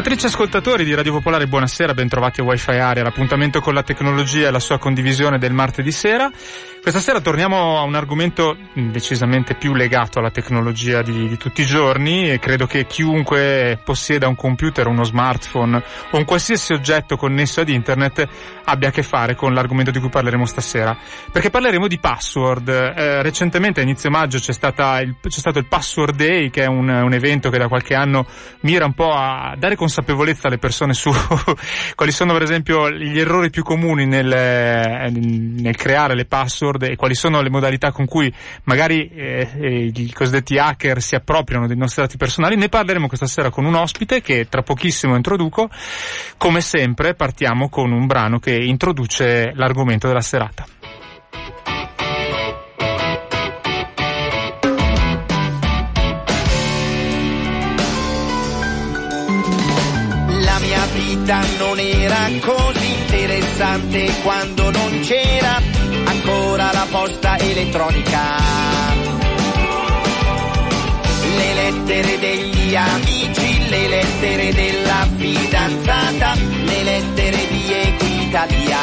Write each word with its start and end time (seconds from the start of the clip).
Ascoltatrici 0.00 0.24
e 0.24 0.34
ascoltatori 0.34 0.84
di 0.84 0.94
Radio 0.94 1.12
Popolare, 1.12 1.46
buonasera, 1.46 1.92
bentrovati 1.92 2.40
a 2.40 2.44
Wi-Fi 2.44 2.70
Area, 2.70 3.02
l'appuntamento 3.02 3.60
con 3.60 3.74
la 3.74 3.82
tecnologia 3.82 4.48
e 4.48 4.50
la 4.50 4.58
sua 4.58 4.78
condivisione 4.78 5.36
del 5.36 5.52
martedì 5.52 5.92
sera. 5.92 6.30
Questa 6.82 7.00
sera 7.00 7.20
torniamo 7.20 7.78
a 7.78 7.82
un 7.82 7.94
argomento 7.94 8.56
decisamente 8.72 9.54
più 9.54 9.74
legato 9.74 10.18
alla 10.18 10.30
tecnologia 10.30 11.02
di, 11.02 11.28
di 11.28 11.36
tutti 11.36 11.60
i 11.60 11.66
giorni 11.66 12.30
e 12.30 12.38
credo 12.38 12.64
che 12.66 12.86
chiunque 12.86 13.78
possieda 13.84 14.26
un 14.28 14.34
computer, 14.34 14.86
uno 14.86 15.04
smartphone 15.04 15.76
o 16.10 16.16
un 16.16 16.24
qualsiasi 16.24 16.72
oggetto 16.72 17.18
connesso 17.18 17.60
ad 17.60 17.68
internet 17.68 18.26
abbia 18.64 18.88
a 18.88 18.90
che 18.92 19.02
fare 19.02 19.34
con 19.34 19.52
l'argomento 19.52 19.90
di 19.90 20.00
cui 20.00 20.08
parleremo 20.08 20.46
stasera. 20.46 20.96
Perché 21.30 21.50
parleremo 21.50 21.86
di 21.86 21.98
password. 21.98 22.68
Eh, 22.68 23.22
recentemente 23.22 23.80
a 23.80 23.82
inizio 23.82 24.08
maggio 24.08 24.38
c'è, 24.38 24.52
il, 24.52 25.16
c'è, 25.20 25.38
stato 25.38 25.58
il 25.58 25.66
Password 25.66 26.16
Day, 26.16 26.48
che 26.48 26.62
è 26.62 26.66
un, 26.66 26.88
un 26.88 27.12
evento 27.12 27.50
che 27.50 27.58
da 27.58 27.68
qualche 27.68 27.94
anno 27.94 28.26
mira 28.60 28.86
un 28.86 28.94
po' 28.94 29.12
a 29.12 29.54
dare 29.58 29.76
consapevolezza 29.76 30.46
alle 30.46 30.58
persone 30.58 30.94
su 30.94 31.10
quali 31.94 32.12
sono 32.12 32.32
per 32.32 32.42
esempio 32.42 32.90
gli 32.90 33.18
errori 33.18 33.50
più 33.50 33.62
comuni 33.62 34.06
nel, 34.06 35.10
nel 35.12 35.76
creare 35.76 36.14
le 36.14 36.24
password 36.24 36.69
e 36.78 36.96
quali 36.96 37.14
sono 37.14 37.40
le 37.40 37.50
modalità 37.50 37.92
con 37.92 38.06
cui 38.06 38.32
magari 38.64 39.08
eh, 39.08 39.48
eh, 39.58 39.92
i 39.94 40.12
cosiddetti 40.12 40.58
hacker 40.58 41.00
si 41.00 41.14
appropriano 41.14 41.66
dei 41.66 41.76
nostri 41.76 42.02
dati 42.02 42.16
personali. 42.16 42.56
Ne 42.56 42.68
parleremo 42.68 43.08
questa 43.08 43.26
sera 43.26 43.50
con 43.50 43.64
un 43.64 43.74
ospite 43.74 44.20
che 44.20 44.46
tra 44.48 44.62
pochissimo 44.62 45.16
introduco. 45.16 45.68
Come 46.36 46.60
sempre 46.60 47.14
partiamo 47.14 47.68
con 47.68 47.92
un 47.92 48.06
brano 48.06 48.38
che 48.38 48.54
introduce 48.54 49.52
l'argomento 49.54 50.06
della 50.06 50.20
serata. 50.20 50.66
non 61.58 61.78
era 61.78 62.28
così 62.40 62.90
interessante 63.02 64.10
quando 64.22 64.70
non 64.70 65.00
c'era 65.02 65.79
ancora 66.30 66.70
la 66.72 66.86
posta 66.88 67.38
elettronica. 67.38 68.20
Le 71.36 71.54
lettere 71.54 72.18
degli 72.18 72.74
amici, 72.74 73.68
le 73.68 73.88
lettere 73.88 74.52
della 74.52 75.08
fidanzata, 75.16 76.34
le 76.64 76.82
lettere 76.82 77.46
di 77.48 77.72
Equitalia. 77.72 78.78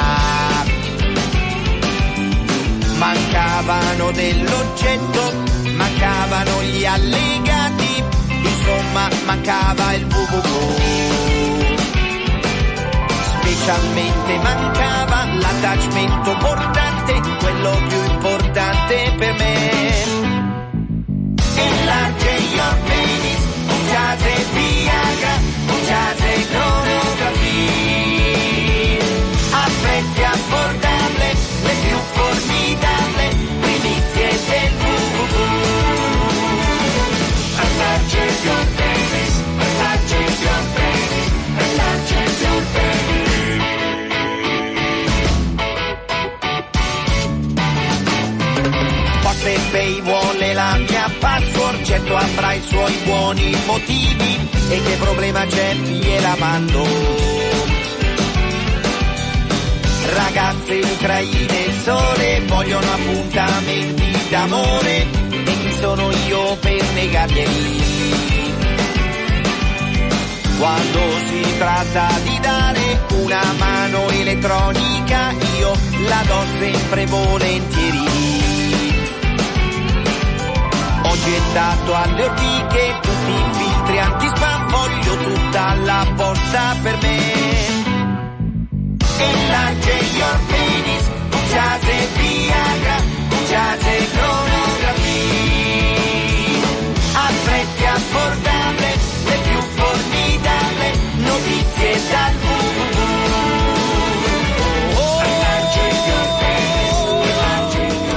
Mancavano 2.97 4.11
dell'oggetto, 4.11 5.33
mancavano 5.75 6.63
gli 6.63 6.85
allegati, 6.85 8.03
insomma 8.43 9.07
mancava 9.25 9.93
il 9.93 10.05
www 10.05 11.76
specialmente 13.47 14.37
mancava 14.39 15.23
l'attachmento 15.35 16.35
portante, 16.37 17.21
quello 17.39 17.81
più 17.87 18.03
importante 18.03 19.13
per 19.17 19.33
me. 19.35 19.55
Enlarge 21.55 22.39
your 22.55 22.75
penis, 22.87 23.39
usate 23.67 24.45
Viagra, 24.51 25.35
usate 25.65 26.45
cronografie, 26.51 27.39
a 29.51 29.69
prezzi 29.81 30.23
affordabili, 30.23 31.31
le 31.63 31.73
più 31.87 31.97
formidabili, 32.11 32.96
certo 51.97 52.15
avrà 52.15 52.53
i 52.53 52.61
suoi 52.61 52.93
buoni 53.05 53.55
motivi 53.65 54.49
e 54.69 54.81
che 54.81 54.95
problema 54.99 55.45
c'è, 55.45 55.73
gliela 55.73 56.35
mando. 56.37 56.85
Ragazze 60.13 60.73
ucraine 60.75 61.81
sole 61.83 62.41
vogliono 62.45 62.91
appuntamenti 62.91 64.29
d'amore 64.29 65.05
e 65.29 65.57
chi 65.59 65.73
sono 65.79 66.11
io 66.27 66.55
per 66.57 66.83
negarglieli? 66.93 67.85
Quando 70.59 70.99
si 71.27 71.57
tratta 71.57 72.07
di 72.23 72.39
dare 72.39 72.99
una 73.21 73.53
mano 73.57 74.09
elettronica 74.09 75.31
io 75.59 75.71
la 76.07 76.23
do 76.25 76.43
sempre 76.59 77.05
volentieri 77.05 78.46
gettato 81.27 81.93
alle 81.93 82.23
ortiche 82.23 82.99
tutti 83.01 83.31
i 83.31 83.43
filtri 83.51 83.99
anti-spam, 83.99 84.69
voglio 84.69 85.17
tutta 85.17 85.75
la 85.83 86.05
posta 86.15 86.75
per 86.81 86.97
me. 87.01 87.35
Enlarge 89.19 89.91
your 90.15 90.39
penis, 90.47 91.09
usate 91.31 92.07
Viagra, 92.15 92.97
usate 93.41 94.07
cronografie. 94.13 95.55
A 97.13 97.31
prezzi 97.43 97.85
affordabili, 97.85 98.93
le 99.25 99.37
più 99.43 99.59
formidabili, 99.75 100.91
notizie 101.23 102.01
dal 102.09 102.33
www. 102.41 103.05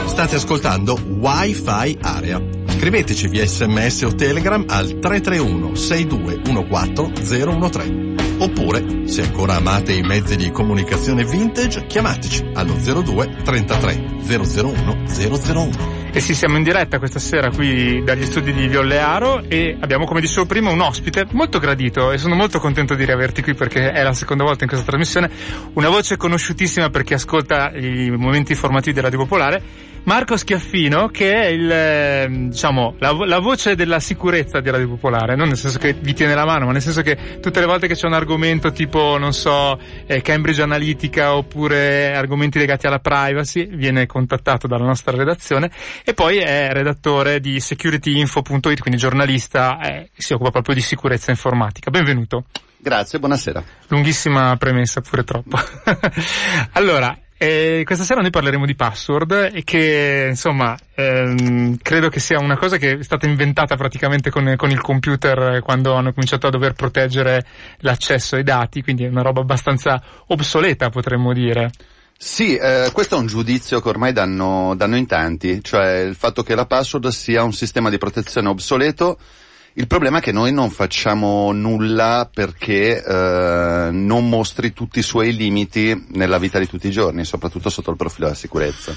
State 0.07 0.35
ascoltando 0.37 0.99
Wi-Fi 1.19 1.99
Area 2.03 2.59
Scriveteci 2.81 3.29
via 3.29 3.45
sms 3.45 4.05
o 4.05 4.15
telegram 4.15 4.65
al 4.67 4.99
331 4.99 5.75
6214 5.75 7.69
013. 7.71 8.15
Oppure, 8.39 9.07
se 9.07 9.21
ancora 9.21 9.57
amate 9.57 9.93
i 9.93 10.01
mezzi 10.01 10.35
di 10.35 10.51
comunicazione 10.51 11.27
vintage, 11.27 11.85
chiamateci 11.85 12.53
allo 12.55 12.73
02 12.73 13.43
33 13.45 14.23
001 14.27 15.05
001. 15.07 15.71
E 16.11 16.21
sì, 16.21 16.35
siamo 16.35 16.57
in 16.57 16.63
diretta 16.63 16.99
questa 16.99 17.19
sera 17.19 17.51
qui 17.51 18.03
dagli 18.03 18.25
studi 18.25 18.51
di 18.55 18.67
Viollearo 18.67 19.43
e 19.47 19.77
abbiamo, 19.79 20.07
come 20.07 20.23
dicevo 20.23 20.47
prima, 20.47 20.71
un 20.71 20.81
ospite 20.81 21.27
molto 21.33 21.59
gradito 21.59 22.13
e 22.13 22.17
sono 22.17 22.35
molto 22.35 22.61
contento 22.61 22.95
di 22.95 23.05
riaverti 23.05 23.43
qui 23.43 23.53
perché 23.53 23.91
è 23.91 24.03
la 24.03 24.15
seconda 24.15 24.43
volta 24.43 24.65
in 24.65 24.71
questa 24.71 24.87
trasmissione. 24.87 25.31
Una 25.75 25.91
voce 25.91 26.17
conosciutissima 26.17 26.89
per 26.89 27.03
chi 27.03 27.13
ascolta 27.13 27.73
i 27.75 28.11
momenti 28.11 28.53
informativi 28.53 28.95
della 28.95 29.11
Radio 29.11 29.27
Popolare 29.27 29.89
Marco 30.05 30.37
Schiaffino, 30.37 31.09
che 31.09 31.35
è 31.35 31.47
il, 31.47 31.71
ehm, 31.71 32.49
diciamo, 32.51 32.97
la, 32.99 33.13
la, 33.13 33.39
voce 33.39 33.75
della 33.75 34.01
sicurezza 34.01 34.61
di 34.61 34.71
Radio 34.71 34.89
Popolare, 34.89 35.37
non 35.37 35.49
nel 35.49 35.57
senso 35.57 35.79
che 35.79 35.93
vi 35.93 36.15
tiene 36.15 36.35
la 36.35 36.45
mano, 36.45 36.67
ma 36.67 36.73
nel 36.73 36.81
senso 36.81 37.03
che 37.03 37.39
tutte 37.41 37.61
le 37.61 37.67
volte 37.67 37.87
che 37.87 37.95
c'è 37.95 38.07
un 38.07 38.15
argomento 38.15 38.73
tipo, 38.73 39.19
non 39.19 39.33
so, 39.33 39.79
eh, 40.07 40.23
Cambridge 40.23 40.63
Analytica 40.63 41.37
oppure 41.37 42.15
argomenti 42.15 42.59
legati 42.59 42.87
alla 42.87 42.99
privacy, 42.99 43.67
viene 43.67 44.07
contattato 44.07 44.67
dalla 44.67 44.87
nostra 44.87 45.17
redazione 45.17 45.71
e 46.03 46.15
poi 46.15 46.39
è 46.39 46.73
redattore 46.73 47.39
di 47.39 47.61
securityinfo.it, 47.61 48.81
quindi 48.81 48.99
giornalista, 48.99 49.81
eh, 49.81 50.11
si 50.17 50.33
occupa 50.33 50.51
proprio 50.51 50.75
di 50.75 50.81
sicurezza 50.81 51.31
informatica. 51.31 51.91
Benvenuto. 51.91 52.45
Grazie, 52.79 53.19
buonasera. 53.19 53.63
Lunghissima 53.89 54.57
premessa, 54.57 55.03
pure 55.03 55.23
troppo. 55.23 55.59
allora, 56.73 57.15
E 57.43 57.85
questa 57.87 58.05
sera 58.05 58.21
noi 58.21 58.29
parleremo 58.29 58.67
di 58.67 58.75
password 58.75 59.53
e 59.55 59.65
che 59.65 60.27
insomma 60.29 60.77
ehm, 60.95 61.79
credo 61.81 62.11
che 62.11 62.21
sia 62.21 62.39
una 62.39 62.59
cosa 62.59 62.77
che 62.77 62.99
è 62.99 63.03
stata 63.03 63.25
inventata 63.25 63.77
praticamente 63.77 64.29
con, 64.29 64.57
con, 64.59 64.71
il 64.71 64.83
computer 64.83 65.63
quando 65.63 65.95
hanno 65.95 66.13
cominciato 66.13 66.49
a 66.49 66.51
dover 66.51 66.75
proteggere 66.75 67.47
l'accesso 67.79 68.37
ai 68.37 68.43
dati, 68.43 68.83
quindi 68.83 69.05
è 69.05 69.09
una 69.09 69.23
roba 69.23 69.41
abbastanza 69.41 70.03
obsoleta 70.27 70.91
potremmo 70.91 71.33
dire. 71.33 71.71
Sì, 72.15 72.57
eh, 72.57 72.91
questo 72.93 73.17
è 73.17 73.19
un 73.19 73.27
giudizio 73.27 73.81
che 73.81 73.89
ormai 73.89 74.13
danno, 74.13 74.75
danno 74.77 74.99
in 74.99 75.07
tanti, 75.07 75.61
cioè 75.63 76.01
il 76.01 76.17
fatto 76.17 76.43
che 76.43 76.55
la 76.55 76.67
password 76.67 77.09
sia 77.09 77.43
un 77.43 77.55
sistema 77.55 77.89
di 77.89 77.97
protezione 77.97 78.49
obsoleto 78.49 79.19
il 79.75 79.87
problema 79.87 80.19
è 80.19 80.21
che 80.21 80.33
noi 80.33 80.53
non 80.53 80.71
facciamo 80.71 81.53
nulla 81.53 82.29
perché 82.33 83.03
eh, 83.03 83.89
non 83.93 84.29
mostri 84.29 84.73
tutti 84.73 84.99
i 84.99 85.03
suoi 85.03 85.35
limiti 85.35 86.07
nella 86.13 86.39
vita 86.39 86.59
di 86.59 86.69
tutti 86.69 86.89
i 86.89 86.91
giorni, 86.91 87.25
soprattutto 87.25 87.71
sotto 87.71 87.91
il 87.91 87.97
profilo 87.97 88.27
della 88.27 88.37
sicurezza. 88.37 88.97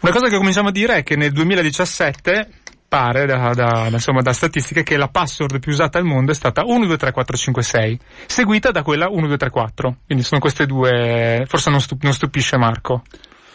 Una 0.00 0.12
cosa 0.12 0.28
che 0.28 0.36
cominciamo 0.36 0.68
a 0.68 0.72
dire 0.72 0.96
è 0.96 1.02
che 1.02 1.16
nel 1.16 1.32
2017 1.32 2.48
pare 2.88 3.26
da, 3.26 3.52
da, 3.52 3.88
insomma, 3.90 4.22
da 4.22 4.32
statistiche 4.32 4.82
che 4.82 4.96
la 4.96 5.08
password 5.08 5.58
più 5.58 5.72
usata 5.72 5.98
al 5.98 6.04
mondo 6.04 6.30
è 6.30 6.34
stata 6.34 6.62
123456, 6.62 7.98
seguita 8.26 8.70
da 8.70 8.82
quella 8.82 9.06
1234. 9.06 9.96
Quindi 10.06 10.24
sono 10.24 10.40
queste 10.40 10.66
due, 10.66 11.44
forse 11.48 11.70
non, 11.70 11.80
stup- 11.80 12.02
non 12.02 12.12
stupisce 12.12 12.56
Marco. 12.56 13.02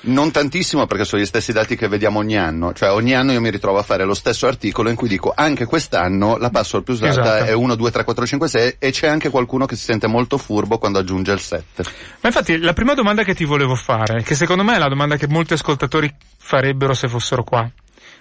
Non 0.04 0.32
tantissimo 0.32 0.88
perché 0.88 1.06
sono 1.06 1.22
gli 1.22 1.26
stessi 1.26 1.52
dati 1.52 1.76
che 1.76 1.88
vediamo 1.88 2.20
ogni 2.20 2.38
anno, 2.38 2.74
cioè 2.74 2.92
ogni 2.92 3.14
anno 3.14 3.34
io 3.34 3.42
mi 3.42 3.52
ritrovo 3.52 3.78
a 3.78 3.84
fare 3.84 4.04
lo 4.04 4.16
stesso 4.16 4.48
articolo 4.48 4.90
in 4.90 4.96
cui 4.96 5.08
dico 5.08 5.32
anche 5.36 5.66
quest'anno 5.66 6.38
la 6.38 6.50
password 6.50 6.84
più 6.84 6.94
usata 6.96 7.12
esatto. 7.38 7.44
è 7.52 7.54
1, 7.54 7.76
2, 7.76 7.92
3, 7.92 8.04
4, 8.04 8.26
5, 8.26 8.48
6 8.48 8.76
e 8.80 8.92
c'è 8.92 9.08
anche 9.08 9.30
qualcuno 9.30 9.66
che 9.68 9.76
si 9.76 9.84
sente 9.84 10.08
molto 10.08 10.40
furbo 10.40 10.80
quando 10.80 10.98
aggiunge 10.98 11.32
il 11.32 11.40
7. 11.40 11.84
Ma 12.22 12.30
infatti 12.30 12.58
la 12.58 12.74
prima 12.74 12.96
domanda 12.96 13.24
che 13.24 13.36
ti 13.36 13.46
volevo 13.46 13.76
fare, 13.76 14.24
che 14.24 14.34
secondo 14.34 14.64
me 14.64 14.76
è 14.76 14.80
la 14.80 14.90
domanda 14.90 15.18
che 15.18 15.28
molti 15.28 15.54
ascoltatori 15.54 16.12
farebbero 16.38 16.94
se 16.94 17.08
fossero 17.08 17.44
qua, 17.44 17.70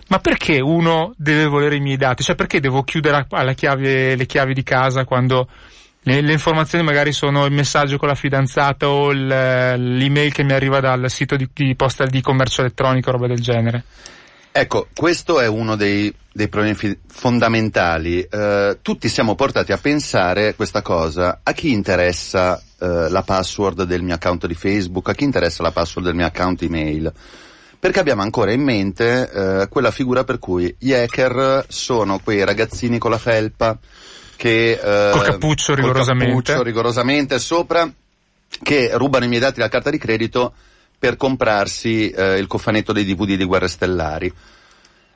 ma 0.09 0.19
perché 0.19 0.61
uno 0.61 1.15
deve 1.17 1.47
volere 1.47 1.77
i 1.77 1.81
miei 1.81 1.97
dati? 1.97 2.23
Cioè 2.23 2.35
perché 2.35 2.61
devo 2.61 2.83
chiudere 2.83 3.27
alla 3.31 3.55
chiave, 3.55 4.17
le 4.17 4.27
chiavi 4.27 4.53
di 4.53 4.63
casa 4.63 5.05
quando 5.05 5.49
le, 6.03 6.21
le, 6.23 6.33
informazioni 6.33 6.85
magari 6.85 7.13
sono 7.13 7.45
il 7.45 7.53
messaggio 7.53 7.99
con 7.99 8.09
la 8.09 8.15
fidanzata 8.15 8.89
o 8.89 9.11
il, 9.11 9.27
l'email 9.27 10.33
che 10.33 10.43
mi 10.43 10.53
arriva 10.53 10.81
dal 10.81 11.11
sito 11.11 11.37
di, 11.37 11.49
di 11.53 11.75
posta 11.75 12.07
di 12.07 12.23
commercio 12.23 12.63
elettronico, 12.63 13.11
roba 13.11 13.27
del 13.27 13.41
genere. 13.41 13.85
Ecco, 14.53 14.89
questo 14.95 15.41
è 15.41 15.47
uno 15.47 15.77
dei, 15.77 16.13
dei 16.33 16.49
problemi 16.49 16.75
fi- 16.75 16.99
fondamentali. 17.07 18.21
Eh, 18.23 18.79
tutti 18.83 19.09
siamo 19.09 19.35
portati 19.35 19.73
a 19.73 19.77
pensare 19.77 20.55
questa 20.55 20.83
cosa. 20.83 21.41
A 21.43 21.53
chi 21.53 21.71
interessa 21.71 22.61
eh, 22.81 23.09
la 23.09 23.23
password 23.23 23.85
del 23.85 24.03
mio 24.03 24.15
account 24.15 24.47
di 24.47 24.55
Facebook? 24.55 25.09
A 25.09 25.15
chi 25.15 25.25
interessa 25.25 25.63
la 25.63 25.71
password 25.71 26.07
del 26.09 26.17
mio 26.17 26.27
account 26.27 26.63
email? 26.63 27.13
Perché 27.79 28.01
abbiamo 28.01 28.23
ancora 28.23 28.53
in 28.53 28.63
mente 28.63 29.31
eh, 29.31 29.69
quella 29.69 29.91
figura 29.91 30.25
per 30.25 30.39
cui 30.39 30.75
gli 30.79 30.93
hacker 30.93 31.67
sono 31.69 32.19
quei 32.19 32.45
ragazzini 32.45 32.99
con 32.99 33.11
la 33.11 33.19
felpa 33.19 33.79
che 34.41 34.71
eh, 34.73 35.11
col 35.11 35.23
cappuccio 35.23 35.75
rigorosamente. 35.75 36.33
Col 36.33 36.43
cappuccio 36.43 36.63
rigorosamente 36.63 37.39
sopra 37.39 37.93
che 38.63 38.91
rubano 38.95 39.27
i 39.27 39.29
miei 39.29 39.41
dati 39.41 39.59
dalla 39.59 39.69
carta 39.69 39.91
di 39.91 39.99
credito 39.99 40.55
per 40.99 41.19
comprarsi 41.19 42.09
eh, 42.09 42.39
il 42.39 42.47
cofanetto 42.47 42.95
dei 42.95 43.05
DVD 43.05 43.37
di 43.37 43.45
Guerre 43.45 43.69
Stellari. 43.69 44.33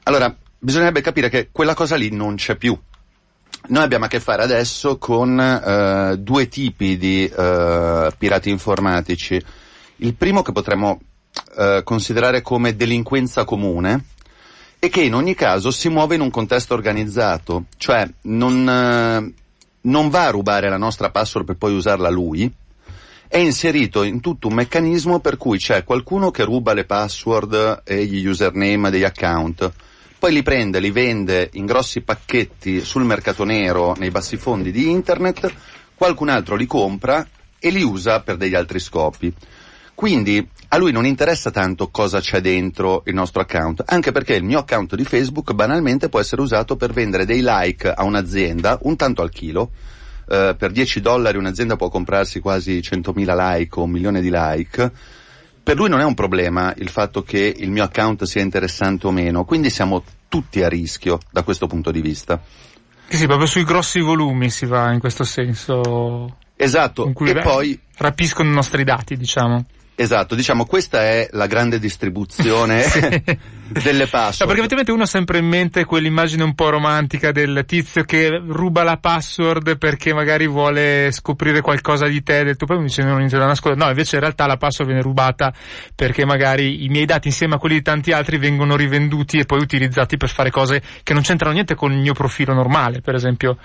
Allora, 0.02 0.34
bisognerebbe 0.58 1.00
capire 1.00 1.30
che 1.30 1.48
quella 1.50 1.72
cosa 1.72 1.96
lì 1.96 2.10
non 2.10 2.34
c'è 2.34 2.56
più. 2.56 2.78
Noi 3.68 3.82
abbiamo 3.82 4.04
a 4.04 4.08
che 4.08 4.20
fare 4.20 4.42
adesso 4.42 4.98
con 4.98 5.40
eh, 5.40 6.16
due 6.18 6.48
tipi 6.48 6.98
di 6.98 7.26
eh, 7.26 8.12
pirati 8.18 8.50
informatici. 8.50 9.42
Il 9.96 10.14
primo 10.16 10.42
che 10.42 10.52
potremmo 10.52 11.00
eh, 11.56 11.80
considerare 11.82 12.42
come 12.42 12.76
delinquenza 12.76 13.44
comune, 13.44 14.04
e 14.84 14.90
che 14.90 15.00
in 15.00 15.14
ogni 15.14 15.34
caso 15.34 15.70
si 15.70 15.88
muove 15.88 16.14
in 16.14 16.20
un 16.20 16.28
contesto 16.28 16.74
organizzato, 16.74 17.64
cioè 17.78 18.06
non, 18.24 18.68
eh, 18.68 19.32
non 19.80 20.08
va 20.10 20.26
a 20.26 20.30
rubare 20.30 20.68
la 20.68 20.76
nostra 20.76 21.08
password 21.08 21.46
per 21.46 21.56
poi 21.56 21.72
usarla 21.72 22.10
lui, 22.10 22.52
è 23.26 23.38
inserito 23.38 24.02
in 24.02 24.20
tutto 24.20 24.48
un 24.48 24.52
meccanismo 24.52 25.20
per 25.20 25.38
cui 25.38 25.56
c'è 25.56 25.84
qualcuno 25.84 26.30
che 26.30 26.44
ruba 26.44 26.74
le 26.74 26.84
password 26.84 27.80
e 27.82 28.04
gli 28.04 28.26
username 28.26 28.90
degli 28.90 29.04
account, 29.04 29.72
poi 30.18 30.34
li 30.34 30.42
prende, 30.42 30.80
li 30.80 30.90
vende 30.90 31.48
in 31.54 31.64
grossi 31.64 32.02
pacchetti 32.02 32.84
sul 32.84 33.04
mercato 33.04 33.42
nero 33.44 33.94
nei 33.96 34.10
bassi 34.10 34.36
fondi 34.36 34.70
di 34.70 34.90
internet, 34.90 35.50
qualcun 35.94 36.28
altro 36.28 36.56
li 36.56 36.66
compra 36.66 37.26
e 37.58 37.70
li 37.70 37.82
usa 37.82 38.20
per 38.20 38.36
degli 38.36 38.54
altri 38.54 38.80
scopi. 38.80 39.32
Quindi 39.94 40.46
a 40.68 40.76
lui 40.76 40.90
non 40.90 41.06
interessa 41.06 41.52
tanto 41.52 41.88
cosa 41.88 42.20
c'è 42.20 42.40
dentro 42.40 43.02
il 43.06 43.14
nostro 43.14 43.40
account, 43.40 43.84
anche 43.86 44.10
perché 44.10 44.34
il 44.34 44.42
mio 44.42 44.58
account 44.58 44.96
di 44.96 45.04
Facebook 45.04 45.52
banalmente 45.52 46.08
può 46.08 46.18
essere 46.18 46.42
usato 46.42 46.76
per 46.76 46.92
vendere 46.92 47.24
dei 47.24 47.42
like 47.44 47.88
a 47.88 48.02
un'azienda, 48.02 48.78
un 48.82 48.96
tanto 48.96 49.22
al 49.22 49.30
chilo. 49.30 49.70
Uh, 50.26 50.56
per 50.56 50.72
10 50.72 51.00
dollari 51.00 51.36
un'azienda 51.36 51.76
può 51.76 51.90
comprarsi 51.90 52.40
quasi 52.40 52.78
100.000 52.78 53.36
like 53.36 53.78
o 53.78 53.84
un 53.84 53.90
milione 53.90 54.20
di 54.20 54.30
like. 54.32 54.90
Per 55.62 55.76
lui 55.76 55.88
non 55.88 56.00
è 56.00 56.04
un 56.04 56.14
problema 56.14 56.74
il 56.76 56.88
fatto 56.88 57.22
che 57.22 57.54
il 57.56 57.70
mio 57.70 57.84
account 57.84 58.24
sia 58.24 58.42
interessante 58.42 59.06
o 59.06 59.10
meno, 59.12 59.44
quindi 59.44 59.70
siamo 59.70 60.02
tutti 60.28 60.62
a 60.62 60.68
rischio 60.68 61.20
da 61.30 61.42
questo 61.42 61.66
punto 61.68 61.92
di 61.92 62.00
vista. 62.00 62.42
Sì, 63.06 63.16
sì, 63.16 63.26
proprio 63.26 63.46
sui 63.46 63.64
grossi 63.64 64.00
volumi 64.00 64.50
si 64.50 64.66
va 64.66 64.92
in 64.92 64.98
questo 64.98 65.22
senso. 65.24 66.38
Esatto, 66.56 67.12
e 67.24 67.34
poi 67.40 67.78
rapiscono 67.98 68.50
i 68.50 68.54
nostri 68.54 68.82
dati, 68.82 69.16
diciamo. 69.16 69.64
Esatto, 69.96 70.34
diciamo 70.34 70.64
questa 70.66 71.02
è 71.02 71.28
la 71.32 71.46
grande 71.46 71.78
distribuzione 71.78 72.84
delle 73.68 74.06
password. 74.06 74.40
No, 74.40 74.46
perché 74.46 74.60
effettivamente 74.60 74.92
uno 74.92 75.02
ha 75.02 75.06
sempre 75.06 75.38
in 75.38 75.46
mente 75.46 75.84
quell'immagine 75.84 76.42
un 76.42 76.54
po' 76.54 76.70
romantica 76.70 77.32
del 77.32 77.64
tizio 77.66 78.04
che 78.04 78.28
ruba 78.28 78.82
la 78.82 78.96
password 78.96 79.78
perché 79.78 80.14
magari 80.14 80.46
vuole 80.46 81.10
scoprire 81.12 81.60
qualcosa 81.60 82.06
di 82.06 82.22
te, 82.22 82.44
del 82.44 82.56
tuo 82.56 82.66
poi 82.66 82.78
mi 82.78 82.84
dice 82.84 83.02
non 83.02 83.20
inizio 83.20 83.38
da 83.38 83.46
nascondere. 83.46 83.84
No, 83.84 83.90
invece 83.90 84.16
in 84.16 84.22
realtà 84.22 84.46
la 84.46 84.56
password 84.56 84.90
viene 84.90 85.02
rubata 85.02 85.52
perché 85.94 86.24
magari 86.24 86.84
i 86.84 86.88
miei 86.88 87.06
dati 87.06 87.28
insieme 87.28 87.54
a 87.54 87.58
quelli 87.58 87.76
di 87.76 87.82
tanti 87.82 88.12
altri 88.12 88.38
vengono 88.38 88.76
rivenduti 88.76 89.38
e 89.38 89.44
poi 89.44 89.60
utilizzati 89.60 90.16
per 90.16 90.30
fare 90.30 90.50
cose 90.50 90.82
che 91.02 91.12
non 91.12 91.22
c'entrano 91.22 91.54
niente 91.54 91.74
con 91.74 91.92
il 91.92 91.98
mio 91.98 92.14
profilo 92.14 92.54
normale, 92.54 93.00
per 93.00 93.14
esempio. 93.14 93.58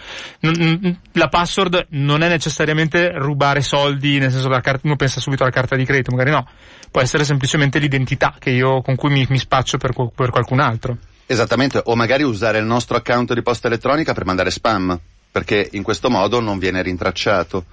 La 1.13 1.27
password 1.27 1.87
non 1.91 2.23
è 2.23 2.27
necessariamente 2.27 3.11
rubare 3.15 3.61
soldi, 3.61 4.19
nel 4.19 4.31
senso 4.31 4.49
che 4.49 4.79
uno 4.83 4.95
pensa 4.95 5.19
subito 5.19 5.43
alla 5.43 5.51
carta 5.51 5.75
di 5.75 5.85
credito, 5.85 6.11
magari 6.11 6.31
no. 6.31 6.45
Può 6.91 7.01
essere 7.01 7.23
semplicemente 7.23 7.77
l'identità 7.77 8.35
io, 8.45 8.81
con 8.81 8.95
cui 8.95 9.09
mi, 9.09 9.25
mi 9.29 9.37
spaccio 9.37 9.77
per, 9.77 9.88
per 9.93 10.29
qualcun 10.29 10.59
altro. 10.59 10.97
Esattamente, 11.25 11.81
o 11.85 11.95
magari 11.95 12.23
usare 12.23 12.57
il 12.57 12.65
nostro 12.65 12.97
account 12.97 13.33
di 13.33 13.41
posta 13.41 13.67
elettronica 13.67 14.13
per 14.13 14.25
mandare 14.25 14.49
spam, 14.49 14.99
perché 15.31 15.69
in 15.73 15.83
questo 15.83 16.09
modo 16.09 16.39
non 16.39 16.57
viene 16.57 16.81
rintracciato 16.81 17.65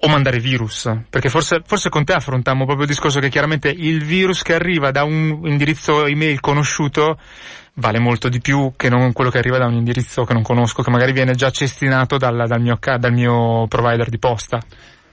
o 0.00 0.08
mandare 0.08 0.38
virus, 0.38 0.90
perché 1.08 1.30
forse, 1.30 1.62
forse, 1.64 1.88
con 1.88 2.04
te 2.04 2.12
affrontiamo 2.12 2.64
proprio 2.64 2.84
il 2.84 2.90
discorso 2.90 3.18
che 3.18 3.30
chiaramente 3.30 3.70
il 3.70 4.04
virus 4.04 4.42
che 4.42 4.54
arriva 4.54 4.90
da 4.90 5.04
un 5.04 5.40
indirizzo 5.44 6.04
email 6.04 6.38
conosciuto 6.40 7.18
vale 7.78 7.98
molto 7.98 8.28
di 8.28 8.40
più 8.40 8.72
che 8.76 8.90
non 8.90 9.12
quello 9.12 9.30
che 9.30 9.38
arriva 9.38 9.58
da 9.58 9.66
un 9.66 9.74
indirizzo 9.74 10.24
che 10.24 10.34
non 10.34 10.42
conosco, 10.42 10.82
che 10.82 10.90
magari 10.90 11.12
viene 11.12 11.34
già 11.34 11.50
cestinato 11.50 12.18
dal, 12.18 12.44
dal, 12.46 12.60
mio, 12.60 12.78
dal 12.78 13.12
mio 13.12 13.66
provider 13.68 14.08
di 14.10 14.18
posta. 14.18 14.60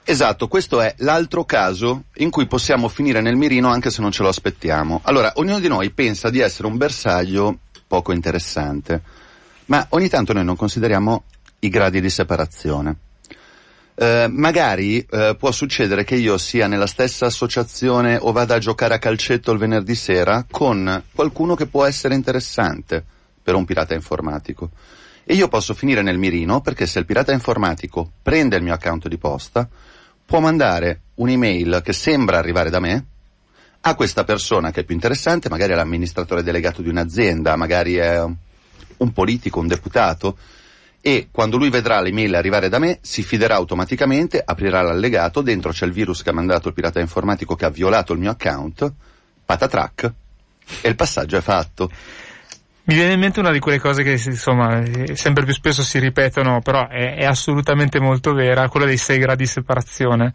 Esatto, 0.05 0.49
questo 0.49 0.81
è 0.81 0.93
l'altro 0.97 1.45
caso 1.45 2.03
in 2.15 2.29
cui 2.29 2.45
possiamo 2.45 2.89
finire 2.89 3.21
nel 3.21 3.37
mirino 3.37 3.69
anche 3.69 3.89
se 3.89 4.01
non 4.01 4.11
ce 4.11 4.21
lo 4.21 4.27
aspettiamo. 4.27 4.99
Allora, 5.03 5.31
ognuno 5.35 5.59
di 5.59 5.69
noi 5.69 5.91
pensa 5.91 6.29
di 6.29 6.39
essere 6.39 6.67
un 6.67 6.75
bersaglio 6.75 7.59
poco 7.87 8.11
interessante, 8.11 9.01
ma 9.65 9.85
ogni 9.89 10.09
tanto 10.09 10.33
noi 10.33 10.43
non 10.43 10.57
consideriamo 10.57 11.23
i 11.59 11.69
gradi 11.69 12.01
di 12.01 12.09
separazione. 12.09 12.97
Eh, 13.95 14.27
magari 14.29 15.05
eh, 15.09 15.35
può 15.37 15.51
succedere 15.51 16.03
che 16.03 16.15
io 16.15 16.37
sia 16.37 16.67
nella 16.67 16.87
stessa 16.87 17.27
associazione 17.27 18.17
o 18.19 18.31
vada 18.31 18.55
a 18.55 18.59
giocare 18.59 18.95
a 18.95 18.99
calcetto 18.99 19.51
il 19.51 19.59
venerdì 19.59 19.93
sera 19.93 20.45
con 20.49 21.03
qualcuno 21.13 21.55
che 21.55 21.67
può 21.67 21.85
essere 21.85 22.15
interessante 22.15 23.05
per 23.41 23.55
un 23.55 23.63
pirata 23.63 23.93
informatico. 23.93 24.71
E 25.25 25.33
io 25.35 25.47
posso 25.47 25.73
finire 25.73 26.01
nel 26.01 26.17
mirino 26.17 26.61
perché 26.61 26.85
se 26.85 26.99
il 26.99 27.05
pirata 27.05 27.31
informatico 27.31 28.11
prende 28.21 28.57
il 28.57 28.63
mio 28.63 28.73
account 28.73 29.07
di 29.07 29.17
posta, 29.17 29.67
può 30.25 30.39
mandare 30.39 31.01
un'email 31.15 31.81
che 31.83 31.93
sembra 31.93 32.37
arrivare 32.37 32.69
da 32.69 32.79
me 32.79 33.05
a 33.81 33.95
questa 33.95 34.23
persona 34.23 34.71
che 34.71 34.81
è 34.81 34.83
più 34.83 34.95
interessante, 34.95 35.49
magari 35.49 35.73
è 35.73 35.75
l'amministratore 35.75 36.43
delegato 36.43 36.81
di 36.81 36.89
un'azienda, 36.89 37.55
magari 37.55 37.95
è 37.95 38.21
un 38.23 39.11
politico, 39.11 39.59
un 39.59 39.67
deputato, 39.67 40.37
e 41.01 41.27
quando 41.31 41.57
lui 41.57 41.69
vedrà 41.69 41.99
l'email 41.99 42.33
arrivare 42.33 42.69
da 42.69 42.79
me 42.79 42.99
si 43.01 43.23
fiderà 43.23 43.55
automaticamente, 43.55 44.41
aprirà 44.43 44.81
l'allegato, 44.81 45.41
dentro 45.41 45.71
c'è 45.71 45.85
il 45.85 45.91
virus 45.91 46.23
che 46.23 46.29
ha 46.29 46.33
mandato 46.33 46.69
il 46.69 46.73
pirata 46.73 47.01
informatico 47.01 47.55
che 47.55 47.65
ha 47.65 47.69
violato 47.69 48.13
il 48.13 48.19
mio 48.19 48.31
account, 48.31 48.93
patatrack, 49.43 50.13
e 50.81 50.87
il 50.87 50.95
passaggio 50.95 51.35
è 51.35 51.41
fatto. 51.41 51.91
Mi 52.85 52.95
viene 52.95 53.13
in 53.13 53.19
mente 53.21 53.39
una 53.39 53.53
di 53.53 53.59
quelle 53.59 53.79
cose 53.79 54.03
che 54.03 54.11
insomma 54.11 54.83
sempre 55.13 55.45
più 55.45 55.53
spesso 55.53 55.81
si 55.81 55.99
ripetono, 55.99 56.59
però 56.59 56.89
è, 56.89 57.15
è 57.15 57.23
assolutamente 57.23 57.97
molto 58.01 58.33
vera, 58.33 58.67
quella 58.67 58.85
dei 58.85 58.97
sei 58.97 59.19
gradi 59.19 59.43
di 59.43 59.49
separazione. 59.49 60.33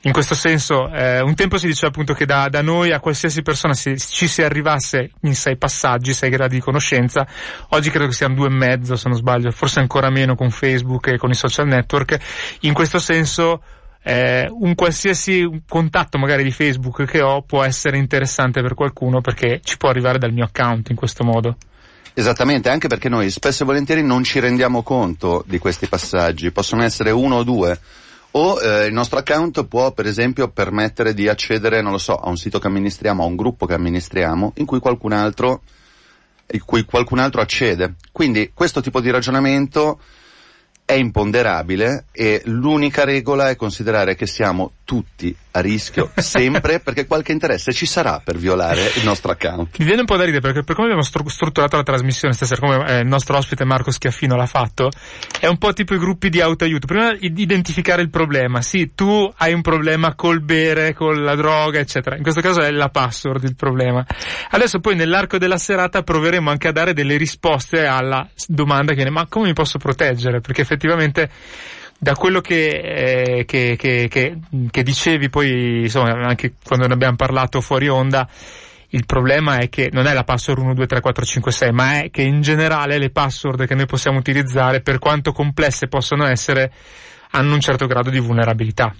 In 0.00 0.10
questo 0.10 0.34
senso, 0.34 0.90
eh, 0.90 1.20
un 1.20 1.36
tempo 1.36 1.56
si 1.56 1.68
diceva 1.68 1.92
appunto 1.92 2.12
che 2.12 2.26
da, 2.26 2.48
da 2.48 2.62
noi 2.62 2.90
a 2.90 2.98
qualsiasi 2.98 3.42
persona 3.42 3.74
si, 3.74 3.96
ci 3.96 4.26
si 4.26 4.42
arrivasse 4.42 5.12
in 5.20 5.36
sei 5.36 5.56
passaggi, 5.56 6.12
sei 6.14 6.30
gradi 6.30 6.56
di 6.56 6.60
conoscenza. 6.60 7.24
Oggi 7.68 7.90
credo 7.90 8.06
che 8.06 8.12
siano 8.12 8.34
due 8.34 8.48
e 8.48 8.50
mezzo, 8.50 8.96
se 8.96 9.08
non 9.08 9.16
sbaglio, 9.16 9.52
forse 9.52 9.78
ancora 9.78 10.10
meno 10.10 10.34
con 10.34 10.50
Facebook 10.50 11.06
e 11.06 11.16
con 11.16 11.30
i 11.30 11.34
social 11.34 11.68
network. 11.68 12.18
In 12.62 12.72
questo 12.72 12.98
senso, 12.98 13.62
eh, 14.02 14.48
un 14.50 14.74
qualsiasi 14.74 15.62
contatto 15.68 16.18
magari 16.18 16.42
di 16.42 16.50
Facebook 16.50 17.04
che 17.04 17.22
ho 17.22 17.42
può 17.42 17.62
essere 17.62 17.98
interessante 17.98 18.62
per 18.62 18.74
qualcuno 18.74 19.20
perché 19.20 19.60
ci 19.62 19.76
può 19.76 19.90
arrivare 19.90 20.18
dal 20.18 20.32
mio 20.32 20.44
account 20.44 20.90
in 20.90 20.96
questo 20.96 21.22
modo. 21.22 21.56
Esattamente, 22.16 22.68
anche 22.68 22.86
perché 22.86 23.08
noi 23.08 23.28
spesso 23.28 23.64
e 23.64 23.66
volentieri 23.66 24.04
non 24.04 24.22
ci 24.22 24.38
rendiamo 24.38 24.84
conto 24.84 25.42
di 25.48 25.58
questi 25.58 25.88
passaggi, 25.88 26.52
possono 26.52 26.84
essere 26.84 27.10
uno 27.10 27.38
o 27.38 27.42
due. 27.42 27.76
O 28.36 28.60
eh, 28.60 28.86
il 28.86 28.92
nostro 28.92 29.18
account 29.18 29.64
può, 29.64 29.90
per 29.90 30.06
esempio, 30.06 30.48
permettere 30.48 31.12
di 31.12 31.28
accedere, 31.28 31.82
non 31.82 31.90
lo 31.90 31.98
so, 31.98 32.14
a 32.14 32.28
un 32.28 32.36
sito 32.36 32.60
che 32.60 32.68
amministriamo, 32.68 33.24
a 33.24 33.26
un 33.26 33.34
gruppo 33.34 33.66
che 33.66 33.74
amministriamo, 33.74 34.52
in 34.56 34.64
cui 34.64 34.78
qualcun 34.78 35.12
altro, 35.12 35.62
in 36.52 36.64
cui 36.64 36.84
qualcun 36.84 37.18
altro 37.18 37.40
accede. 37.40 37.94
Quindi 38.12 38.52
questo 38.54 38.80
tipo 38.80 39.00
di 39.00 39.10
ragionamento 39.10 39.98
è 40.84 40.92
imponderabile 40.92 42.04
e 42.12 42.42
l'unica 42.44 43.02
regola 43.02 43.48
è 43.48 43.56
considerare 43.56 44.14
che 44.14 44.26
siamo 44.26 44.72
tutti 44.84 45.34
a 45.52 45.60
rischio 45.60 46.10
sempre 46.16 46.80
perché 46.80 47.06
qualche 47.06 47.32
interesse 47.32 47.72
ci 47.72 47.86
sarà 47.86 48.20
per 48.22 48.36
violare 48.36 48.92
il 48.96 49.04
nostro 49.04 49.32
account. 49.32 49.78
Mi 49.78 49.84
viene 49.84 50.00
un 50.00 50.06
po' 50.06 50.16
da 50.16 50.24
ridere 50.24 50.42
perché 50.42 50.62
per 50.62 50.74
come 50.74 50.88
abbiamo 50.88 51.04
stru- 51.04 51.28
strutturato 51.28 51.76
la 51.76 51.82
trasmissione 51.82 52.34
stasera, 52.34 52.60
come 52.60 52.86
eh, 52.88 52.98
il 53.00 53.06
nostro 53.06 53.36
ospite 53.36 53.64
Marco 53.64 53.90
Schiaffino 53.90 54.36
l'ha 54.36 54.46
fatto, 54.46 54.90
è 55.40 55.46
un 55.46 55.58
po' 55.58 55.72
tipo 55.72 55.94
i 55.94 55.98
gruppi 55.98 56.28
di 56.28 56.40
autoaiuto. 56.40 56.86
Prima 56.86 57.16
identificare 57.20 58.02
il 58.02 58.10
problema. 58.10 58.62
Sì, 58.62 58.92
tu 58.94 59.32
hai 59.36 59.52
un 59.52 59.62
problema 59.62 60.14
col 60.14 60.40
bere, 60.40 60.94
con 60.94 61.22
la 61.22 61.34
droga, 61.34 61.78
eccetera. 61.78 62.16
In 62.16 62.22
questo 62.22 62.40
caso 62.40 62.60
è 62.60 62.70
la 62.70 62.88
password 62.88 63.44
il 63.44 63.56
problema. 63.56 64.04
Adesso 64.50 64.80
poi 64.80 64.94
nell'arco 64.96 65.38
della 65.38 65.58
serata 65.58 66.02
proveremo 66.02 66.50
anche 66.50 66.68
a 66.68 66.72
dare 66.72 66.92
delle 66.92 67.16
risposte 67.16 67.86
alla 67.86 68.28
domanda 68.46 68.90
che 68.90 68.96
viene 68.96 69.10
ma 69.10 69.26
come 69.26 69.48
mi 69.48 69.54
posso 69.54 69.78
proteggere? 69.78 70.40
Perché 70.40 70.62
effettivamente 70.62 71.30
da 71.98 72.14
quello 72.14 72.40
che, 72.40 73.38
eh, 73.38 73.44
che, 73.44 73.76
che, 73.78 74.08
che, 74.08 74.82
dicevi 74.82 75.30
poi, 75.30 75.82
insomma, 75.82 76.12
anche 76.26 76.54
quando 76.62 76.86
ne 76.86 76.94
abbiamo 76.94 77.16
parlato 77.16 77.60
fuori 77.60 77.88
onda, 77.88 78.28
il 78.88 79.06
problema 79.06 79.58
è 79.58 79.68
che 79.68 79.90
non 79.92 80.06
è 80.06 80.12
la 80.12 80.24
password 80.24 80.60
1, 80.60 80.74
2, 80.74 80.86
3, 80.86 81.00
4, 81.00 81.24
5, 81.24 81.52
6, 81.52 81.72
ma 81.72 82.00
è 82.02 82.10
che 82.10 82.22
in 82.22 82.42
generale 82.42 82.98
le 82.98 83.10
password 83.10 83.66
che 83.66 83.74
noi 83.74 83.86
possiamo 83.86 84.18
utilizzare, 84.18 84.80
per 84.80 84.98
quanto 84.98 85.32
complesse 85.32 85.88
possono 85.88 86.26
essere, 86.26 86.72
hanno 87.30 87.54
un 87.54 87.60
certo 87.60 87.86
grado 87.86 88.10
di 88.10 88.20
vulnerabilità. 88.20 88.94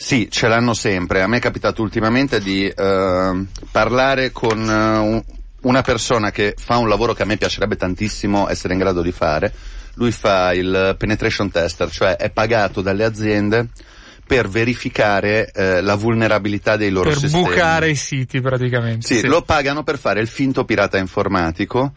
Sì, 0.00 0.28
ce 0.30 0.46
l'hanno 0.46 0.74
sempre. 0.74 1.22
A 1.22 1.26
me 1.26 1.38
è 1.38 1.40
capitato 1.40 1.82
ultimamente 1.82 2.40
di 2.40 2.72
uh, 2.72 3.46
parlare 3.72 4.30
con 4.30 4.60
uh, 4.60 5.36
una 5.62 5.82
persona 5.82 6.30
che 6.30 6.54
fa 6.56 6.76
un 6.76 6.88
lavoro 6.88 7.14
che 7.14 7.22
a 7.22 7.26
me 7.26 7.36
piacerebbe 7.36 7.74
tantissimo 7.74 8.48
essere 8.48 8.74
in 8.74 8.78
grado 8.78 9.02
di 9.02 9.10
fare, 9.10 9.52
lui 9.98 10.12
fa 10.12 10.54
il 10.54 10.94
penetration 10.96 11.50
tester, 11.50 11.90
cioè 11.90 12.16
è 12.16 12.30
pagato 12.30 12.80
dalle 12.80 13.04
aziende 13.04 13.68
per 14.24 14.48
verificare 14.48 15.50
eh, 15.52 15.80
la 15.80 15.94
vulnerabilità 15.96 16.76
dei 16.76 16.90
loro 16.90 17.08
per 17.08 17.18
sistemi. 17.18 17.44
Per 17.44 17.52
bucare 17.52 17.90
i 17.90 17.94
siti 17.94 18.40
praticamente. 18.40 19.06
Sì, 19.06 19.18
sì, 19.18 19.26
lo 19.26 19.42
pagano 19.42 19.82
per 19.82 19.98
fare 19.98 20.20
il 20.20 20.28
finto 20.28 20.64
pirata 20.64 20.98
informatico 20.98 21.92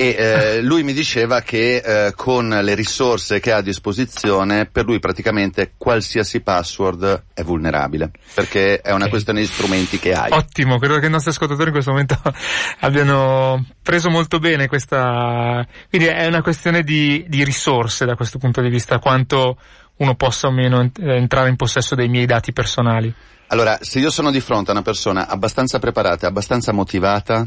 e 0.00 0.16
eh, 0.18 0.62
lui 0.62 0.82
mi 0.82 0.94
diceva 0.94 1.42
che 1.42 1.76
eh, 1.76 2.14
con 2.14 2.48
le 2.48 2.74
risorse 2.74 3.38
che 3.38 3.52
ha 3.52 3.58
a 3.58 3.60
disposizione, 3.60 4.64
per 4.64 4.86
lui 4.86 4.98
praticamente 4.98 5.74
qualsiasi 5.76 6.40
password 6.40 7.24
è 7.34 7.42
vulnerabile, 7.42 8.10
perché 8.32 8.80
è 8.80 8.88
una 8.88 9.00
okay. 9.00 9.10
questione 9.10 9.40
di 9.40 9.46
strumenti 9.46 9.98
che 9.98 10.14
hai. 10.14 10.32
Ottimo, 10.32 10.78
credo 10.78 11.00
che 11.00 11.06
i 11.06 11.10
nostri 11.10 11.32
ascoltatori 11.32 11.66
in 11.66 11.72
questo 11.72 11.90
momento 11.90 12.18
abbiano 12.80 13.66
preso 13.82 14.08
molto 14.08 14.38
bene 14.38 14.68
questa... 14.68 15.66
Quindi 15.90 16.08
è 16.08 16.24
una 16.24 16.40
questione 16.40 16.82
di, 16.82 17.26
di 17.28 17.44
risorse 17.44 18.06
da 18.06 18.14
questo 18.14 18.38
punto 18.38 18.62
di 18.62 18.70
vista, 18.70 18.98
quanto 19.00 19.58
uno 19.96 20.14
possa 20.14 20.46
o 20.46 20.50
meno 20.50 20.90
entrare 20.98 21.50
in 21.50 21.56
possesso 21.56 21.94
dei 21.94 22.08
miei 22.08 22.24
dati 22.24 22.54
personali. 22.54 23.12
Allora, 23.48 23.76
se 23.82 23.98
io 23.98 24.10
sono 24.10 24.30
di 24.30 24.40
fronte 24.40 24.70
a 24.70 24.74
una 24.74 24.82
persona 24.82 25.28
abbastanza 25.28 25.78
preparata 25.78 26.24
e 26.24 26.28
abbastanza 26.30 26.72
motivata, 26.72 27.44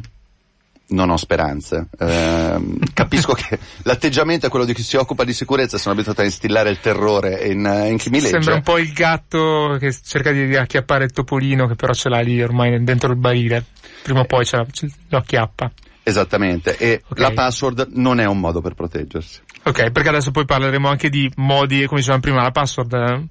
non 0.87 1.09
ho 1.09 1.17
speranze. 1.17 1.87
Eh, 1.97 2.61
capisco 2.93 3.33
che 3.33 3.57
l'atteggiamento 3.83 4.45
è 4.45 4.49
quello 4.49 4.65
di 4.65 4.73
chi 4.73 4.83
si 4.83 4.95
occupa 4.95 5.23
di 5.23 5.33
sicurezza, 5.33 5.77
sono 5.77 5.95
abituato 5.95 6.21
a 6.21 6.25
instillare 6.25 6.69
il 6.69 6.79
terrore 6.79 7.45
in, 7.47 7.87
in 7.89 7.97
chi 7.97 8.09
mi 8.09 8.19
legge. 8.19 8.31
Sembra 8.31 8.55
un 8.55 8.61
po' 8.61 8.77
il 8.77 8.91
gatto 8.93 9.77
che 9.79 9.95
cerca 10.03 10.31
di 10.31 10.55
acchiappare 10.55 11.05
il 11.05 11.11
topolino 11.11 11.67
che 11.67 11.75
però 11.75 11.93
ce 11.93 12.09
l'ha 12.09 12.19
lì 12.19 12.41
ormai 12.41 12.83
dentro 12.83 13.11
il 13.11 13.17
barile. 13.17 13.65
Prima 14.03 14.21
o 14.21 14.25
poi 14.25 14.45
ce, 14.45 14.65
ce 14.71 14.89
lo 15.09 15.17
acchiappa. 15.17 15.71
Esattamente, 16.05 16.75
e 16.77 17.01
okay. 17.07 17.23
la 17.23 17.31
password 17.31 17.91
non 17.93 18.19
è 18.19 18.25
un 18.25 18.37
modo 18.37 18.59
per 18.59 18.73
proteggersi. 18.73 19.39
Ok, 19.63 19.91
perché 19.91 20.09
adesso 20.09 20.31
poi 20.31 20.43
parleremo 20.43 20.89
anche 20.89 21.09
di 21.09 21.31
modi, 21.37 21.85
come 21.85 22.01
dicevamo 22.01 22.21
prima, 22.21 22.41
la 22.41 22.51
password 22.51 22.93
eh, 22.93 23.25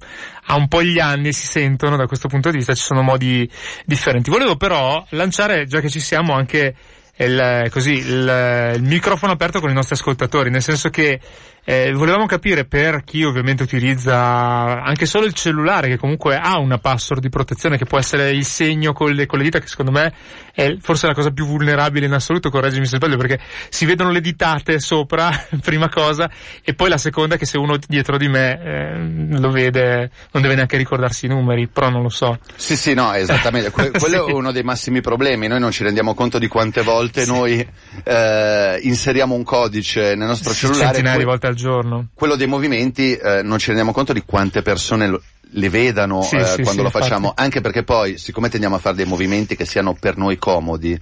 ha 0.45 0.55
un 0.55 0.67
po' 0.67 0.81
gli 0.81 0.97
anni, 0.97 1.31
si 1.33 1.45
sentono 1.45 1.95
da 1.95 2.07
questo 2.07 2.27
punto 2.27 2.49
di 2.49 2.57
vista, 2.57 2.73
ci 2.73 2.81
sono 2.81 3.03
modi 3.03 3.47
differenti. 3.85 4.31
Volevo 4.31 4.55
però 4.55 5.05
lanciare, 5.09 5.67
già 5.67 5.79
che 5.81 5.91
ci 5.91 5.99
siamo, 5.99 6.33
anche 6.33 6.75
il, 7.25 7.69
così, 7.69 7.93
il, 7.93 8.73
il 8.75 8.83
microfono 8.83 9.31
aperto 9.31 9.59
con 9.59 9.69
i 9.69 9.73
nostri 9.73 9.95
ascoltatori, 9.95 10.49
nel 10.49 10.61
senso 10.61 10.89
che 10.89 11.19
eh, 11.65 11.93
volevamo 11.93 12.25
capire 12.25 12.65
per 12.65 13.03
chi 13.03 13.23
ovviamente 13.23 13.63
utilizza 13.63 14.81
anche 14.83 15.05
solo 15.05 15.25
il 15.25 15.33
cellulare, 15.33 15.87
che 15.87 15.97
comunque 15.97 16.37
ha 16.37 16.59
una 16.59 16.77
password 16.77 17.21
di 17.21 17.29
protezione 17.29 17.77
che 17.77 17.85
può 17.85 17.97
essere 17.97 18.31
il 18.31 18.45
segno 18.45 18.91
con 18.91 19.11
le, 19.11 19.25
con 19.25 19.39
le 19.39 19.45
dita, 19.45 19.59
che 19.59 19.67
secondo 19.67 19.91
me 19.91 20.13
è 20.53 20.75
forse 20.79 21.07
la 21.07 21.13
cosa 21.13 21.31
più 21.31 21.45
vulnerabile 21.45 22.05
in 22.05 22.11
assoluto, 22.11 22.49
correggimi 22.49 22.85
se 22.85 22.97
sbaglio, 22.97 23.17
perché 23.17 23.39
si 23.69 23.85
vedono 23.85 24.11
le 24.11 24.19
ditate 24.19 24.79
sopra, 24.79 25.31
prima 25.63 25.89
cosa, 25.89 26.29
e 26.63 26.73
poi 26.73 26.89
la 26.89 26.97
seconda 26.97 27.35
è 27.35 27.37
che 27.37 27.45
se 27.45 27.57
uno 27.57 27.77
dietro 27.87 28.17
di 28.17 28.27
me 28.27 28.59
eh, 28.61 29.37
lo 29.39 29.49
vede, 29.49 30.11
non 30.31 30.41
deve 30.41 30.55
neanche 30.55 30.77
ricordarsi 30.77 31.25
i 31.25 31.29
numeri, 31.29 31.67
però 31.67 31.89
non 31.89 32.01
lo 32.01 32.09
so. 32.09 32.39
Sì, 32.55 32.75
sì, 32.75 32.93
no, 32.93 33.13
esattamente. 33.13 33.71
Que- 33.73 33.91
quello 33.91 34.25
sì. 34.25 34.31
è 34.31 34.33
uno 34.33 34.51
dei 34.51 34.63
massimi 34.63 35.01
problemi. 35.01 35.47
Noi 35.47 35.59
non 35.59 35.71
ci 35.71 35.83
rendiamo 35.83 36.13
conto 36.13 36.37
di 36.37 36.47
quante 36.47 36.81
volte 36.81 37.23
sì. 37.23 37.31
noi 37.31 37.67
eh, 38.03 38.79
inseriamo 38.81 39.33
un 39.33 39.43
codice 39.43 40.15
nel 40.15 40.27
nostro 40.27 40.53
cellulare. 40.53 40.85
Centinaia 40.85 41.17
di 41.17 41.23
volte 41.23 41.47
al 41.53 41.55
giorno. 41.55 42.07
Quello 42.13 42.35
dei 42.35 42.47
movimenti 42.47 43.15
eh, 43.15 43.41
non 43.41 43.59
ci 43.59 43.67
rendiamo 43.67 43.93
conto 43.93 44.11
di 44.11 44.23
quante 44.25 44.61
persone 44.61 45.07
lo, 45.07 45.21
le 45.55 45.69
vedano 45.69 46.21
sì, 46.21 46.35
eh, 46.35 46.45
sì, 46.45 46.61
quando 46.63 46.81
sì, 46.81 46.81
lo 46.81 46.89
facciamo, 46.89 47.27
infatti. 47.27 47.41
anche 47.41 47.61
perché 47.61 47.83
poi, 47.83 48.17
siccome 48.17 48.49
tendiamo 48.49 48.75
a 48.75 48.79
fare 48.79 48.95
dei 48.95 49.05
movimenti 49.05 49.55
che 49.55 49.65
siano 49.65 49.95
per 49.97 50.17
noi 50.17 50.37
comodi, 50.37 50.99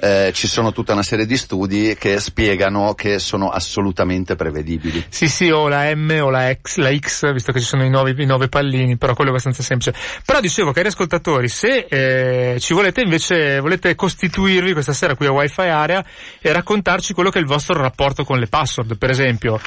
eh, 0.00 0.32
ci 0.32 0.46
sono 0.46 0.72
tutta 0.72 0.94
una 0.94 1.02
serie 1.02 1.26
di 1.26 1.36
studi 1.36 1.94
che 1.98 2.18
spiegano 2.20 2.94
che 2.94 3.18
sono 3.18 3.50
assolutamente 3.50 4.34
prevedibili. 4.34 5.04
Sì, 5.08 5.28
sì, 5.28 5.50
o 5.50 5.68
la 5.68 5.94
M 5.94 6.18
o 6.22 6.30
la 6.30 6.52
X, 6.52 6.76
la 6.76 6.96
X, 6.96 7.32
visto 7.32 7.52
che 7.52 7.60
ci 7.60 7.66
sono 7.66 7.84
i 7.84 7.90
nove, 7.90 8.14
i 8.16 8.26
nove 8.26 8.48
pallini, 8.48 8.96
però 8.96 9.12
quello 9.14 9.30
è 9.30 9.32
abbastanza 9.32 9.62
semplice. 9.62 9.94
Però 10.24 10.40
dicevo, 10.40 10.72
cari 10.72 10.88
ascoltatori, 10.88 11.48
se 11.48 11.86
eh, 11.88 12.58
ci 12.60 12.72
volete 12.72 13.02
invece, 13.02 13.60
volete 13.60 13.94
costituirvi 13.94 14.72
questa 14.72 14.94
sera 14.94 15.14
qui 15.14 15.26
a 15.26 15.32
Wi-Fi 15.32 15.60
Area 15.60 16.04
e 16.40 16.52
raccontarci 16.52 17.12
quello 17.12 17.30
che 17.30 17.38
è 17.38 17.42
il 17.42 17.46
vostro 17.46 17.80
rapporto 17.80 18.24
con 18.24 18.38
le 18.38 18.46
password, 18.46 18.96
per 18.96 19.10
esempio, 19.10 19.60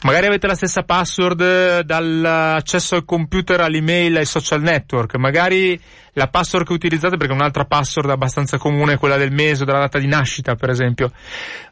Magari 0.00 0.26
avete 0.26 0.46
la 0.46 0.54
stessa 0.54 0.82
password 0.82 1.80
dall'accesso 1.80 2.94
al 2.94 3.04
computer, 3.04 3.60
all'email, 3.60 4.18
ai 4.18 4.26
social 4.26 4.62
network, 4.62 5.16
magari 5.16 5.78
la 6.18 6.28
password 6.28 6.66
che 6.66 6.72
utilizzate 6.72 7.16
perché 7.16 7.32
un'altra 7.32 7.64
password 7.64 8.10
abbastanza 8.10 8.58
comune 8.58 8.94
è 8.94 8.98
quella 8.98 9.16
del 9.16 9.32
mese 9.32 9.62
o 9.62 9.64
della 9.64 9.78
data 9.78 9.98
di 9.98 10.06
nascita, 10.06 10.54
per 10.54 10.68
esempio. 10.70 11.10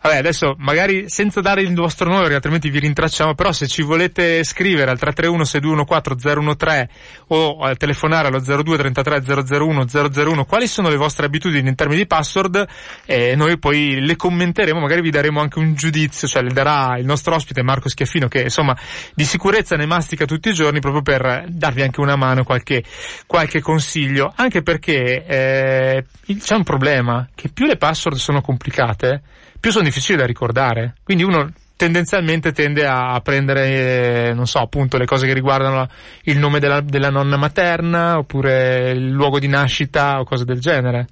Vabbè, 0.00 0.16
adesso 0.16 0.54
magari 0.58 1.10
senza 1.10 1.40
dare 1.40 1.62
il 1.62 1.74
vostro 1.74 2.08
nome, 2.08 2.20
perché 2.20 2.36
altrimenti 2.36 2.70
vi 2.70 2.78
rintracciamo, 2.78 3.34
però 3.34 3.52
se 3.52 3.66
ci 3.66 3.82
volete 3.82 4.42
scrivere 4.44 4.90
al 4.90 4.98
331 4.98 5.44
6214 5.44 6.56
013 6.56 6.88
o 7.28 7.58
a 7.58 7.74
telefonare 7.74 8.28
allo 8.28 8.40
02 8.40 8.76
33 8.76 9.22
001 9.58 9.84
001 10.12 10.44
quali 10.44 10.66
sono 10.66 10.88
le 10.88 10.96
vostre 10.96 11.26
abitudini 11.26 11.68
in 11.68 11.74
termini 11.74 12.00
di 12.00 12.06
password 12.06 12.66
e 13.04 13.34
noi 13.34 13.58
poi 13.58 14.00
le 14.00 14.16
commenteremo, 14.16 14.78
magari 14.78 15.00
vi 15.00 15.10
daremo 15.10 15.40
anche 15.40 15.58
un 15.58 15.74
giudizio, 15.74 16.28
cioè 16.28 16.42
le 16.42 16.52
darà 16.52 16.96
il 16.98 17.04
nostro 17.04 17.34
ospite 17.34 17.62
Marco 17.62 17.88
Schiaffino 17.88 18.28
che 18.28 18.42
insomma 18.42 18.76
di 19.14 19.24
sicurezza 19.24 19.76
ne 19.76 19.86
mastica 19.86 20.24
tutti 20.24 20.48
i 20.50 20.52
giorni 20.52 20.80
proprio 20.80 21.02
per 21.02 21.46
darvi 21.48 21.82
anche 21.82 22.00
una 22.00 22.16
mano, 22.16 22.44
qualche, 22.44 22.84
qualche 23.26 23.60
consiglio 23.60 24.32
anche 24.36 24.62
perché 24.62 25.24
eh, 25.24 26.04
c'è 26.38 26.54
un 26.54 26.62
problema, 26.62 27.28
che 27.34 27.48
più 27.48 27.66
le 27.66 27.76
password 27.76 28.16
sono 28.16 28.40
complicate, 28.40 29.22
più 29.58 29.70
sono 29.70 29.84
difficili 29.84 30.18
da 30.18 30.26
ricordare. 30.26 30.94
Quindi 31.02 31.22
uno 31.22 31.52
tendenzialmente 31.76 32.52
tende 32.52 32.86
a 32.86 33.20
prendere, 33.20 34.28
eh, 34.28 34.32
non 34.32 34.46
so, 34.46 34.58
appunto 34.58 34.96
le 34.96 35.04
cose 35.04 35.26
che 35.26 35.34
riguardano 35.34 35.88
il 36.24 36.38
nome 36.38 36.58
della, 36.58 36.80
della 36.80 37.10
nonna 37.10 37.36
materna, 37.36 38.18
oppure 38.18 38.90
il 38.90 39.10
luogo 39.10 39.38
di 39.38 39.48
nascita 39.48 40.18
o 40.20 40.24
cose 40.24 40.44
del 40.44 40.60
genere. 40.60 41.06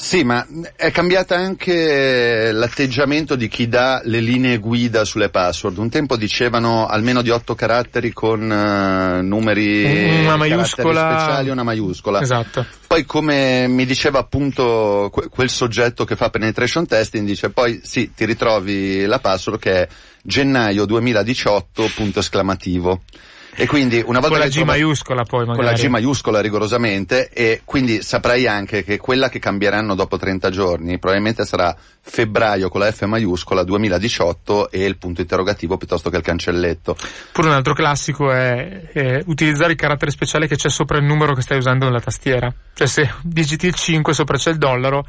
Sì, 0.00 0.24
ma 0.24 0.44
è 0.76 0.90
cambiata 0.90 1.36
anche 1.36 2.50
l'atteggiamento 2.52 3.36
di 3.36 3.48
chi 3.48 3.68
dà 3.68 4.00
le 4.02 4.20
linee 4.20 4.56
guida 4.56 5.04
sulle 5.04 5.28
password. 5.28 5.76
Un 5.76 5.90
tempo 5.90 6.16
dicevano 6.16 6.86
almeno 6.86 7.20
di 7.20 7.28
otto 7.28 7.54
caratteri 7.54 8.10
con 8.10 8.40
uh, 8.40 9.22
numeri 9.22 10.24
una 10.24 10.36
maiuscola 10.36 11.00
speciali 11.00 11.50
una 11.50 11.62
maiuscola. 11.62 12.22
Esatto. 12.22 12.64
Poi 12.86 13.04
come 13.04 13.68
mi 13.68 13.84
diceva 13.84 14.20
appunto 14.20 15.12
quel 15.30 15.50
soggetto 15.50 16.06
che 16.06 16.16
fa 16.16 16.30
penetration 16.30 16.86
testing 16.86 17.26
dice 17.26 17.50
poi 17.50 17.80
sì, 17.84 18.12
ti 18.14 18.24
ritrovi 18.24 19.04
la 19.04 19.18
password 19.18 19.60
che 19.60 19.82
è 19.82 19.88
gennaio 20.22 20.86
2018 20.86 21.90
punto 21.94 22.20
esclamativo. 22.20 23.02
E 23.54 23.66
quindi 23.66 24.02
una 24.04 24.20
volta 24.20 24.36
con 24.36 24.38
la 24.38 24.48
G 24.48 24.62
maiuscola 24.62 25.24
poi 25.24 25.46
magari. 25.46 25.56
Con 25.56 25.64
la 25.64 25.72
G 25.72 25.86
maiuscola 25.86 26.40
rigorosamente 26.40 27.28
e 27.28 27.62
quindi 27.64 28.02
saprai 28.02 28.46
anche 28.46 28.84
che 28.84 28.98
quella 28.98 29.28
che 29.28 29.38
cambieranno 29.38 29.94
dopo 29.94 30.16
30 30.16 30.50
giorni 30.50 30.98
probabilmente 30.98 31.44
sarà 31.44 31.76
febbraio 32.00 32.68
con 32.68 32.80
la 32.80 32.90
F 32.90 33.02
maiuscola 33.04 33.62
2018 33.62 34.70
e 34.70 34.84
il 34.84 34.96
punto 34.96 35.20
interrogativo 35.20 35.76
piuttosto 35.76 36.10
che 36.10 36.16
il 36.16 36.22
cancelletto. 36.22 36.96
Pure 37.32 37.48
un 37.48 37.54
altro 37.54 37.74
classico 37.74 38.32
è, 38.32 38.88
è 38.92 39.22
utilizzare 39.26 39.72
il 39.72 39.78
carattere 39.78 40.10
speciale 40.10 40.46
che 40.46 40.56
c'è 40.56 40.70
sopra 40.70 40.98
il 40.98 41.04
numero 41.04 41.34
che 41.34 41.42
stai 41.42 41.58
usando 41.58 41.86
nella 41.86 42.00
tastiera. 42.00 42.52
Cioè 42.74 42.86
se 42.86 43.12
digiti 43.22 43.66
il 43.66 43.74
5 43.74 44.14
sopra 44.14 44.36
c'è 44.36 44.50
il 44.50 44.58
dollaro, 44.58 45.04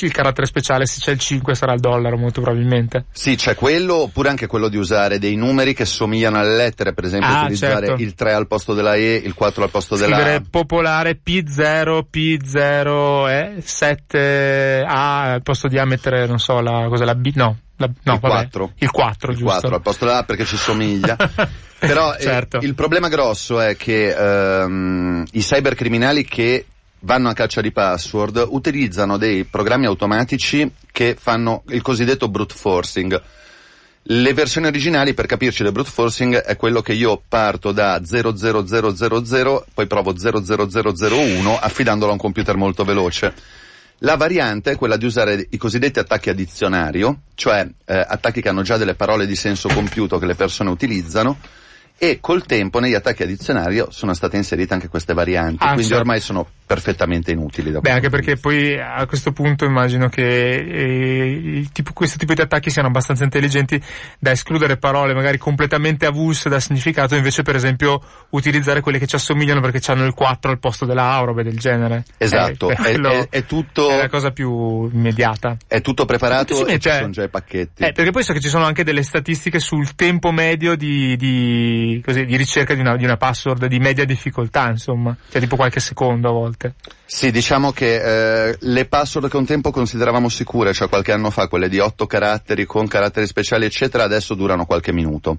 il 0.00 0.12
carattere 0.12 0.46
speciale 0.46 0.86
se 0.86 1.00
c'è 1.00 1.12
il 1.12 1.18
5 1.18 1.54
sarà 1.54 1.74
il 1.74 1.80
dollaro 1.80 2.16
molto 2.16 2.40
probabilmente. 2.40 3.04
Sì, 3.12 3.36
c'è 3.36 3.54
quello 3.54 4.02
oppure 4.02 4.28
anche 4.30 4.46
quello 4.46 4.68
di 4.68 4.76
usare 4.76 5.18
dei 5.18 5.36
numeri 5.36 5.74
che 5.74 5.84
somigliano 5.84 6.38
alle 6.38 6.56
lettere, 6.56 6.92
per 6.92 7.04
esempio 7.04 7.28
Ah, 7.28 7.40
utilizzare 7.42 7.86
certo. 7.86 8.02
il 8.02 8.14
3 8.14 8.32
al 8.32 8.46
posto 8.46 8.74
della 8.74 8.94
E, 8.94 9.20
il 9.24 9.34
4 9.34 9.62
al 9.64 9.70
posto 9.70 9.96
della 9.96 10.16
Scrivere 10.16 10.36
A. 10.36 10.42
popolare 10.50 11.18
P0, 11.24 12.04
P0, 12.10 13.28
eh, 13.28 13.62
7A 13.62 14.84
al 14.86 15.42
posto 15.42 15.68
di 15.68 15.78
A 15.78 15.84
mettere, 15.84 16.26
non 16.26 16.38
so, 16.38 16.60
la, 16.60 16.86
cos'è, 16.88 17.04
la 17.04 17.14
B, 17.14 17.32
no. 17.34 17.58
La, 17.76 17.86
no, 17.86 18.14
Il 18.14 18.20
vabbè. 18.20 18.34
4. 18.34 18.72
Il 18.78 18.90
4, 18.90 19.30
il 19.32 19.36
giusto. 19.36 19.52
4 19.52 19.74
al 19.74 19.82
posto 19.82 20.04
della 20.04 20.18
A 20.18 20.22
perché 20.24 20.44
ci 20.44 20.56
somiglia. 20.56 21.16
Però 21.82 22.14
eh, 22.14 22.20
certo. 22.20 22.58
il 22.58 22.74
problema 22.76 23.08
grosso 23.08 23.58
è 23.60 23.76
che 23.76 24.14
ehm, 24.14 25.24
i 25.32 25.40
cybercriminali 25.40 26.24
che 26.24 26.66
vanno 27.02 27.28
a 27.28 27.32
caccia 27.32 27.60
di 27.60 27.72
password 27.72 28.44
utilizzano 28.48 29.16
dei 29.16 29.44
programmi 29.44 29.86
automatici 29.86 30.70
che 30.90 31.16
fanno 31.18 31.62
il 31.68 31.82
cosiddetto 31.82 32.28
brute 32.28 32.54
forcing. 32.54 33.22
Le 34.04 34.34
versioni 34.34 34.66
originali, 34.66 35.14
per 35.14 35.26
capirci, 35.26 35.62
del 35.62 35.70
brute 35.70 35.90
forcing 35.90 36.36
è 36.36 36.56
quello 36.56 36.80
che 36.80 36.92
io 36.92 37.22
parto 37.28 37.70
da 37.70 38.00
00000, 38.04 39.64
poi 39.72 39.86
provo 39.86 40.12
00001 40.16 41.58
affidandolo 41.58 42.10
a 42.10 42.14
un 42.14 42.20
computer 42.20 42.56
molto 42.56 42.84
veloce. 42.84 43.32
La 43.98 44.16
variante 44.16 44.72
è 44.72 44.76
quella 44.76 44.96
di 44.96 45.04
usare 45.04 45.46
i 45.50 45.56
cosiddetti 45.56 46.00
attacchi 46.00 46.30
a 46.30 46.34
dizionario, 46.34 47.20
cioè 47.36 47.64
eh, 47.84 47.94
attacchi 47.94 48.40
che 48.40 48.48
hanno 48.48 48.62
già 48.62 48.76
delle 48.76 48.96
parole 48.96 49.26
di 49.26 49.36
senso 49.36 49.68
compiuto 49.68 50.18
che 50.18 50.26
le 50.26 50.34
persone 50.34 50.70
utilizzano 50.70 51.38
e 51.96 52.18
col 52.18 52.44
tempo 52.44 52.80
negli 52.80 52.94
attacchi 52.94 53.22
a 53.22 53.26
dizionario 53.26 53.92
sono 53.92 54.12
state 54.12 54.36
inserite 54.36 54.74
anche 54.74 54.88
queste 54.88 55.14
varianti, 55.14 55.64
Ah, 55.64 55.74
quindi 55.74 55.94
ormai 55.94 56.18
sono 56.18 56.48
perfettamente 56.72 57.30
inutili. 57.32 57.70
Da 57.70 57.80
Beh, 57.80 57.90
anche 57.90 58.08
perché 58.08 58.36
poi 58.36 58.78
a 58.80 59.04
questo 59.06 59.32
punto 59.32 59.64
immagino 59.64 60.08
che 60.08 60.22
eh, 60.54 61.66
tipo- 61.72 61.92
questo 61.92 62.16
tipo 62.18 62.34
di 62.34 62.40
attacchi 62.40 62.70
siano 62.70 62.88
abbastanza 62.88 63.24
intelligenti 63.24 63.80
da 64.18 64.30
escludere 64.30 64.76
parole 64.78 65.14
magari 65.14 65.38
completamente 65.38 66.06
avulse 66.06 66.48
dal 66.48 66.62
significato, 66.62 67.14
invece 67.14 67.42
per 67.42 67.54
esempio 67.56 68.00
utilizzare 68.30 68.80
quelle 68.80 68.98
che 68.98 69.06
ci 69.06 69.16
assomigliano 69.16 69.60
perché 69.60 69.80
hanno 69.90 70.04
il 70.04 70.14
4 70.14 70.50
al 70.50 70.58
posto 70.58 70.86
della 70.86 71.10
A 71.12 71.20
o 71.22 71.24
robe 71.26 71.42
del 71.42 71.58
genere. 71.58 72.04
Esatto, 72.16 72.70
Eh, 72.70 72.74
è, 72.76 72.98
è- 72.98 73.28
è 73.28 73.44
tutto, 73.44 73.90
è 73.90 73.96
la 73.96 74.08
cosa 74.08 74.30
più 74.30 74.88
immediata. 74.92 75.56
è 75.66 75.80
tutto 75.80 76.04
preparato 76.04 76.54
Sì, 76.54 76.62
e 76.64 76.72
ci 76.74 76.80
cioè- 76.80 76.98
sono 77.00 77.10
già 77.10 77.22
i 77.24 77.28
pacchetti. 77.28 77.82
Eh, 77.82 77.92
perché 77.92 78.10
poi 78.10 78.22
so 78.22 78.32
che 78.32 78.40
ci 78.40 78.48
sono 78.48 78.64
anche 78.64 78.84
delle 78.84 79.02
statistiche 79.02 79.58
sul 79.58 79.94
tempo 79.94 80.30
medio 80.32 80.76
di, 80.76 81.16
di, 81.16 82.00
così, 82.04 82.24
di 82.24 82.36
ricerca 82.36 82.74
di 82.74 82.80
una, 82.80 82.96
di 82.96 83.04
una 83.04 83.16
password 83.16 83.66
di 83.66 83.78
media 83.78 84.04
difficoltà, 84.04 84.68
insomma. 84.68 85.14
Cioè 85.30 85.40
tipo 85.40 85.56
qualche 85.56 85.80
secondo 85.80 86.28
a 86.28 86.32
volte. 86.32 86.61
Sì, 87.04 87.30
diciamo 87.30 87.72
che 87.72 88.48
eh, 88.48 88.56
le 88.58 88.84
password 88.86 89.28
che 89.28 89.36
un 89.36 89.46
tempo 89.46 89.70
consideravamo 89.70 90.28
sicure, 90.28 90.72
cioè 90.72 90.88
qualche 90.88 91.12
anno 91.12 91.30
fa, 91.30 91.48
quelle 91.48 91.68
di 91.68 91.78
otto 91.78 92.06
caratteri 92.06 92.64
con 92.64 92.86
caratteri 92.86 93.26
speciali 93.26 93.64
eccetera, 93.64 94.04
adesso 94.04 94.34
durano 94.34 94.66
qualche 94.66 94.92
minuto. 94.92 95.38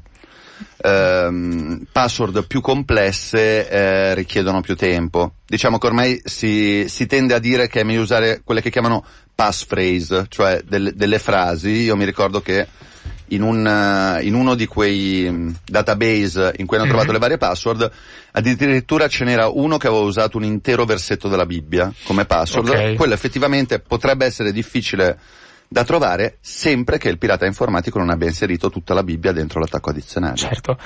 Ehm, 0.77 1.85
password 1.91 2.45
più 2.45 2.61
complesse 2.61 3.67
eh, 3.69 4.13
richiedono 4.15 4.61
più 4.61 4.75
tempo. 4.75 5.35
Diciamo 5.45 5.77
che 5.77 5.87
ormai 5.87 6.21
si, 6.23 6.85
si 6.87 7.05
tende 7.05 7.33
a 7.33 7.39
dire 7.39 7.67
che 7.67 7.81
è 7.81 7.83
meglio 7.83 8.01
usare 8.01 8.41
quelle 8.43 8.61
che 8.61 8.69
chiamano 8.69 9.05
passphrase, 9.33 10.25
cioè 10.29 10.61
delle, 10.63 10.93
delle 10.93 11.19
frasi. 11.19 11.69
Io 11.69 11.95
mi 11.95 12.05
ricordo 12.05 12.41
che 12.41 12.67
in, 13.33 13.41
un, 13.41 13.65
eh, 13.65 14.23
in 14.23 14.33
uno 14.33 14.55
di 14.55 14.65
quei 14.65 15.29
mm, 15.29 15.49
database 15.65 16.53
in 16.57 16.65
cui 16.65 16.77
hanno 16.77 16.87
trovato 16.87 17.11
le 17.11 17.19
varie 17.19 17.37
password, 17.37 17.91
addirittura 18.31 19.07
ce 19.07 19.23
n'era 19.23 19.47
uno 19.47 19.77
che 19.77 19.87
aveva 19.87 20.03
usato 20.03 20.37
un 20.37 20.43
intero 20.43 20.85
versetto 20.85 21.27
della 21.27 21.45
Bibbia 21.45 21.91
come 22.03 22.25
password. 22.25 22.69
Ok. 22.69 22.95
Quello 22.95 23.13
effettivamente 23.13 23.79
potrebbe 23.79 24.25
essere 24.25 24.51
difficile 24.51 25.17
da 25.67 25.83
trovare 25.83 26.37
sempre 26.39 26.97
che 26.97 27.09
il 27.09 27.17
pirata 27.17 27.45
informatico 27.45 27.97
non 27.97 28.11
abbia 28.11 28.27
inserito 28.27 28.69
tutta 28.69 28.93
la 28.93 29.03
Bibbia 29.03 29.31
dentro 29.31 29.59
l'attacco 29.59 29.89
addizionale. 29.89 30.35
Certo. 30.35 30.77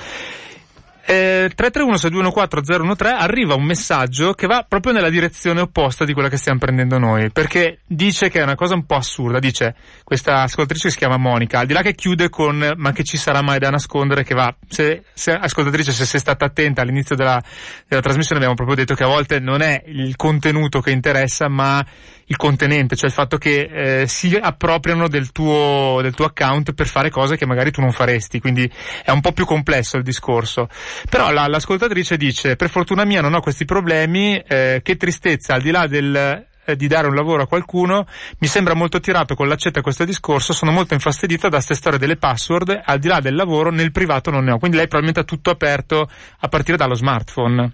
Eh, 1.10 1.50
331-6214013 1.56 3.14
arriva 3.16 3.54
un 3.54 3.64
messaggio 3.64 4.34
che 4.34 4.46
va 4.46 4.66
proprio 4.68 4.92
nella 4.92 5.08
direzione 5.08 5.62
opposta 5.62 6.04
di 6.04 6.12
quella 6.12 6.28
che 6.28 6.36
stiamo 6.36 6.58
prendendo 6.58 6.98
noi, 6.98 7.30
perché 7.30 7.78
dice 7.86 8.28
che 8.28 8.40
è 8.40 8.42
una 8.42 8.56
cosa 8.56 8.74
un 8.74 8.84
po' 8.84 8.96
assurda, 8.96 9.38
dice 9.38 9.74
questa 10.04 10.42
ascoltatrice 10.42 10.88
che 10.88 10.92
si 10.92 10.98
chiama 10.98 11.16
Monica, 11.16 11.60
al 11.60 11.66
di 11.66 11.72
là 11.72 11.80
che 11.80 11.94
chiude 11.94 12.28
con 12.28 12.74
ma 12.76 12.92
che 12.92 13.04
ci 13.04 13.16
sarà 13.16 13.40
mai 13.40 13.58
da 13.58 13.70
nascondere? 13.70 14.22
che 14.22 14.34
va, 14.34 14.54
se, 14.68 15.04
se 15.14 15.32
ascoltatrice 15.32 15.92
se 15.92 16.04
sei 16.04 16.20
stata 16.20 16.44
attenta 16.44 16.82
all'inizio 16.82 17.16
della, 17.16 17.42
della 17.86 18.02
trasmissione 18.02 18.36
abbiamo 18.42 18.56
proprio 18.56 18.76
detto 18.76 18.94
che 18.94 19.04
a 19.04 19.08
volte 19.08 19.40
non 19.40 19.62
è 19.62 19.82
il 19.86 20.14
contenuto 20.14 20.82
che 20.82 20.90
interessa 20.90 21.48
ma 21.48 21.82
il 22.28 22.36
contenente, 22.36 22.96
cioè 22.96 23.08
il 23.08 23.14
fatto 23.14 23.36
che 23.38 24.02
eh, 24.02 24.06
si 24.06 24.36
appropriano 24.40 25.08
del 25.08 25.32
tuo, 25.32 25.98
del 26.02 26.14
tuo 26.14 26.26
account 26.26 26.72
per 26.72 26.86
fare 26.86 27.10
cose 27.10 27.36
che 27.36 27.46
magari 27.46 27.70
tu 27.70 27.80
non 27.80 27.92
faresti, 27.92 28.40
quindi 28.40 28.70
è 29.04 29.10
un 29.10 29.20
po' 29.20 29.32
più 29.32 29.44
complesso 29.44 29.96
il 29.96 30.02
discorso. 30.02 30.68
Però 31.08 31.30
la- 31.30 31.46
l'ascoltatrice 31.46 32.16
dice, 32.16 32.56
per 32.56 32.70
fortuna 32.70 33.04
mia 33.04 33.20
non 33.20 33.34
ho 33.34 33.40
questi 33.40 33.64
problemi, 33.64 34.38
eh, 34.38 34.80
che 34.82 34.96
tristezza, 34.96 35.54
al 35.54 35.62
di 35.62 35.70
là 35.70 35.86
del 35.86 36.46
eh, 36.68 36.76
di 36.76 36.86
dare 36.86 37.06
un 37.06 37.14
lavoro 37.14 37.44
a 37.44 37.46
qualcuno, 37.46 38.06
mi 38.40 38.46
sembra 38.46 38.74
molto 38.74 39.00
tirato 39.00 39.34
con 39.34 39.48
l'accetta 39.48 39.80
questo 39.80 40.04
discorso, 40.04 40.52
sono 40.52 40.70
molto 40.70 40.92
infastidita 40.92 41.48
da 41.48 41.60
ste 41.60 41.74
storie 41.74 41.98
delle 41.98 42.16
password, 42.16 42.82
al 42.84 42.98
di 42.98 43.08
là 43.08 43.20
del 43.20 43.34
lavoro, 43.34 43.70
nel 43.70 43.90
privato 43.90 44.30
non 44.30 44.44
ne 44.44 44.52
ho, 44.52 44.58
quindi 44.58 44.76
lei 44.76 44.86
probabilmente 44.86 45.20
ha 45.20 45.24
tutto 45.24 45.48
aperto 45.48 46.10
a 46.40 46.48
partire 46.48 46.76
dallo 46.76 46.94
smartphone. 46.94 47.72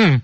Mm. 0.00 0.14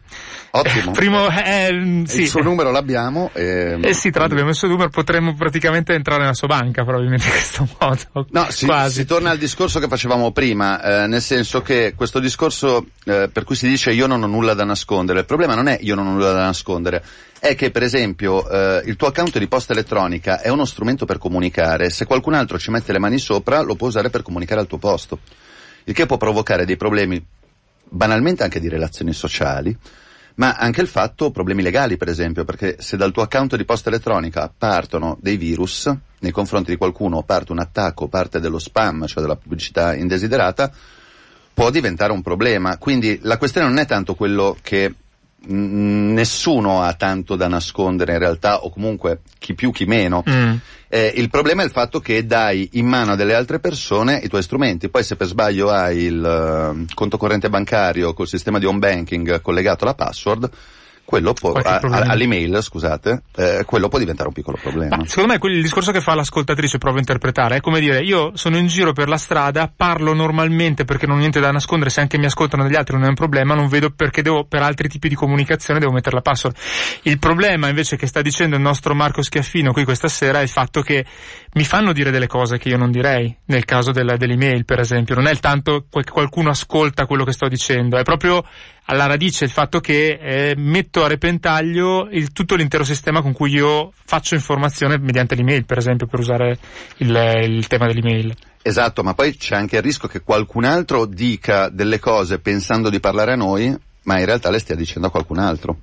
Ottimo. 0.57 0.93
Primo, 0.93 1.29
eh, 1.29 1.71
mm, 1.73 2.05
sì. 2.05 2.23
Il 2.23 2.29
suo 2.29 2.43
numero 2.43 2.71
l'abbiamo. 2.71 3.31
E... 3.35 3.79
Eh 3.83 3.93
sì, 3.93 4.11
tra 4.11 4.21
l'altro 4.21 4.37
abbiamo 4.37 4.51
il 4.51 4.57
suo 4.57 4.69
numero, 4.69 4.89
potremmo 4.89 5.35
praticamente 5.35 5.93
entrare 5.93 6.23
nella 6.23 6.35
sua 6.35 6.49
banca 6.49 6.83
probabilmente 6.83 7.27
in 7.27 7.33
questo 7.33 7.69
modo. 7.79 8.27
No, 8.31 8.47
si, 8.49 8.67
si 8.89 9.05
torna 9.05 9.31
al 9.31 9.39
discorso 9.39 9.79
che 9.79 9.89
facevamo 9.89 10.33
prima, 10.33 11.03
eh, 11.03 11.07
nel 11.07 11.21
senso 11.21 11.61
che 11.61 11.93
questo 11.95 12.21
discorso 12.21 12.87
eh, 13.05 13.29
per 13.31 13.45
cui 13.45 13.55
si 13.55 13.69
dice 13.69 13.93
io 13.93 14.07
non 14.07 14.23
ho 14.23 14.27
nulla 14.27 14.55
da 14.55 14.65
nascondere, 14.65 15.21
il 15.21 15.27
problema 15.27 15.55
non 15.55 15.69
è 15.69 15.79
io 15.83 15.95
non 15.95 16.07
ho 16.07 16.13
nulla 16.13 16.33
da 16.33 16.45
nascondere, 16.45 17.05
è 17.39 17.55
che 17.55 17.71
per 17.71 17.83
esempio 17.83 18.49
eh, 18.49 18.83
il 18.87 18.97
tuo 18.97 19.09
account 19.09 19.39
di 19.39 19.49
posta 19.49 19.73
elettronica 19.73 20.41
è 20.41 20.49
uno 20.49 20.65
strumento 20.65 21.05
per 21.05 21.19
comunicare, 21.19 21.91
se 21.91 22.07
qualcun 22.07 22.33
altro 22.33 22.59
ci 22.59 22.71
mette 22.71 22.93
le 22.93 22.99
mani 22.99 23.19
sopra 23.19 23.61
lo 23.61 23.75
può 23.75 23.89
usare 23.89 24.09
per 24.09 24.23
comunicare 24.23 24.61
al 24.61 24.67
tuo 24.67 24.79
posto, 24.79 25.19
il 25.85 25.95
che 25.95 26.07
può 26.07 26.17
provocare 26.17 26.65
dei 26.65 26.77
problemi 26.77 27.23
banalmente 27.89 28.43
anche 28.43 28.61
di 28.61 28.69
relazioni 28.69 29.13
sociali, 29.13 29.77
ma 30.37 30.55
anche 30.55 30.81
il 30.83 30.89
fatto 30.89 31.31
problemi 31.31 31.63
legali, 31.63 31.97
per 31.97 32.09
esempio, 32.09 32.45
perché 32.45 32.77
se 32.79 32.97
dal 32.97 33.13
tuo 33.13 33.23
account 33.23 33.57
di 33.57 33.65
posta 33.65 33.89
elettronica 33.89 34.53
partono 34.57 35.17
dei 35.21 35.37
virus 35.37 35.91
nei 36.19 36.33
confronti 36.33 36.71
di 36.71 36.77
qualcuno, 36.77 37.23
parte 37.23 37.53
un 37.53 37.59
attacco, 37.59 38.09
parte 38.09 38.41
dello 38.41 38.59
spam, 38.59 39.07
cioè 39.07 39.23
della 39.23 39.37
pubblicità 39.37 39.95
indesiderata, 39.95 40.71
può 41.55 41.71
diventare 41.71 42.13
un 42.13 42.21
problema. 42.21 42.77
Quindi 42.77 43.19
la 43.23 43.39
questione 43.39 43.67
non 43.67 43.79
è 43.79 43.87
tanto 43.87 44.15
quello 44.15 44.57
che 44.61 44.93
nessuno 45.49 46.83
ha 46.83 46.93
tanto 46.95 47.37
da 47.37 47.49
nascondere 47.49 48.13
in 48.13 48.19
realtà, 48.19 48.65
o 48.65 48.71
comunque 48.71 49.21
chi 49.39 49.55
più 49.55 49.71
chi 49.73 49.85
meno. 49.85 50.23
Mm. 50.29 50.55
Eh, 50.89 51.13
il 51.17 51.31
problema 51.31 51.63
è 51.63 51.65
il 51.65 51.71
fatto 51.71 52.01
che 52.01 52.27
dai 52.27 52.69
in 52.73 52.87
mano 52.87 53.13
a 53.13 53.17
delle 53.17 53.35
altre 53.35 53.59
persone 53.59 54.21
i 54.23 54.29
tuoi 54.29 54.43
strumenti, 54.43 54.89
poi 54.89 55.03
se 55.03 55.17
per 55.17 55.27
sbaglio 55.27 55.71
hai 55.71 56.03
il 56.03 56.25
eh, 56.25 56.95
conto 56.95 57.17
corrente 57.17 57.49
bancario 57.51 58.15
col 58.15 58.29
sistema 58.29 58.59
di 58.59 58.67
home 58.67 58.79
banking 58.79 59.41
collegato 59.41 59.85
alla 59.85 59.95
password, 59.95 60.49
quello 61.07 61.33
può, 61.33 61.53
a, 61.53 61.79
all'email, 61.79 62.59
scusate, 62.61 63.23
eh, 63.37 63.63
quello 63.65 63.89
può 63.89 63.99
diventare 63.99 64.29
un 64.29 64.35
piccolo 64.35 64.59
problema. 64.61 64.97
Ma 64.97 65.07
secondo 65.07 65.33
me 65.33 65.53
il 65.55 65.63
discorso 65.63 65.93
che 65.93 66.01
fa 66.01 66.15
l'ascoltatrice 66.15 66.79
provo 66.79 66.97
a 66.97 66.99
interpretare 66.99 67.57
è 67.57 67.61
come 67.61 67.79
dire, 67.79 68.03
io 68.03 68.33
sono 68.35 68.59
in 68.59 68.67
giro 68.67 68.93
per 68.93 69.09
la 69.09 69.17
strada, 69.17 69.73
parlo 69.75 70.13
normalmente 70.13 70.85
perché 70.85 71.07
non 71.07 71.17
ho 71.17 71.21
niente 71.21 71.39
da 71.39 71.53
nascondere, 71.53 71.91
se 71.91 72.01
anche 72.01 72.19
mi 72.19 72.27
ascoltano 72.27 72.65
degli 72.65 72.75
altri 72.75 72.97
non 72.97 73.05
è 73.05 73.09
un 73.09 73.15
problema, 73.15 73.55
non 73.55 73.69
vedo 73.69 73.91
perché 73.91 74.21
devo, 74.21 74.45
per 74.45 74.63
altri 74.63 74.89
tipi 74.89 75.09
di 75.09 75.15
comunicazione 75.15 75.79
devo 75.79 75.93
mettere 75.93 76.17
la 76.17 76.23
password. 76.23 76.57
Il 77.03 77.21
problema 77.21 77.69
invece 77.69 77.97
che 77.97 78.09
sta 78.09 78.21
dicendo 78.21 78.57
il 78.57 78.63
nostro 78.63 78.93
Marco 78.93 79.23
Schiaffino 79.23 79.73
qui 79.73 79.85
questa 79.85 80.09
sera 80.09 80.41
è 80.41 80.43
il 80.43 80.49
fatto 80.49 80.83
che 80.83 81.07
mi 81.53 81.65
fanno 81.65 81.93
dire 81.93 82.11
delle 82.11 82.27
cose 82.27 82.59
che 82.59 82.69
io 82.69 82.77
non 82.77 82.91
direi, 82.91 83.35
nel 83.47 83.65
caso 83.65 83.93
della, 83.93 84.17
dell'email 84.17 84.65
per 84.65 84.81
esempio, 84.81 85.15
non 85.15 85.29
è 85.29 85.31
il 85.31 85.39
tanto 85.39 85.87
che 85.89 86.11
qualcuno 86.11 86.51
ascolta 86.51 87.07
quello 87.07 87.23
che 87.23 87.33
sto 87.33 87.47
dicendo, 87.47 87.97
è 87.97 88.03
proprio 88.03 88.45
alla 88.87 89.07
radice 89.07 89.45
il 89.45 89.51
fatto 89.51 89.81
che 89.81 90.19
eh, 90.21 90.55
metto 90.57 91.05
a 91.05 91.09
repentaglio 91.09 92.09
il, 92.11 92.33
tutto 92.33 92.55
l'intero 92.55 92.85
sistema 92.85 93.21
con 93.21 93.33
cui 93.33 93.51
io 93.51 93.93
faccio 94.05 94.35
informazione 94.35 94.99
mediante 94.99 95.35
l'email, 95.35 95.65
per 95.65 95.79
esempio, 95.79 96.07
per 96.07 96.21
usare 96.21 96.59
il, 96.99 97.15
il 97.45 97.67
tema 97.67 97.87
dell'email. 97.87 98.35
Esatto, 98.63 99.03
ma 99.03 99.15
poi 99.15 99.37
c'è 99.37 99.55
anche 99.55 99.77
il 99.77 99.83
rischio 99.83 100.09
che 100.09 100.23
qualcun 100.23 100.65
altro 100.65 101.07
dica 101.07 101.69
delle 101.69 101.99
cose 101.99 102.39
pensando 102.41 102.91
di 102.91 102.99
parlare 102.99 103.33
a 103.33 103.37
noi, 103.37 103.77
ma 104.05 104.19
in 104.19 104.25
realtà 104.25 104.51
le 104.51 104.59
stia 104.59 104.75
dicendo 104.75 105.09
a 105.09 105.11
qualcun 105.11 105.39
altro. 105.39 105.79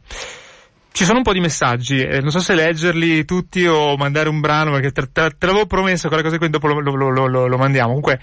Ci 0.92 1.06
sono 1.06 1.18
un 1.18 1.24
po' 1.24 1.34
di 1.34 1.40
messaggi, 1.40 2.02
eh, 2.02 2.20
non 2.20 2.30
so 2.30 2.40
se 2.40 2.54
leggerli 2.54 3.26
tutti 3.26 3.66
o 3.66 3.98
mandare 3.98 4.30
un 4.30 4.40
brano 4.42 4.72
perché 4.74 4.92
te, 4.92 5.08
te, 5.12 5.46
l'avevo 5.48 5.66
promesso, 5.66 6.08
quelle 6.08 6.22
cose 6.22 6.38
qui 6.38 6.50
dopo 6.50 6.68
lo, 6.68 6.80
lo, 6.82 7.26
lo, 7.26 7.48
lo 7.48 7.58
mandiamo. 7.58 7.88
Comunque, 7.88 8.20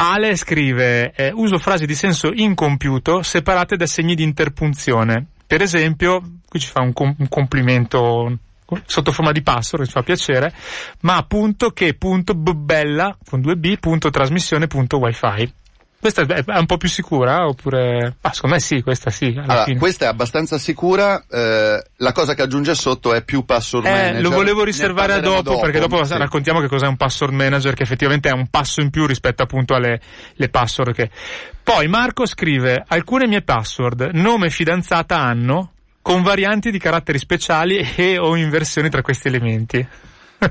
Ale 0.00 0.36
scrive, 0.36 1.12
eh, 1.12 1.32
uso 1.34 1.58
frasi 1.58 1.84
di 1.84 1.96
senso 1.96 2.30
incompiuto 2.32 3.22
separate 3.24 3.74
da 3.74 3.84
segni 3.84 4.14
di 4.14 4.22
interpunzione. 4.22 5.26
Per 5.44 5.60
esempio, 5.60 6.22
qui 6.48 6.60
ci 6.60 6.68
fa 6.68 6.82
un, 6.82 6.92
com- 6.92 7.16
un 7.18 7.28
complimento 7.28 8.38
sotto 8.86 9.10
forma 9.10 9.32
di 9.32 9.42
password, 9.42 9.86
ci 9.86 9.90
fa 9.90 10.02
piacere, 10.02 10.54
ma 11.00 11.20
punto 11.26 11.70
che 11.70 11.94
punto 11.94 12.34
bella 12.34 13.16
con 13.28 13.40
due 13.40 13.56
b 13.56 13.76
punto 13.78 14.10
trasmissione 14.10 14.68
punto 14.68 14.98
wifi. 14.98 15.52
Questa 16.00 16.22
è 16.22 16.58
un 16.58 16.66
po' 16.66 16.76
più 16.76 16.88
sicura 16.88 17.46
oppure... 17.46 18.16
Ah, 18.20 18.32
secondo 18.32 18.54
me 18.54 18.60
sì, 18.60 18.82
questa 18.82 19.10
sì. 19.10 19.34
Allora, 19.36 19.64
fine. 19.64 19.78
questa 19.78 20.04
è 20.04 20.08
abbastanza 20.08 20.56
sicura, 20.56 21.24
eh, 21.28 21.82
la 21.96 22.12
cosa 22.12 22.34
che 22.34 22.42
aggiunge 22.42 22.76
sotto 22.76 23.12
è 23.12 23.24
più 23.24 23.44
password 23.44 23.86
eh, 23.86 23.90
manager. 23.90 24.22
Lo 24.22 24.30
volevo 24.30 24.62
riservare 24.62 25.14
a 25.14 25.18
dopo, 25.18 25.42
dopo, 25.42 25.60
perché 25.60 25.80
dopo 25.80 26.04
sì. 26.04 26.16
raccontiamo 26.16 26.60
che 26.60 26.68
cos'è 26.68 26.86
un 26.86 26.96
password 26.96 27.34
manager 27.34 27.74
che 27.74 27.82
effettivamente 27.82 28.28
è 28.28 28.32
un 28.32 28.46
passo 28.46 28.80
in 28.80 28.90
più 28.90 29.06
rispetto 29.06 29.42
appunto 29.42 29.74
alle 29.74 30.00
le 30.34 30.48
password 30.48 30.94
che... 30.94 31.10
Poi 31.64 31.88
Marco 31.88 32.26
scrive 32.26 32.84
alcune 32.86 33.26
mie 33.26 33.42
password, 33.42 34.10
nome 34.12 34.50
fidanzata 34.50 35.18
anno, 35.18 35.72
con 36.00 36.22
varianti 36.22 36.70
di 36.70 36.78
caratteri 36.78 37.18
speciali 37.18 37.86
e 37.96 38.18
o 38.18 38.36
inversioni 38.36 38.88
tra 38.88 39.02
questi 39.02 39.26
elementi. 39.26 39.86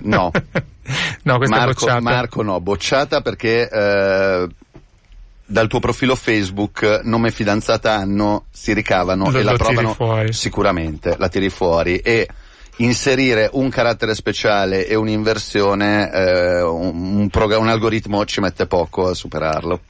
No. 0.02 0.30
no, 1.24 1.38
questa 1.38 1.56
Marco, 1.56 1.70
è 1.70 1.74
bocciata. 1.74 2.00
Marco 2.02 2.44
no, 2.44 2.60
bocciata 2.60 3.22
perché 3.22 3.70
eh, 3.70 4.48
dal 5.48 5.68
tuo 5.68 5.80
profilo 5.80 6.16
Facebook 6.16 7.02
nome 7.04 7.32
fidanzata 7.32 7.94
hanno 7.94 8.46
si 8.52 8.74
ricavano 8.74 9.32
Lo, 9.32 9.40
e 9.40 9.44
la 9.44 9.54
provano 9.54 9.94
fuori. 9.94 10.34
sicuramente, 10.34 11.16
la 11.18 11.30
tiri 11.30 11.50
fuori 11.50 11.98
e 11.98 12.28
inserire 12.78 13.50
un 13.54 13.70
carattere 13.70 14.14
speciale 14.14 14.86
e 14.86 14.96
un'inversione, 14.96 16.12
eh, 16.12 16.62
un, 16.62 17.18
un, 17.18 17.30
un, 17.32 17.68
algoritmo 17.68 18.26
ci 18.26 18.42
mette 18.42 18.68
poco 18.68 19.08
a 19.10 19.14
superarlo. 19.14 19.82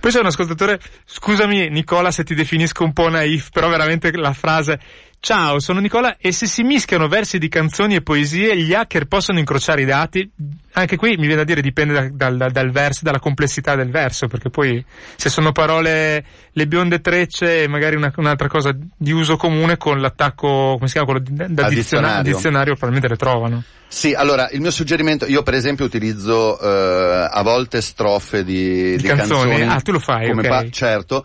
Poi 0.00 0.10
c'è 0.10 0.20
un 0.20 0.26
ascoltatore, 0.26 0.80
scusami 1.04 1.70
Nicola 1.70 2.10
se 2.10 2.24
ti 2.24 2.34
definisco 2.34 2.84
un 2.84 2.92
po' 2.92 3.08
naif, 3.08 3.50
però 3.50 3.68
veramente 3.68 4.10
la 4.12 4.32
frase 4.32 4.80
Ciao, 5.18 5.58
sono 5.58 5.80
Nicola 5.80 6.16
e 6.18 6.30
se 6.30 6.46
si 6.46 6.62
mischiano 6.62 7.08
versi 7.08 7.38
di 7.38 7.48
canzoni 7.48 7.96
e 7.96 8.02
poesie 8.02 8.56
gli 8.56 8.72
hacker 8.72 9.06
possono 9.06 9.40
incrociare 9.40 9.82
i 9.82 9.84
dati? 9.84 10.30
Anche 10.74 10.96
qui 10.96 11.16
mi 11.16 11.26
viene 11.26 11.36
da 11.36 11.44
dire 11.44 11.60
dipende 11.60 12.12
dal, 12.14 12.36
dal, 12.36 12.52
dal 12.52 12.70
verso, 12.70 13.00
dalla 13.02 13.18
complessità 13.18 13.74
del 13.74 13.90
verso, 13.90 14.28
perché 14.28 14.50
poi 14.50 14.84
se 15.16 15.28
sono 15.28 15.50
parole 15.50 16.24
le 16.52 16.66
bionde 16.66 17.00
trecce 17.00 17.62
e 17.62 17.68
magari 17.68 17.96
una, 17.96 18.12
un'altra 18.14 18.46
cosa 18.46 18.76
di 18.96 19.10
uso 19.10 19.36
comune 19.36 19.76
con 19.76 20.00
l'attacco, 20.00 20.74
come 20.76 20.86
si 20.86 20.92
chiama, 20.92 21.06
quello 21.06 21.24
da 21.24 21.44
dizionario. 21.44 21.74
dizionario. 21.74 22.32
dizionario 22.32 22.72
probabilmente 22.74 23.08
le 23.08 23.16
trovano. 23.16 23.62
Sì, 23.88 24.14
allora 24.14 24.48
il 24.50 24.60
mio 24.60 24.70
suggerimento, 24.70 25.26
io 25.26 25.42
per 25.42 25.54
esempio 25.54 25.84
utilizzo 25.84 26.58
eh, 26.60 27.28
a 27.30 27.42
volte 27.42 27.80
strofe 27.80 28.44
di, 28.44 28.90
di, 28.92 28.96
di 28.96 29.08
canzoni. 29.08 29.50
canzoni. 29.50 29.72
Ah, 29.72 29.80
tu 29.80 29.92
lo 29.92 29.98
fai, 29.98 30.28
come 30.28 30.46
okay. 30.46 30.64
pa- 30.64 30.70
certo. 30.70 31.24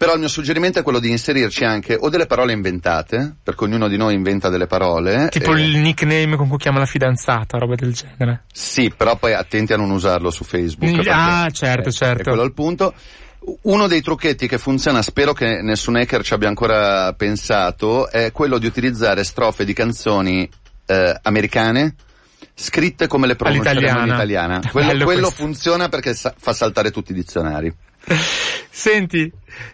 Però 0.00 0.14
il 0.14 0.18
mio 0.18 0.28
suggerimento 0.28 0.78
è 0.78 0.82
quello 0.82 0.98
di 0.98 1.10
inserirci 1.10 1.62
anche 1.62 1.94
o 1.94 2.08
delle 2.08 2.24
parole 2.24 2.54
inventate, 2.54 3.34
perché 3.42 3.64
ognuno 3.64 3.86
di 3.86 3.98
noi 3.98 4.14
inventa 4.14 4.48
delle 4.48 4.66
parole. 4.66 5.28
Tipo 5.28 5.54
eh, 5.54 5.60
il 5.60 5.76
nickname 5.76 6.36
con 6.36 6.48
cui 6.48 6.56
chiama 6.56 6.78
la 6.78 6.86
fidanzata, 6.86 7.58
roba 7.58 7.74
del 7.74 7.92
genere. 7.92 8.44
Sì, 8.50 8.90
però 8.96 9.16
poi 9.16 9.34
attenti 9.34 9.74
a 9.74 9.76
non 9.76 9.90
usarlo 9.90 10.30
su 10.30 10.42
Facebook. 10.42 11.06
Ah, 11.06 11.50
certo, 11.50 11.90
è, 11.90 11.92
certo. 11.92 12.22
È 12.22 12.24
quello 12.24 12.44
il 12.44 12.54
punto. 12.54 12.94
Uno 13.64 13.86
dei 13.88 14.00
trucchetti 14.00 14.48
che 14.48 14.56
funziona, 14.56 15.02
spero 15.02 15.34
che 15.34 15.60
nessun 15.60 15.96
hacker 15.96 16.24
ci 16.24 16.32
abbia 16.32 16.48
ancora 16.48 17.12
pensato, 17.12 18.08
è 18.08 18.32
quello 18.32 18.56
di 18.56 18.64
utilizzare 18.64 19.22
strofe 19.22 19.66
di 19.66 19.74
canzoni 19.74 20.48
eh, 20.86 21.18
americane 21.20 21.94
scritte 22.54 23.06
come 23.06 23.26
le 23.26 23.36
pronunceremo 23.36 23.98
in 23.98 24.06
italiana. 24.06 24.62
Quello, 24.72 25.04
quello 25.04 25.30
funziona 25.30 25.90
perché 25.90 26.14
sa- 26.14 26.32
fa 26.34 26.54
saltare 26.54 26.90
tutti 26.90 27.12
i 27.12 27.14
dizionari. 27.14 27.70
Senti, 28.70 29.30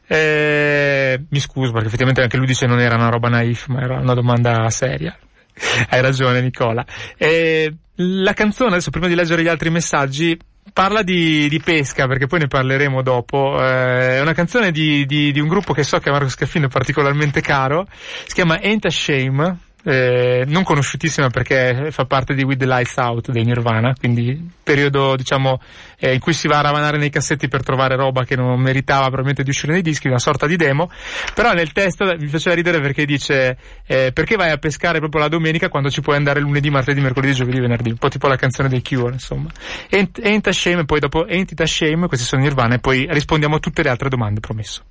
eh, 0.06 1.22
mi 1.28 1.40
scuso 1.40 1.70
perché 1.72 1.86
effettivamente 1.86 2.22
anche 2.22 2.36
lui 2.36 2.46
dice 2.46 2.66
non 2.66 2.80
era 2.80 2.96
una 2.96 3.08
roba 3.08 3.28
naif, 3.28 3.66
ma 3.68 3.80
era 3.80 3.98
una 4.00 4.14
domanda 4.14 4.68
seria. 4.70 5.16
Hai 5.88 6.00
ragione 6.00 6.40
Nicola. 6.40 6.84
Eh, 7.16 7.72
la 7.96 8.32
canzone, 8.32 8.72
adesso 8.72 8.90
prima 8.90 9.08
di 9.08 9.14
leggere 9.14 9.42
gli 9.42 9.48
altri 9.48 9.70
messaggi, 9.70 10.38
parla 10.72 11.02
di, 11.02 11.48
di 11.48 11.60
pesca, 11.60 12.06
perché 12.06 12.26
poi 12.26 12.40
ne 12.40 12.46
parleremo 12.46 13.02
dopo. 13.02 13.56
Eh, 13.62 14.16
è 14.16 14.20
una 14.20 14.34
canzone 14.34 14.70
di, 14.70 15.06
di, 15.06 15.32
di, 15.32 15.40
un 15.40 15.48
gruppo 15.48 15.72
che 15.72 15.82
so 15.82 15.98
che 15.98 16.08
a 16.08 16.12
Marco 16.12 16.28
Scaffino 16.28 16.66
è 16.66 16.70
particolarmente 16.70 17.40
caro, 17.40 17.86
si 17.90 18.34
chiama 18.34 18.58
Ain't 18.60 18.84
a 18.84 18.90
Shame, 18.90 19.58
eh, 19.86 20.42
non 20.48 20.64
conosciutissima 20.64 21.28
perché 21.28 21.92
fa 21.92 22.06
parte 22.06 22.34
di 22.34 22.42
With 22.42 22.58
the 22.58 22.66
Lights 22.66 22.96
Out 22.96 23.30
dei 23.30 23.44
Nirvana, 23.44 23.94
quindi 23.96 24.50
periodo 24.60 25.14
diciamo 25.14 25.60
eh, 26.00 26.14
in 26.14 26.18
cui 26.18 26.32
si 26.32 26.48
va 26.48 26.58
a 26.58 26.62
ravanare 26.62 26.98
nei 26.98 27.08
cassetti 27.08 27.46
per 27.46 27.62
trovare 27.62 27.94
roba 27.94 28.24
che 28.24 28.34
non 28.34 28.58
meritava 28.58 29.02
probabilmente 29.02 29.44
di 29.44 29.50
uscire 29.50 29.74
nei 29.74 29.82
dischi, 29.82 30.08
una 30.08 30.18
sorta 30.18 30.48
di 30.48 30.56
demo, 30.56 30.90
però 31.34 31.52
nel 31.52 31.70
testo 31.70 32.04
mi 32.18 32.26
faceva 32.26 32.56
ridere 32.56 32.80
perché 32.80 33.04
dice 33.04 33.56
eh, 33.86 34.10
perché 34.12 34.34
vai 34.34 34.50
a 34.50 34.56
pescare 34.56 34.98
proprio 34.98 35.20
la 35.20 35.28
domenica 35.28 35.68
quando 35.68 35.88
ci 35.88 36.00
puoi 36.00 36.16
andare 36.16 36.40
lunedì, 36.40 36.68
martedì, 36.68 37.00
mercoledì, 37.00 37.32
giovedì, 37.32 37.60
venerdì, 37.60 37.90
un 37.90 37.98
po' 37.98 38.08
tipo 38.08 38.26
la 38.26 38.36
canzone 38.36 38.68
dei 38.68 38.82
Cure, 38.82 39.12
insomma. 39.12 39.50
Ain't, 39.90 40.18
ain't 40.20 40.46
a 40.48 40.52
shame, 40.52 40.84
poi 40.84 40.98
dopo 40.98 41.24
Ain't 41.28 41.52
it 41.52 41.60
a 41.60 41.66
shame, 41.66 42.08
questi 42.08 42.26
sono 42.26 42.42
Nirvana 42.42 42.74
e 42.74 42.78
poi 42.80 43.06
rispondiamo 43.08 43.54
a 43.54 43.58
tutte 43.60 43.84
le 43.84 43.90
altre 43.90 44.08
domande, 44.08 44.40
promesso. 44.40 44.82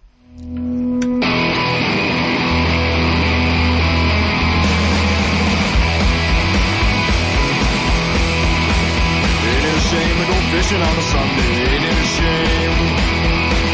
Fishing 10.66 10.82
on 10.82 10.98
a 10.98 11.02
Sunday. 11.02 11.52
Ain't 11.62 11.86
it 11.86 11.94
a 11.94 12.08
shame? 12.18 12.72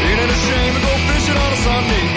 Ain't 0.04 0.20
it 0.20 0.28
a 0.28 0.38
shame 0.44 0.74
to 0.74 0.80
go 0.80 0.92
fishing 1.08 1.36
on 1.36 1.52
a 1.52 1.56
Sunday? 1.56 2.11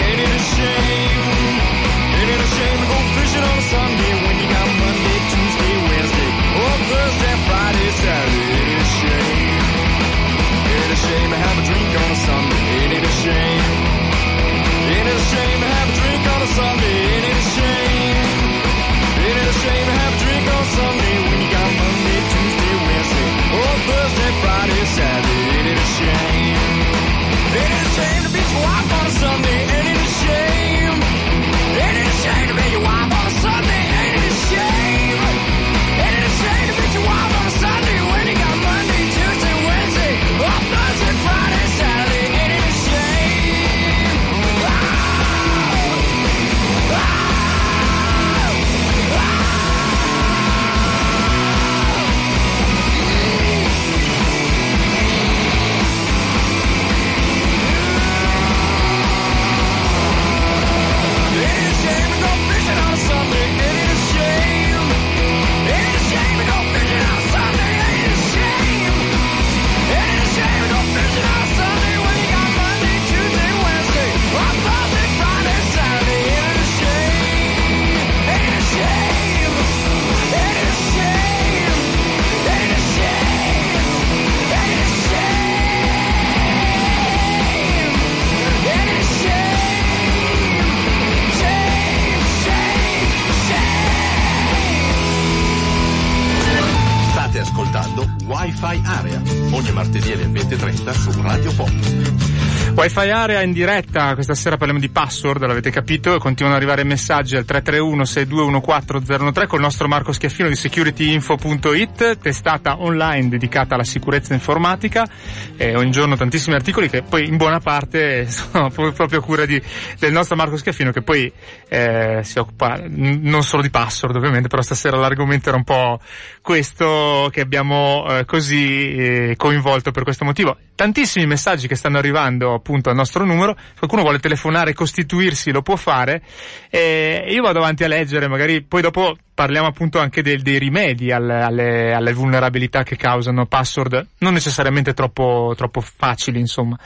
Area 103.26 103.42
in 103.42 103.52
diretta, 103.52 104.14
questa 104.14 104.36
sera 104.36 104.56
parliamo 104.56 104.78
di 104.78 104.88
password, 104.88 105.44
l'avete 105.44 105.72
capito, 105.72 106.16
continuano 106.18 106.54
ad 106.54 106.62
arrivare 106.62 106.84
messaggi 106.84 107.34
al 107.34 107.44
331-6214-013 107.44 109.48
col 109.48 109.58
nostro 109.58 109.88
Marco 109.88 110.12
Schiaffino 110.12 110.48
di 110.48 110.54
securityinfo.it, 110.54 112.18
testata 112.18 112.80
online 112.80 113.28
dedicata 113.28 113.74
alla 113.74 113.82
sicurezza 113.82 114.32
informatica, 114.32 115.08
e 115.56 115.74
ogni 115.74 115.90
giorno 115.90 116.14
tantissimi 116.14 116.54
articoli 116.54 116.88
che 116.88 117.02
poi 117.02 117.26
in 117.26 117.36
buona 117.36 117.58
parte 117.58 118.30
sono 118.30 118.70
proprio 118.70 119.18
a 119.18 119.22
cura 119.22 119.44
di, 119.44 119.60
del 119.98 120.12
nostro 120.12 120.36
Marco 120.36 120.56
Schiaffino 120.56 120.92
che 120.92 121.02
poi 121.02 121.32
eh, 121.68 122.20
si 122.22 122.38
occupa 122.38 122.80
non 122.86 123.42
solo 123.42 123.62
di 123.62 123.70
password 123.70 124.14
ovviamente, 124.14 124.46
però 124.46 124.62
stasera 124.62 124.98
l'argomento 124.98 125.48
era 125.48 125.58
un 125.58 125.64
po' 125.64 125.98
questo 126.40 127.28
che 127.32 127.40
abbiamo 127.40 128.06
eh, 128.08 128.24
così 128.24 128.94
eh, 128.94 129.34
coinvolto 129.36 129.90
per 129.90 130.04
questo 130.04 130.24
motivo. 130.24 130.56
Tantissimi 130.76 131.26
messaggi 131.26 131.66
che 131.66 131.74
stanno 131.74 131.98
arrivando 131.98 132.54
appunto 132.54 132.90
al 132.90 132.94
nostro 132.94 133.14
numero, 133.24 133.56
qualcuno 133.78 134.02
vuole 134.02 134.18
telefonare, 134.18 134.74
costituirsi, 134.74 135.50
lo 135.52 135.62
può 135.62 135.76
fare, 135.76 136.22
e 136.70 137.26
io 137.28 137.42
vado 137.42 137.58
avanti 137.58 137.84
a 137.84 137.88
leggere, 137.88 138.28
magari 138.28 138.62
poi 138.62 138.82
dopo 138.82 139.16
parliamo 139.34 139.66
appunto 139.66 139.98
anche 139.98 140.22
del, 140.22 140.42
dei 140.42 140.58
rimedi 140.58 141.12
alle, 141.12 141.42
alle, 141.42 141.92
alle, 141.92 142.12
vulnerabilità 142.12 142.82
che 142.82 142.96
causano 142.96 143.46
password, 143.46 144.06
non 144.18 144.32
necessariamente 144.32 144.94
troppo, 144.94 145.54
troppo 145.56 145.80
facili 145.80 146.40
insomma. 146.40 146.78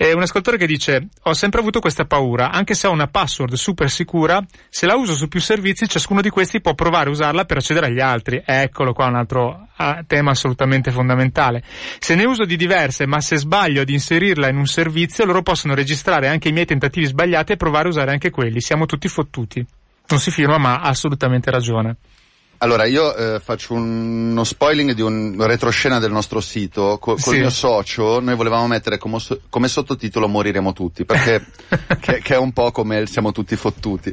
E 0.00 0.12
un 0.12 0.22
ascoltatore 0.22 0.58
che 0.58 0.66
dice, 0.68 1.08
ho 1.22 1.34
sempre 1.34 1.58
avuto 1.58 1.80
questa 1.80 2.04
paura, 2.04 2.52
anche 2.52 2.74
se 2.74 2.86
ho 2.86 2.92
una 2.92 3.08
password 3.08 3.54
super 3.54 3.90
sicura, 3.90 4.40
se 4.68 4.86
la 4.86 4.94
uso 4.94 5.12
su 5.12 5.26
più 5.26 5.40
servizi, 5.40 5.88
ciascuno 5.88 6.20
di 6.20 6.30
questi 6.30 6.60
può 6.60 6.72
provare 6.74 7.08
a 7.08 7.10
usarla 7.10 7.44
per 7.44 7.56
accedere 7.56 7.86
agli 7.86 7.98
altri. 7.98 8.40
Eccolo 8.46 8.92
qua 8.92 9.06
un 9.06 9.16
altro 9.16 9.66
uh, 9.76 10.04
tema 10.06 10.30
assolutamente 10.30 10.92
fondamentale. 10.92 11.64
Se 11.98 12.14
ne 12.14 12.26
uso 12.26 12.44
di 12.44 12.54
diverse, 12.54 13.06
ma 13.06 13.20
se 13.20 13.38
sbaglio 13.38 13.80
ad 13.80 13.88
inserirla 13.88 14.48
in 14.48 14.56
un 14.56 14.66
servizio, 14.68 15.24
loro 15.24 15.42
possono 15.42 15.74
registrare 15.74 16.28
anche 16.28 16.48
i 16.48 16.52
miei 16.52 16.66
tentativi 16.66 17.06
sbagliati 17.06 17.54
e 17.54 17.56
provare 17.56 17.86
a 17.86 17.90
usare 17.90 18.12
anche 18.12 18.30
quelli. 18.30 18.60
Siamo 18.60 18.86
tutti 18.86 19.08
fottuti. 19.08 19.66
Non 20.10 20.20
si 20.20 20.30
firma, 20.30 20.58
ma 20.58 20.76
ha 20.76 20.90
assolutamente 20.90 21.50
ragione. 21.50 21.96
Allora, 22.58 22.86
io 22.86 23.14
eh, 23.14 23.40
faccio 23.40 23.74
un, 23.74 24.30
uno 24.30 24.42
spoiling 24.42 24.92
di 24.92 25.00
un 25.02 25.36
retroscena 25.38 26.00
del 26.00 26.10
nostro 26.10 26.40
sito. 26.40 26.98
Co- 27.00 27.16
col 27.16 27.36
mio 27.36 27.50
socio 27.50 28.18
noi 28.18 28.34
volevamo 28.34 28.66
mettere 28.66 28.98
come, 28.98 29.20
so- 29.20 29.40
come 29.48 29.68
sottotitolo 29.68 30.26
Moriremo 30.26 30.72
tutti, 30.72 31.04
perché 31.04 31.46
che, 32.00 32.20
che, 32.20 32.34
è 32.34 32.38
un 32.38 32.52
po' 32.52 32.72
come 32.72 32.98
il 32.98 33.08
siamo 33.08 33.30
tutti 33.30 33.54
fottuti. 33.54 34.12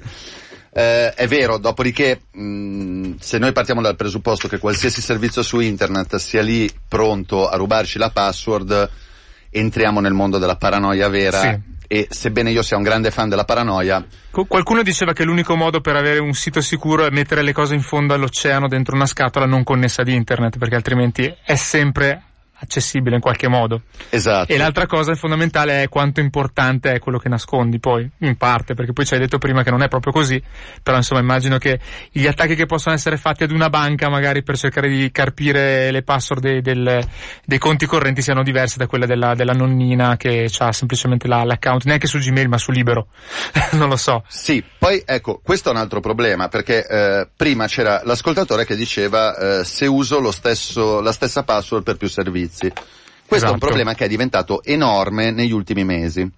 Eh, 0.71 1.13
è 1.13 1.27
vero, 1.27 1.57
dopodiché 1.57 2.21
mh, 2.31 3.13
se 3.19 3.39
noi 3.39 3.51
partiamo 3.51 3.81
dal 3.81 3.95
presupposto 3.95 4.47
che 4.47 4.59
qualsiasi 4.59 5.01
servizio 5.01 5.41
su 5.41 5.59
internet 5.59 6.17
sia 6.17 6.43
lì 6.43 6.69
pronto 6.87 7.49
a 7.49 7.55
rubarci 7.55 7.97
la 7.97 8.11
password, 8.11 8.89
entriamo 9.49 9.99
nel 10.01 10.13
mondo 10.13 10.37
della 10.37 10.57
paranoia 10.57 11.09
vera. 11.09 11.39
Sì 11.39 11.73
e 11.87 12.07
sebbene 12.09 12.51
io 12.51 12.61
sia 12.61 12.77
un 12.77 12.83
grande 12.83 13.11
fan 13.11 13.29
della 13.29 13.45
paranoia. 13.45 14.03
Qualcuno 14.31 14.83
diceva 14.83 15.13
che 15.13 15.23
l'unico 15.23 15.55
modo 15.55 15.81
per 15.81 15.95
avere 15.95 16.19
un 16.19 16.33
sito 16.33 16.61
sicuro 16.61 17.05
è 17.05 17.09
mettere 17.09 17.41
le 17.41 17.53
cose 17.53 17.73
in 17.73 17.81
fondo 17.81 18.13
all'oceano 18.13 18.67
dentro 18.67 18.95
una 18.95 19.05
scatola 19.05 19.45
non 19.45 19.63
connessa 19.63 20.01
ad 20.01 20.09
internet, 20.09 20.57
perché 20.57 20.75
altrimenti 20.75 21.33
è 21.43 21.55
sempre 21.55 22.21
accessibile 22.65 23.15
in 23.15 23.21
qualche 23.21 23.47
modo. 23.47 23.83
Esatto. 24.09 24.51
E 24.51 24.57
l'altra 24.57 24.85
cosa 24.85 25.15
fondamentale 25.15 25.83
è 25.83 25.89
quanto 25.89 26.19
importante 26.19 26.91
è 26.91 26.99
quello 26.99 27.17
che 27.17 27.29
nascondi 27.29 27.79
poi, 27.79 28.09
in 28.19 28.35
parte, 28.35 28.73
perché 28.73 28.91
poi 28.93 29.05
ci 29.05 29.13
hai 29.13 29.19
detto 29.19 29.37
prima 29.37 29.63
che 29.63 29.71
non 29.71 29.81
è 29.81 29.87
proprio 29.87 30.11
così, 30.11 30.41
però 30.83 30.97
insomma 30.97 31.21
immagino 31.21 31.57
che 31.57 31.79
gli 32.11 32.27
attacchi 32.27 32.55
che 32.55 32.65
possono 32.65 32.95
essere 32.95 33.17
fatti 33.17 33.43
ad 33.43 33.51
una 33.51 33.69
banca 33.69 34.09
magari 34.09 34.43
per 34.43 34.57
cercare 34.57 34.89
di 34.89 35.11
carpire 35.11 35.91
le 35.91 36.03
password 36.03 36.41
dei, 36.41 36.61
del, 36.61 37.07
dei 37.45 37.57
conti 37.57 37.85
correnti 37.85 38.21
siano 38.21 38.43
diverse 38.43 38.77
da 38.77 38.87
quelle 38.87 39.05
della, 39.05 39.35
della 39.35 39.53
nonnina 39.53 40.17
che 40.17 40.49
ha 40.57 40.71
semplicemente 40.71 41.27
la, 41.27 41.43
l'account, 41.43 41.85
neanche 41.85 42.07
su 42.07 42.17
Gmail 42.17 42.49
ma 42.49 42.57
su 42.57 42.71
Libero, 42.71 43.07
non 43.73 43.89
lo 43.89 43.97
so. 43.97 44.23
Sì, 44.27 44.63
poi 44.77 45.01
ecco, 45.05 45.39
questo 45.43 45.69
è 45.69 45.71
un 45.71 45.77
altro 45.77 45.99
problema, 45.99 46.47
perché 46.47 46.85
eh, 46.85 47.27
prima 47.35 47.67
c'era 47.67 48.01
l'ascoltatore 48.03 48.65
che 48.65 48.75
diceva 48.75 49.59
eh, 49.59 49.63
se 49.63 49.85
uso 49.85 50.19
lo 50.19 50.31
stesso, 50.31 51.01
la 51.01 51.11
stessa 51.11 51.43
password 51.43 51.83
per 51.83 51.97
più 51.97 52.07
servizi 52.07 52.54
servizi. 52.55 52.71
Questo 52.71 53.35
esatto. 53.35 53.35
è 53.35 53.35
un 53.35 53.35
esatto. 53.35 53.57
problema 53.57 53.93
che 53.93 54.05
è 54.05 54.07
diventato 54.07 54.63
enorme 54.63 55.31
negli 55.31 55.51
ultimi 55.51 55.83
mesi. 55.83 56.29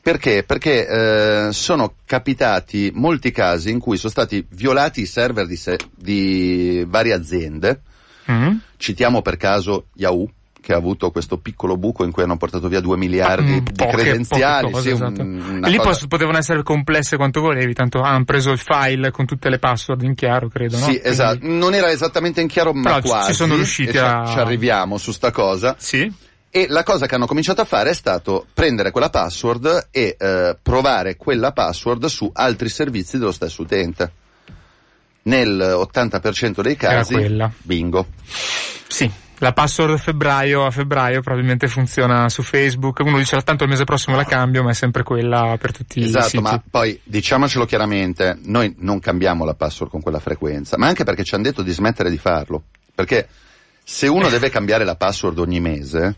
Perché? 0.00 0.42
Perché 0.42 0.88
eh, 0.88 1.52
sono 1.52 1.94
capitati 2.04 2.90
molti 2.92 3.30
casi 3.30 3.70
in 3.70 3.78
cui 3.78 3.96
sono 3.96 4.10
stati 4.10 4.44
violati 4.50 5.02
i 5.02 5.06
server 5.06 5.46
di, 5.46 5.56
se- 5.56 5.78
di 5.94 6.84
varie 6.88 7.12
aziende. 7.12 7.80
Mm-hmm. 8.30 8.56
Citiamo 8.76 9.22
per 9.22 9.36
caso 9.36 9.86
Yahoo, 9.94 10.28
che 10.62 10.72
ha 10.72 10.76
avuto 10.76 11.10
questo 11.10 11.38
piccolo 11.38 11.76
buco 11.76 12.04
in 12.04 12.12
cui 12.12 12.22
hanno 12.22 12.36
portato 12.36 12.68
via 12.68 12.80
due 12.80 12.96
miliardi 12.96 13.60
mm, 13.60 13.64
di 13.64 13.84
credenziali. 13.84 14.70
Poche 14.70 14.72
cose, 14.72 14.88
sì, 14.88 14.94
esatto. 14.94 15.20
un, 15.20 15.60
lì 15.64 15.76
cosa... 15.76 16.06
potevano 16.06 16.38
essere 16.38 16.62
complesse 16.62 17.16
quanto 17.16 17.40
volevi, 17.40 17.74
tanto 17.74 18.00
hanno 18.00 18.24
preso 18.24 18.52
il 18.52 18.58
file 18.58 19.10
con 19.10 19.26
tutte 19.26 19.50
le 19.50 19.58
password 19.58 20.02
in 20.02 20.14
chiaro, 20.14 20.48
credo. 20.48 20.76
Sì, 20.76 20.92
no? 20.92 21.00
esatto. 21.02 21.38
Quindi... 21.38 21.58
Non 21.58 21.74
era 21.74 21.90
esattamente 21.90 22.40
in 22.40 22.46
chiaro, 22.46 22.72
ma 22.72 22.82
Però 22.82 23.00
quasi. 23.00 23.30
ci 23.30 23.34
sono 23.34 23.56
riusciti 23.56 23.98
a... 23.98 24.24
Ci 24.24 24.38
arriviamo 24.38 24.98
su 24.98 25.10
sta 25.10 25.32
cosa. 25.32 25.74
Sì. 25.78 26.10
E 26.48 26.66
la 26.68 26.84
cosa 26.84 27.06
che 27.06 27.16
hanno 27.16 27.26
cominciato 27.26 27.60
a 27.60 27.64
fare 27.64 27.90
è 27.90 27.94
stato 27.94 28.46
prendere 28.54 28.92
quella 28.92 29.10
password 29.10 29.88
e 29.90 30.16
eh, 30.16 30.56
provare 30.62 31.16
quella 31.16 31.50
password 31.50 32.04
su 32.06 32.30
altri 32.32 32.68
servizi 32.68 33.18
dello 33.18 33.32
stesso 33.32 33.62
utente. 33.62 34.12
Nel 35.22 35.58
80% 35.58 36.60
dei 36.60 36.76
casi, 36.76 37.16
bingo. 37.62 38.06
Sì, 38.86 39.10
la 39.42 39.52
password 39.52 39.98
febbraio 39.98 40.64
a 40.64 40.70
febbraio 40.70 41.20
probabilmente 41.20 41.66
funziona 41.66 42.28
su 42.28 42.42
Facebook. 42.42 43.00
Uno 43.00 43.18
dice 43.18 43.42
tanto 43.42 43.64
il 43.64 43.70
mese 43.70 43.82
prossimo 43.82 44.14
la 44.14 44.24
cambio, 44.24 44.62
ma 44.62 44.70
è 44.70 44.74
sempre 44.74 45.02
quella 45.02 45.56
per 45.60 45.72
tutti 45.72 46.00
esatto, 46.00 46.26
i 46.26 46.28
siti. 46.28 46.36
Esatto, 46.36 46.56
ma 46.56 46.62
poi 46.70 47.00
diciamocelo 47.02 47.66
chiaramente, 47.66 48.38
noi 48.44 48.72
non 48.78 49.00
cambiamo 49.00 49.44
la 49.44 49.54
password 49.54 49.90
con 49.90 50.00
quella 50.00 50.20
frequenza, 50.20 50.78
ma 50.78 50.86
anche 50.86 51.02
perché 51.02 51.24
ci 51.24 51.34
hanno 51.34 51.42
detto 51.42 51.62
di 51.62 51.72
smettere 51.72 52.08
di 52.08 52.18
farlo. 52.18 52.62
Perché 52.94 53.26
se 53.82 54.06
uno 54.06 54.28
deve 54.28 54.48
cambiare 54.48 54.84
la 54.84 54.94
password 54.94 55.36
ogni 55.40 55.58
mese, 55.58 56.14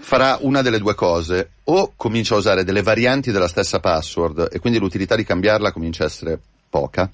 farà 0.00 0.36
una 0.42 0.60
delle 0.60 0.78
due 0.78 0.94
cose, 0.94 1.52
o 1.64 1.94
comincia 1.96 2.34
a 2.34 2.38
usare 2.38 2.64
delle 2.64 2.82
varianti 2.82 3.32
della 3.32 3.48
stessa 3.48 3.80
password 3.80 4.50
e 4.52 4.58
quindi 4.58 4.78
l'utilità 4.78 5.16
di 5.16 5.24
cambiarla 5.24 5.72
comincia 5.72 6.02
a 6.02 6.06
essere 6.06 6.38
poca, 6.68 7.10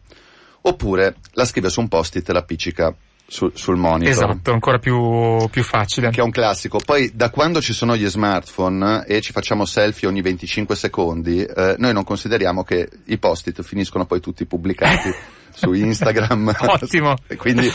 oppure 0.63 1.15
la 1.35 1.45
scrive 1.45 1.71
su 1.71 1.79
un 1.79 1.87
post-it 1.87 2.29
e 2.29 2.33
la 2.33 2.41
appiccica 2.41 2.93
sul, 3.31 3.53
sul 3.55 3.77
monitor. 3.77 4.11
Esatto, 4.11 4.53
ancora 4.53 4.79
più, 4.79 5.47
più, 5.51 5.63
facile. 5.63 6.11
Che 6.11 6.21
è 6.21 6.25
un 6.25 6.31
classico. 6.31 6.81
Poi 6.85 7.13
da 7.15 7.29
quando 7.29 7.61
ci 7.61 7.75
sono 7.75 7.95
gli 7.95 8.07
smartphone 8.07 9.05
e 9.07 9.21
ci 9.21 9.33
facciamo 9.33 9.67
selfie 9.67 10.09
ogni 10.09 10.23
25 10.23 10.75
secondi, 10.75 11.45
eh, 11.45 11.75
noi 11.77 11.93
non 11.93 12.05
consideriamo 12.05 12.65
che 12.65 12.89
i 13.05 13.19
post-it 13.19 13.63
finiscono 13.63 14.07
poi 14.07 14.21
tutti 14.21 14.47
pubblicati. 14.47 15.15
su 15.59 15.73
Instagram. 15.73 16.55
Ottimo. 16.57 17.17
quindi... 17.37 17.69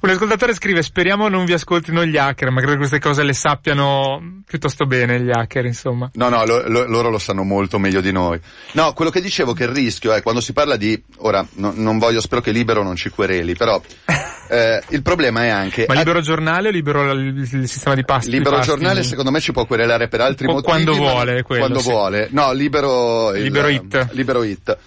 Un 0.00 0.10
ascoltatore 0.10 0.54
scrive, 0.54 0.80
speriamo 0.82 1.28
non 1.28 1.44
vi 1.44 1.54
ascoltino 1.54 2.04
gli 2.04 2.16
hacker, 2.16 2.50
ma 2.50 2.58
credo 2.58 2.72
che 2.72 2.78
queste 2.78 3.00
cose 3.00 3.24
le 3.24 3.32
sappiano 3.32 4.42
piuttosto 4.46 4.86
bene 4.86 5.20
gli 5.20 5.30
hacker, 5.30 5.64
insomma. 5.64 6.08
No, 6.14 6.28
no, 6.28 6.44
lo, 6.44 6.68
lo, 6.68 6.86
loro 6.86 7.10
lo 7.10 7.18
sanno 7.18 7.42
molto 7.42 7.78
meglio 7.78 8.00
di 8.00 8.12
noi. 8.12 8.38
No, 8.72 8.92
quello 8.92 9.10
che 9.10 9.20
dicevo 9.20 9.54
che 9.54 9.64
il 9.64 9.70
rischio 9.70 10.12
è 10.12 10.22
quando 10.22 10.40
si 10.40 10.52
parla 10.52 10.76
di, 10.76 11.02
ora, 11.18 11.44
no, 11.54 11.72
non 11.74 11.98
voglio, 11.98 12.20
spero 12.20 12.40
che 12.40 12.52
Libero 12.52 12.84
non 12.84 12.94
ci 12.94 13.10
quereli, 13.10 13.56
però 13.56 13.80
eh, 14.50 14.82
il 14.88 15.02
problema 15.02 15.44
è 15.44 15.48
anche... 15.48 15.84
Ma 15.86 15.94
Libero 15.94 16.20
Giornale 16.20 16.68
o 16.68 16.70
Libero 16.72 17.12
il, 17.12 17.36
il 17.38 17.68
sistema 17.68 17.94
di 17.94 18.04
pasti? 18.04 18.32
Libero 18.32 18.56
pasti? 18.56 18.70
Giornale 18.70 19.04
secondo 19.04 19.30
me 19.30 19.38
ci 19.38 19.52
può 19.52 19.64
querelare 19.64 20.08
per 20.08 20.20
altri 20.20 20.46
motivi. 20.46 20.64
Quando 20.64 20.94
vuole, 20.94 21.42
quello, 21.42 21.62
Quando 21.62 21.78
sì. 21.78 21.88
vuole. 21.88 22.28
No, 22.32 22.52
Libero... 22.52 23.30
Libero 23.30 23.68
il, 23.68 23.76
It. 23.76 24.08
Libero 24.10 24.42
It. 24.42 24.78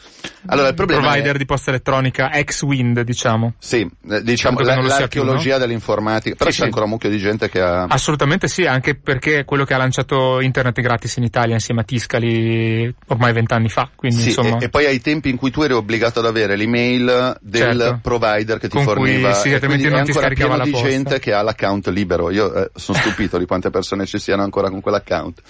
Allora, 0.48 0.70
il 0.70 0.74
problema 0.74 1.02
provider 1.02 1.36
è... 1.36 1.38
di 1.38 1.46
posta 1.46 1.70
elettronica 1.70 2.32
ex-Wind, 2.34 3.02
diciamo. 3.02 3.54
Sì, 3.58 3.90
eh, 4.10 4.22
diciamo 4.22 4.60
la, 4.60 4.76
l'archeologia 4.82 5.54
no? 5.54 5.60
dell'informatica, 5.60 6.36
però 6.36 6.50
sì, 6.50 6.58
c'è 6.58 6.62
sì. 6.62 6.68
ancora 6.68 6.86
un 6.86 6.92
mucchio 6.92 7.10
di 7.10 7.18
gente 7.18 7.50
che 7.50 7.62
ha... 7.62 7.84
Assolutamente 7.84 8.48
sì, 8.48 8.66
anche 8.66 8.96
perché 8.96 9.40
è 9.40 9.46
quello 9.46 9.64
che 9.64 9.74
ha 9.74 9.78
lanciato 9.78 10.42
internet 10.42 10.82
gratis 10.82 11.16
in 11.18 11.24
Italia 11.24 11.54
insieme 11.54 11.82
a 11.82 11.84
Tiscali 11.84 12.94
ormai 13.08 13.32
vent'anni 13.32 13.70
fa, 13.70 13.90
quindi 13.96 14.20
sì, 14.20 14.28
insomma... 14.30 14.58
E, 14.58 14.66
e, 14.66 14.70
poi 14.70 14.86
ai 14.86 15.00
tempi 15.00 15.30
in 15.30 15.38
cui 15.38 15.52
tu 15.52 15.62
eri 15.62 15.74
obbligato 15.74 16.20
ad 16.20 16.26
avere 16.26 16.56
l'email 16.56 17.38
del 17.42 17.62
certo. 17.62 18.00
provider 18.02 18.60
che 18.60 18.68
ti 18.68 18.76
Con 18.76 18.84
forniva... 18.84 19.32
Cui, 19.32 19.40
sì, 19.40 19.53
e 19.56 19.60
quindi 19.60 19.84
non 19.84 19.96
è 19.96 20.00
ancora 20.02 20.28
ti 20.28 20.36
pieno 20.36 20.56
la 20.56 20.64
di 20.64 20.72
posta. 20.72 20.88
gente 20.88 21.20
che 21.20 21.34
ha 21.34 21.42
l'account 21.42 21.88
libero. 21.88 22.32
Io 22.32 22.54
eh, 22.54 22.72
sono 22.76 22.98
stupito 22.98 23.38
di 23.38 23.46
quante 23.46 23.70
persone 23.70 24.06
ci 24.06 24.20
siano 24.20 24.44
ancora 24.44 24.70
con 24.70 24.82
quell'account. 24.82 25.42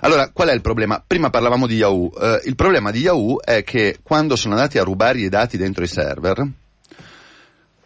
Allora, 0.00 0.30
qual 0.30 0.48
è 0.48 0.52
il 0.52 0.60
problema? 0.62 1.02
Prima 1.06 1.30
parlavamo 1.30 1.66
di 1.66 1.76
Yahoo. 1.76 2.12
Eh, 2.18 2.42
il 2.46 2.54
problema 2.54 2.90
di 2.90 3.00
Yahoo 3.00 3.42
è 3.42 3.62
che 3.64 3.98
quando 4.02 4.36
sono 4.36 4.54
andati 4.54 4.78
a 4.78 4.82
rubare 4.82 5.20
i 5.20 5.28
dati 5.28 5.56
dentro 5.56 5.84
i 5.84 5.88
server, 5.88 6.48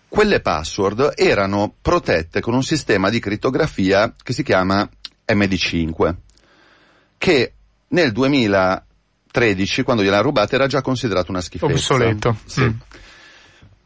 quelle 0.09 0.41
password 0.41 1.15
erano 1.17 1.75
protette 1.83 2.41
con 2.41 2.55
un 2.55 2.63
sistema 2.63 3.11
di 3.11 3.19
crittografia 3.19 4.15
che 4.23 4.33
si 4.33 4.45
chiama 4.45 4.89
MD5, 5.27 6.15
che 7.19 7.53
nel 7.89 8.13
2013, 8.13 9.83
quando 9.83 10.05
gliel'hanno 10.05 10.23
rubata, 10.23 10.55
era 10.55 10.69
già 10.69 10.83
considerato 10.83 11.33
una 11.33 11.41
schifezza. 11.41 11.73
Obsoleto. 11.73 12.37
Sì. 12.45 12.63
Mm. 12.63 12.71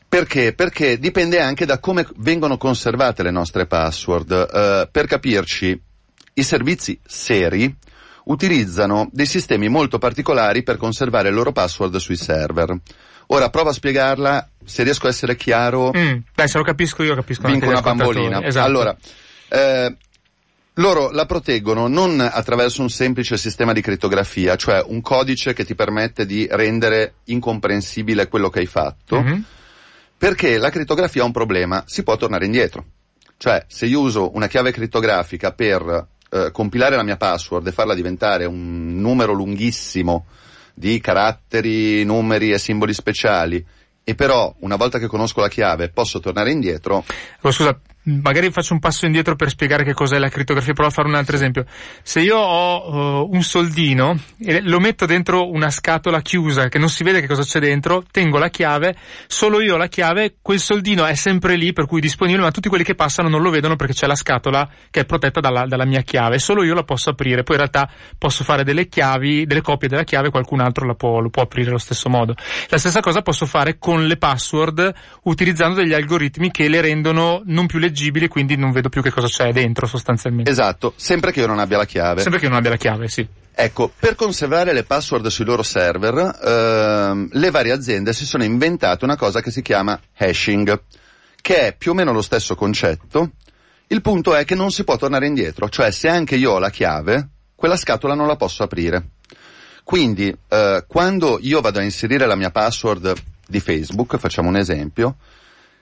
Perché? 0.09 0.55
Perché 0.55 0.99
dipende 0.99 1.41
anche 1.41 1.67
da 1.67 1.79
come 1.79 2.07
vengono 2.17 2.57
conservate 2.57 3.23
le 3.23 3.31
nostre 3.31 3.67
password. 3.67 4.31
Uh, 4.31 4.89
per 4.91 5.07
capirci, 5.07 5.79
i 6.35 6.43
servizi 6.43 6.99
seri 7.07 7.75
utilizzano 8.25 9.09
dei 9.13 9.27
sistemi 9.27 9.69
molto 9.69 9.99
particolari 9.99 10.63
per 10.63 10.77
conservare 10.77 11.29
le 11.29 11.35
loro 11.35 11.53
password 11.53 11.97
sui 11.97 12.17
server. 12.17 12.75
Ora 13.29 13.51
provo 13.51 13.69
a 13.69 13.73
spiegarla, 13.73 14.49
se 14.65 14.83
riesco 14.83 15.07
a 15.07 15.11
essere 15.11 15.37
chiaro. 15.37 15.93
Mm, 15.95 16.19
dai, 16.35 16.49
se 16.49 16.57
lo 16.57 16.65
capisco 16.65 17.03
io 17.03 17.15
capisco 17.15 17.47
vinco 17.47 17.67
anche 17.67 17.79
una 17.79 17.83
bambolina. 17.83 18.43
Esatto. 18.43 18.67
Allora, 18.67 18.97
eh, 19.49 19.95
loro 20.75 21.11
la 21.11 21.27
proteggono 21.27 21.89
non 21.89 22.21
attraverso 22.21 22.81
un 22.81 22.89
semplice 22.89 23.37
sistema 23.37 23.73
di 23.73 23.83
crittografia, 23.83 24.57
cioè 24.57 24.83
un 24.87 25.03
codice 25.03 25.53
che 25.53 25.65
ti 25.65 25.75
permette 25.75 26.25
di 26.25 26.47
rendere 26.51 27.17
incomprensibile 27.25 28.29
quello 28.29 28.49
che 28.49 28.61
hai 28.61 28.67
fatto, 28.67 29.21
Mhm. 29.21 29.45
Perché 30.19 30.59
la 30.59 30.71
crittografia 30.71 31.23
ha 31.23 31.27
un 31.27 31.33
problema, 31.33 31.85
si 31.87 32.03
può 32.03 32.17
tornare 32.17 32.45
indietro. 32.45 32.85
Cioè, 33.37 33.65
se 33.69 33.87
io 33.87 34.01
uso 34.01 34.35
una 34.35 34.49
chiave 34.49 34.73
crittografica 34.73 35.53
per 35.53 36.09
eh, 36.31 36.51
compilare 36.51 36.97
la 36.97 37.05
mia 37.05 37.17
password 37.17 37.69
e 37.69 37.73
farla 37.73 37.95
diventare 37.95 38.45
un 38.45 39.01
numero 39.01 39.33
lunghissimo 39.33 40.27
di 40.75 41.01
caratteri, 41.01 42.05
numeri 42.05 42.51
e 42.51 42.59
simboli 42.59 42.93
speciali, 42.93 43.65
e 44.03 44.15
però 44.15 44.53
una 44.61 44.77
volta 44.77 44.99
che 44.99 45.07
conosco 45.07 45.41
la 45.41 45.49
chiave 45.49 45.91
posso 45.91 46.19
tornare 46.19 46.51
indietro, 46.51 47.05
Oh, 47.43 47.51
scusa, 47.53 47.79
magari 48.09 48.51
faccio 48.51 48.73
un 48.73 48.81
passo 48.81 49.07
indietro 49.07 49.37
per 49.37 49.51
spiegare 49.51 49.85
che 49.85 49.95
cos'è 49.95 50.19
la 50.19 50.29
crittografia, 50.29 50.73
provo 50.73 50.89
a 50.89 50.93
fare 50.93 51.09
un 51.09 51.15
altro 51.15 51.37
esempio. 51.37 51.65
Se 52.03 52.21
io 52.21 52.37
ho 52.37 53.23
uh, 53.23 53.29
un 53.31 53.43
soldino 53.43 54.19
e 54.39 54.61
lo 54.63 54.81
metto 54.81 55.07
dentro 55.07 55.51
una 55.51 55.71
scatola 55.71 56.21
chiusa 56.21 56.69
che 56.69 56.79
non 56.79 56.89
si 56.89 57.05
vede 57.05 57.21
che 57.21 57.27
cosa 57.27 57.43
c'è 57.43 57.61
dentro, 57.61 58.05
tengo 58.11 58.39
la 58.39 58.49
chiave, 58.49 58.97
solo 59.27 59.61
io 59.61 59.75
ho 59.75 59.77
la 59.77 59.89
chiave, 59.89 60.37
quel 60.41 60.59
soldino 60.59 61.05
è 61.05 61.15
sempre 61.15 61.57
lì, 61.57 61.73
per 61.73 61.87
cui 61.87 61.99
è 61.99 62.03
disponibile, 62.03 62.43
ma 62.43 62.51
tutti 62.51 62.69
quelli 62.69 62.85
che 62.85 62.95
passano 62.95 63.29
non 63.29 63.43
lo 63.43 63.51
vedono 63.51 63.77
perché 63.77 63.93
c'è 63.93 64.07
la 64.07 64.17
scatola 64.17 64.69
che 64.91 65.01
è 65.01 65.05
protetta 65.05 65.41
dalla, 65.41 65.67
dalla 65.67 65.85
mia 65.85 66.03
chiave, 66.03 66.39
solo 66.39 66.63
io 66.63 66.75
la 66.75 66.85
posso 66.85 67.11
aprire, 67.11 67.43
poi 67.43 67.57
in 67.57 67.63
realtà 67.63 67.91
posso 68.17 68.45
fare 68.45 68.65
delle 68.65 68.89
chiavi, 68.89 69.47
delle 69.47 69.61
copie 69.61 69.89
della 69.89 70.05
chiave, 70.05 70.31
qualcun 70.31 70.61
altro 70.61 70.87
la 70.87 70.95
può, 70.95 71.21
lo 71.21 71.31
può 71.31 71.43
aprire 71.43 71.69
allo 71.69 71.79
stesso 71.79 72.09
modo. 72.09 72.35
La 72.69 72.79
stessa 72.79 73.01
cosa 73.01 73.23
posso 73.23 73.47
fare 73.47 73.79
con 73.79 74.07
le 74.07 74.17
password 74.17 74.95
utilizzando 75.25 75.81
degli 75.81 75.93
algoritmi 75.93 76.51
che 76.51 76.69
le 76.69 76.81
rendono 76.81 77.43
non 77.45 77.67
più 77.67 77.79
leggibili, 77.79 77.98
quindi 78.29 78.57
non 78.57 78.73
vedo 78.73 78.89
più 78.89 79.03
che 79.03 79.11
cosa 79.11 79.27
c'è 79.27 79.53
dentro 79.53 79.87
sostanzialmente. 79.87 80.51
esatto, 80.51 80.93
sempre 80.97 81.33
che 81.33 81.41
io 81.41 81.47
non 81.47 81.59
abbia 81.59 81.77
la 81.77 81.87
chiave. 81.87 82.23
Sempre 82.23 82.41
che 82.41 82.49
non 82.49 82.57
abbia 82.57 82.71
la 82.71 82.77
chiave, 82.77 83.09
sì. 83.09 83.27
Ecco, 83.61 83.91
per 83.99 84.15
conservare 84.15 84.73
le 84.73 84.85
password 84.85 85.27
sui 85.27 85.45
loro 85.45 85.65
server, 85.65 86.39
ehm, 86.45 87.29
le 87.33 87.51
varie 87.51 87.73
aziende 87.73 88.13
si 88.13 88.25
sono 88.25 88.45
inventate 88.45 89.05
una 89.05 89.17
cosa 89.17 89.41
che 89.41 89.51
si 89.51 89.63
chiama 89.63 90.01
hashing, 90.17 90.81
che 91.41 91.67
è 91.67 91.75
più 91.77 91.91
o 91.91 91.95
meno 91.95 92.13
lo 92.13 92.23
stesso 92.23 92.55
concetto. 92.55 93.33
Il 93.89 94.01
punto 94.01 94.37
è 94.37 94.45
che 94.45 94.55
non 94.55 94.71
si 94.71 94.85
può 94.85 94.97
tornare 94.97 95.27
indietro, 95.27 95.69
cioè 95.69 95.91
se 95.91 96.09
anche 96.09 96.37
io 96.37 96.53
ho 96.53 96.59
la 96.59 96.71
chiave, 96.71 97.29
quella 97.57 97.77
scatola 97.77 98.15
non 98.15 98.29
la 98.29 98.37
posso 98.37 98.63
aprire. 98.63 99.09
Quindi, 99.83 100.33
eh, 100.49 100.85
quando 100.87 101.39
io 101.41 101.61
vado 101.61 101.81
a 101.81 101.83
inserire 101.83 102.27
la 102.27 102.37
mia 102.37 102.51
password 102.51 103.13
di 103.49 103.59
Facebook, 103.59 104.19
facciamo 104.19 104.51
un 104.51 104.57
esempio, 104.57 105.17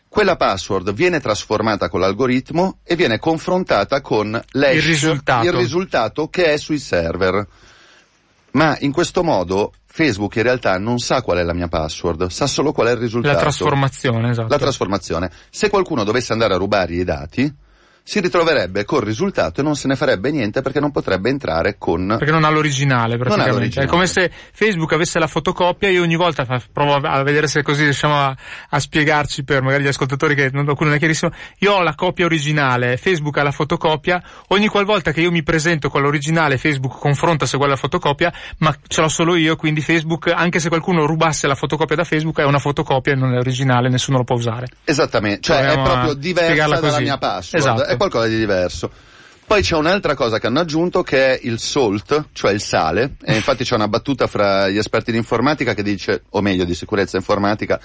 quella 0.08 0.36
password 0.36 0.92
viene 0.92 1.20
trasformata 1.20 1.88
con 1.88 2.00
l'algoritmo 2.00 2.78
e 2.82 2.96
viene 2.96 3.18
confrontata 3.18 4.00
con 4.00 4.30
l'hash, 4.30 4.74
Il 4.74 4.82
risultato. 4.82 5.46
il 5.46 5.52
risultato 5.52 6.28
che 6.28 6.52
è 6.52 6.56
sui 6.56 6.78
server. 6.78 7.46
Ma 8.52 8.76
in 8.80 8.92
questo 8.92 9.22
modo 9.22 9.72
Facebook 9.84 10.36
in 10.36 10.42
realtà 10.42 10.78
non 10.78 10.98
sa 10.98 11.20
qual 11.22 11.38
è 11.38 11.42
la 11.42 11.52
mia 11.52 11.68
password, 11.68 12.26
sa 12.28 12.46
solo 12.46 12.72
qual 12.72 12.88
è 12.88 12.92
il 12.92 12.96
risultato. 12.96 13.34
La 13.34 13.40
trasformazione, 13.40 14.30
esatto. 14.30 14.48
La 14.48 14.58
trasformazione. 14.58 15.30
Se 15.50 15.68
qualcuno 15.68 16.04
dovesse 16.04 16.32
andare 16.32 16.54
a 16.54 16.56
rubare 16.56 16.94
i 16.94 17.04
dati, 17.04 17.54
si 18.08 18.20
ritroverebbe 18.20 18.84
col 18.84 19.02
risultato 19.02 19.60
e 19.60 19.64
non 19.64 19.74
se 19.74 19.88
ne 19.88 19.96
farebbe 19.96 20.30
niente 20.30 20.62
perché 20.62 20.78
non 20.78 20.92
potrebbe 20.92 21.28
entrare 21.28 21.74
con... 21.76 22.14
Perché 22.16 22.30
non 22.30 22.44
ha 22.44 22.50
l'originale 22.50 23.16
praticamente. 23.16 23.52
l'originale. 23.52 23.88
È 23.88 23.90
come 23.90 24.06
se 24.06 24.30
Facebook 24.52 24.92
avesse 24.92 25.18
la 25.18 25.26
fotocopia, 25.26 25.88
io 25.88 26.02
ogni 26.02 26.14
volta 26.14 26.44
fa- 26.44 26.62
provo 26.72 26.94
a 26.94 27.22
vedere 27.24 27.48
se 27.48 27.64
così 27.64 27.82
riusciamo 27.82 28.14
a, 28.14 28.36
a 28.70 28.78
spiegarci 28.78 29.42
per 29.42 29.60
magari 29.62 29.82
gli 29.82 29.88
ascoltatori 29.88 30.36
che 30.36 30.50
non, 30.52 30.68
alcune 30.68 30.90
non 30.90 30.94
è 30.94 30.98
chiarissimo. 31.00 31.32
Io 31.58 31.72
ho 31.72 31.82
la 31.82 31.96
copia 31.96 32.26
originale, 32.26 32.96
Facebook 32.96 33.38
ha 33.38 33.42
la 33.42 33.50
fotocopia, 33.50 34.22
ogni 34.50 34.68
qualvolta 34.68 35.10
che 35.10 35.20
io 35.22 35.32
mi 35.32 35.42
presento 35.42 35.88
con 35.88 36.00
l'originale 36.00 36.58
Facebook 36.58 36.96
confronta 37.00 37.44
se 37.44 37.56
quella 37.56 37.72
è 37.72 37.74
la 37.74 37.80
fotocopia, 37.80 38.32
ma 38.58 38.72
ce 38.86 39.00
l'ho 39.00 39.08
solo 39.08 39.34
io, 39.34 39.56
quindi 39.56 39.80
Facebook, 39.80 40.32
anche 40.32 40.60
se 40.60 40.68
qualcuno 40.68 41.06
rubasse 41.06 41.48
la 41.48 41.56
fotocopia 41.56 41.96
da 41.96 42.04
Facebook, 42.04 42.38
è 42.38 42.44
una 42.44 42.60
fotocopia 42.60 43.14
e 43.14 43.16
non 43.16 43.34
è 43.34 43.38
originale, 43.38 43.88
nessuno 43.88 44.18
lo 44.18 44.22
può 44.22 44.36
usare. 44.36 44.68
Esattamente, 44.84 45.40
cioè 45.40 45.56
Proviamo 45.56 45.82
è 45.82 45.90
proprio 45.90 46.10
a 46.12 46.14
diversa 46.14 46.66
dalla 46.68 46.78
così. 46.78 47.02
mia 47.02 47.18
password, 47.18 47.64
Esatto. 47.64 47.95
È 47.96 47.98
qualcosa 47.98 48.26
di 48.28 48.36
diverso. 48.36 48.90
Poi 49.46 49.62
c'è 49.62 49.76
un'altra 49.76 50.14
cosa 50.14 50.40
che 50.40 50.48
hanno 50.48 50.58
aggiunto 50.58 51.02
che 51.02 51.34
è 51.34 51.40
il 51.44 51.60
salt, 51.60 52.30
cioè 52.32 52.52
il 52.52 52.60
sale, 52.60 53.14
e 53.22 53.36
infatti 53.36 53.62
c'è 53.62 53.76
una 53.76 53.86
battuta 53.86 54.26
fra 54.26 54.68
gli 54.68 54.76
esperti 54.76 55.12
di 55.12 55.18
informatica 55.18 55.72
che 55.72 55.84
dice, 55.84 56.24
o 56.30 56.40
meglio 56.40 56.64
di 56.64 56.74
sicurezza 56.74 57.16
informatica, 57.16 57.80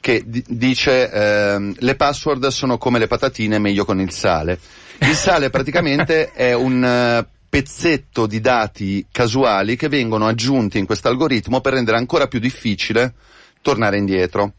che 0.00 0.24
di- 0.26 0.44
dice 0.48 1.08
ehm, 1.10 1.74
le 1.78 1.94
password 1.94 2.48
sono 2.48 2.76
come 2.76 2.98
le 2.98 3.06
patatine, 3.06 3.58
meglio 3.58 3.84
con 3.84 4.00
il 4.00 4.10
sale. 4.10 4.58
Il 4.98 5.14
sale 5.14 5.48
praticamente 5.48 6.32
è 6.34 6.52
un 6.54 6.84
eh, 6.84 7.26
pezzetto 7.48 8.26
di 8.26 8.40
dati 8.40 9.06
casuali 9.10 9.76
che 9.76 9.88
vengono 9.88 10.26
aggiunti 10.26 10.78
in 10.78 10.86
questo 10.86 11.06
algoritmo 11.06 11.60
per 11.60 11.74
rendere 11.74 11.98
ancora 11.98 12.26
più 12.26 12.40
difficile 12.40 13.14
tornare 13.62 13.96
indietro. 13.96 14.54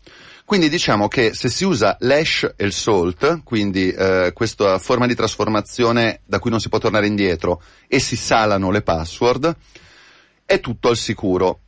Quindi 0.47 0.69
diciamo 0.69 1.09
che 1.09 1.33
se 1.33 1.49
si 1.49 1.65
usa 1.65 1.97
l'hash 1.99 2.53
e 2.55 2.63
il 2.63 2.71
salt, 2.71 3.41
quindi 3.43 3.89
eh, 3.91 4.31
questa 4.33 4.79
forma 4.79 5.05
di 5.05 5.13
trasformazione 5.13 6.21
da 6.23 6.39
cui 6.39 6.49
non 6.49 6.61
si 6.61 6.69
può 6.69 6.77
tornare 6.79 7.05
indietro, 7.05 7.61
e 7.85 7.99
si 7.99 8.15
salano 8.15 8.71
le 8.71 8.81
password, 8.81 9.53
è 10.45 10.61
tutto 10.61 10.87
al 10.87 10.95
sicuro. 10.95 11.59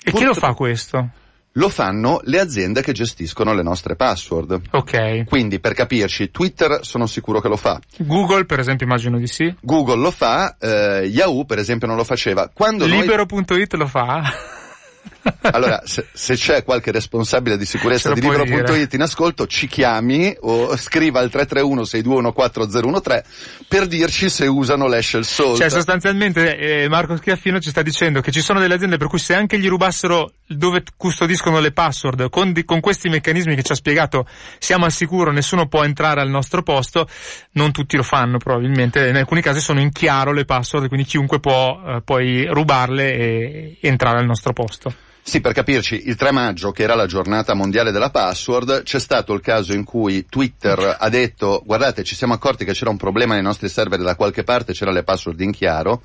E 0.00 0.12
chi 0.12 0.22
lo 0.22 0.30
Purtro- 0.30 0.46
fa 0.46 0.54
questo? 0.54 1.08
Lo 1.54 1.68
fanno 1.68 2.20
le 2.26 2.38
aziende 2.38 2.80
che 2.80 2.92
gestiscono 2.92 3.52
le 3.52 3.64
nostre 3.64 3.96
password. 3.96 4.60
Ok. 4.70 5.24
Quindi, 5.24 5.58
per 5.58 5.74
capirci, 5.74 6.30
Twitter 6.30 6.78
sono 6.82 7.06
sicuro 7.08 7.40
che 7.40 7.48
lo 7.48 7.56
fa, 7.56 7.80
Google, 7.96 8.44
per 8.44 8.60
esempio, 8.60 8.86
immagino 8.86 9.18
di 9.18 9.26
sì. 9.26 9.52
Google 9.62 9.96
lo 10.00 10.12
fa, 10.12 10.56
eh, 10.60 11.06
Yahoo 11.10 11.44
per 11.44 11.58
esempio 11.58 11.88
non 11.88 11.96
lo 11.96 12.04
faceva. 12.04 12.48
Quando 12.54 12.86
noi- 12.86 13.00
Libero.it 13.00 13.74
lo 13.74 13.88
fa? 13.88 14.22
Allora, 15.50 15.82
se, 15.84 16.06
se 16.12 16.34
c'è 16.34 16.62
qualche 16.64 16.90
responsabile 16.92 17.56
di 17.56 17.64
sicurezza 17.64 18.12
di 18.12 18.20
libero.it 18.20 18.92
in 18.94 19.02
ascolto, 19.02 19.46
ci 19.46 19.66
chiami 19.66 20.36
o 20.40 20.76
scriva 20.76 21.20
al 21.20 21.30
331-6214013 21.32 23.22
per 23.66 23.86
dirci 23.86 24.28
se 24.28 24.46
usano 24.46 24.86
l'hash 24.86 25.14
e 25.14 25.18
il 25.18 25.24
salt. 25.24 25.56
Cioè, 25.56 25.70
sostanzialmente, 25.70 26.56
eh, 26.56 26.88
Marco 26.88 27.16
Schiaffino 27.16 27.60
ci 27.60 27.70
sta 27.70 27.82
dicendo 27.82 28.20
che 28.20 28.30
ci 28.30 28.40
sono 28.40 28.60
delle 28.60 28.74
aziende 28.74 28.96
per 28.96 29.08
cui 29.08 29.18
se 29.18 29.34
anche 29.34 29.58
gli 29.58 29.68
rubassero 29.68 30.32
dove 30.46 30.82
custodiscono 30.96 31.60
le 31.60 31.72
password, 31.72 32.30
con, 32.30 32.52
di- 32.52 32.64
con 32.64 32.80
questi 32.80 33.08
meccanismi 33.08 33.54
che 33.54 33.62
ci 33.62 33.72
ha 33.72 33.76
spiegato, 33.76 34.26
siamo 34.58 34.84
al 34.84 34.92
sicuro, 34.92 35.30
nessuno 35.30 35.66
può 35.66 35.84
entrare 35.84 36.20
al 36.20 36.28
nostro 36.30 36.62
posto, 36.62 37.08
non 37.52 37.72
tutti 37.72 37.96
lo 37.96 38.02
fanno 38.02 38.38
probabilmente, 38.38 39.08
in 39.08 39.16
alcuni 39.16 39.42
casi 39.42 39.60
sono 39.60 39.80
in 39.80 39.90
chiaro 39.90 40.32
le 40.32 40.44
password, 40.44 40.88
quindi 40.88 41.06
chiunque 41.06 41.40
può 41.40 41.80
eh, 41.86 42.00
poi 42.02 42.46
rubarle 42.46 43.14
e 43.14 43.78
entrare 43.80 44.18
al 44.18 44.26
nostro 44.26 44.52
posto. 44.52 44.92
Sì, 45.28 45.42
per 45.42 45.52
capirci, 45.52 46.08
il 46.08 46.16
3 46.16 46.32
maggio, 46.32 46.72
che 46.72 46.84
era 46.84 46.94
la 46.94 47.04
giornata 47.04 47.52
mondiale 47.52 47.92
della 47.92 48.08
password, 48.08 48.82
c'è 48.82 48.98
stato 48.98 49.34
il 49.34 49.42
caso 49.42 49.74
in 49.74 49.84
cui 49.84 50.24
Twitter 50.26 50.96
ha 50.98 51.08
detto, 51.10 51.62
guardate, 51.66 52.02
ci 52.02 52.14
siamo 52.14 52.32
accorti 52.32 52.64
che 52.64 52.72
c'era 52.72 52.88
un 52.88 52.96
problema 52.96 53.34
nei 53.34 53.42
nostri 53.42 53.68
server 53.68 54.00
da 54.00 54.16
qualche 54.16 54.42
parte 54.42 54.72
c'era 54.72 54.90
le 54.90 55.02
password 55.02 55.38
in 55.42 55.52
chiaro, 55.52 56.00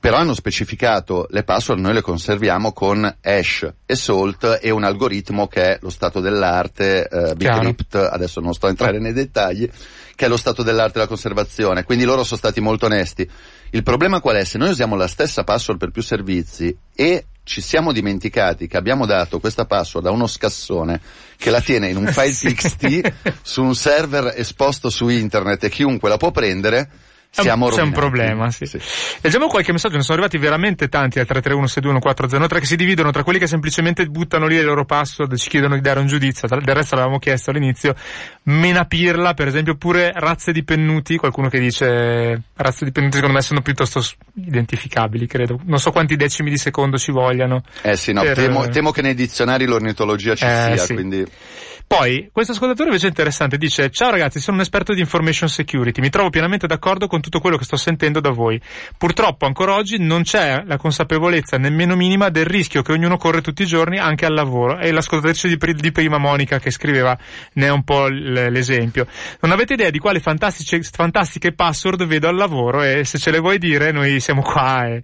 però 0.00 0.16
hanno 0.16 0.34
specificato 0.34 1.28
le 1.30 1.44
password 1.44 1.80
noi 1.80 1.94
le 1.94 2.00
conserviamo 2.00 2.72
con 2.72 3.04
hash 3.22 3.72
e 3.86 3.94
salt 3.94 4.58
e 4.60 4.70
un 4.70 4.82
algoritmo 4.82 5.46
che 5.46 5.74
è 5.74 5.78
lo 5.80 5.90
stato 5.90 6.18
dell'arte, 6.18 7.06
eh. 7.08 7.34
Bcrypt, 7.36 7.94
adesso 7.94 8.40
non 8.40 8.54
sto 8.54 8.66
a 8.66 8.70
entrare 8.70 8.98
nei 8.98 9.12
dettagli, 9.12 9.70
che 10.16 10.26
è 10.26 10.28
lo 10.28 10.36
stato 10.36 10.64
dell'arte 10.64 10.94
della 10.94 11.06
conservazione, 11.06 11.84
quindi 11.84 12.04
loro 12.04 12.24
sono 12.24 12.38
stati 12.38 12.60
molto 12.60 12.86
onesti. 12.86 13.30
Il 13.74 13.82
problema 13.82 14.20
qual 14.20 14.36
è? 14.36 14.44
Se 14.44 14.58
noi 14.58 14.68
usiamo 14.68 14.96
la 14.96 15.06
stessa 15.06 15.44
password 15.44 15.80
per 15.80 15.90
più 15.90 16.02
servizi 16.02 16.76
e 16.94 17.24
ci 17.42 17.62
siamo 17.62 17.90
dimenticati 17.92 18.66
che 18.66 18.76
abbiamo 18.76 19.06
dato 19.06 19.40
questa 19.40 19.64
password 19.64 20.06
a 20.06 20.10
uno 20.10 20.26
scassone 20.26 21.00
che 21.38 21.48
la 21.48 21.62
tiene 21.62 21.88
in 21.88 21.96
un 21.96 22.06
file. 22.06 22.52
TXT 22.52 23.12
su 23.40 23.62
un 23.62 23.74
server 23.74 24.34
esposto 24.36 24.90
su 24.90 25.08
internet 25.08 25.64
e 25.64 25.70
chiunque 25.70 26.10
la 26.10 26.18
può 26.18 26.30
prendere, 26.30 26.90
siamo 27.34 27.68
C'è 27.70 27.80
un 27.80 27.92
problema, 27.92 28.50
sì. 28.50 28.68
Leggiamo 29.22 29.46
qualche 29.46 29.72
messaggio, 29.72 29.96
ne 29.96 30.02
sono 30.02 30.18
arrivati 30.18 30.36
veramente 30.36 30.88
tanti 30.88 31.18
al 31.18 31.26
331-621-403 31.28 32.58
che 32.58 32.66
si 32.66 32.76
dividono 32.76 33.10
tra 33.10 33.22
quelli 33.24 33.38
che 33.38 33.46
semplicemente 33.46 34.04
buttano 34.06 34.46
lì 34.46 34.56
le 34.56 34.62
loro 34.62 34.84
password 34.84 35.32
e 35.32 35.36
ci 35.38 35.48
chiedono 35.48 35.74
di 35.74 35.80
dare 35.80 36.00
un 36.00 36.06
giudizio, 36.06 36.46
del 36.46 36.74
resto 36.74 36.94
l'avevamo 36.94 37.18
chiesto 37.18 37.50
all'inizio, 37.50 37.94
menapirla 38.42 39.32
per 39.32 39.46
esempio, 39.46 39.72
oppure 39.72 40.12
razze 40.14 40.52
di 40.52 40.62
pennuti, 40.62 41.16
qualcuno 41.16 41.48
che 41.48 41.58
dice 41.58 42.42
razze 42.54 42.84
di 42.84 42.92
pennuti 42.92 43.14
secondo 43.16 43.36
me 43.36 43.42
sono 43.42 43.62
piuttosto 43.62 44.04
identificabili, 44.34 45.26
credo. 45.26 45.58
Non 45.64 45.78
so 45.78 45.90
quanti 45.90 46.16
decimi 46.16 46.50
di 46.50 46.58
secondo 46.58 46.98
ci 46.98 47.12
vogliano. 47.12 47.62
Eh 47.80 47.96
sì, 47.96 48.12
no, 48.12 48.20
Per- 48.20 48.34
temo, 48.34 48.68
temo 48.68 48.90
che 48.90 49.00
nei 49.00 49.14
dizionari 49.14 49.64
l'ornitologia 49.64 50.34
ci 50.34 50.44
Eh, 50.44 50.72
sia, 50.74 50.76
sì. 50.76 50.92
quindi... 50.94 51.24
Poi, 51.86 52.30
questo 52.32 52.52
ascoltatore 52.52 52.88
invece 52.88 53.06
è 53.06 53.08
interessante, 53.08 53.58
dice 53.58 53.90
Ciao 53.90 54.10
ragazzi, 54.10 54.40
sono 54.40 54.56
un 54.56 54.62
esperto 54.62 54.94
di 54.94 55.00
information 55.00 55.48
security, 55.48 56.00
mi 56.00 56.10
trovo 56.10 56.30
pienamente 56.30 56.66
d'accordo 56.66 57.06
con 57.06 57.20
tutto 57.20 57.40
quello 57.40 57.56
che 57.56 57.64
sto 57.64 57.76
sentendo 57.76 58.20
da 58.20 58.30
voi. 58.30 58.60
Purtroppo 58.96 59.46
ancora 59.46 59.74
oggi 59.74 59.98
non 59.98 60.22
c'è 60.22 60.62
la 60.64 60.76
consapevolezza 60.76 61.58
nemmeno 61.58 61.94
minima 61.94 62.28
del 62.28 62.46
rischio 62.46 62.82
che 62.82 62.92
ognuno 62.92 63.16
corre 63.16 63.40
tutti 63.40 63.62
i 63.62 63.66
giorni 63.66 63.98
anche 63.98 64.24
al 64.24 64.34
lavoro. 64.34 64.78
E 64.78 64.90
l'ascoltatrice 64.92 65.48
di, 65.48 65.74
di 65.74 65.92
prima 65.92 66.18
Monica 66.18 66.58
che 66.58 66.70
scriveva 66.70 67.16
ne 67.54 67.66
è 67.66 67.70
un 67.70 67.84
po' 67.84 68.08
l'esempio. 68.08 69.06
Non 69.40 69.52
avete 69.52 69.74
idea 69.74 69.90
di 69.90 69.98
quali 69.98 70.20
fantastiche 70.20 71.52
password 71.52 72.06
vedo 72.06 72.28
al 72.28 72.36
lavoro 72.36 72.82
e 72.82 73.04
se 73.04 73.18
ce 73.18 73.30
le 73.30 73.38
vuoi 73.38 73.58
dire 73.58 73.92
noi 73.92 74.20
siamo 74.20 74.42
qua 74.42 74.86
e 74.86 75.02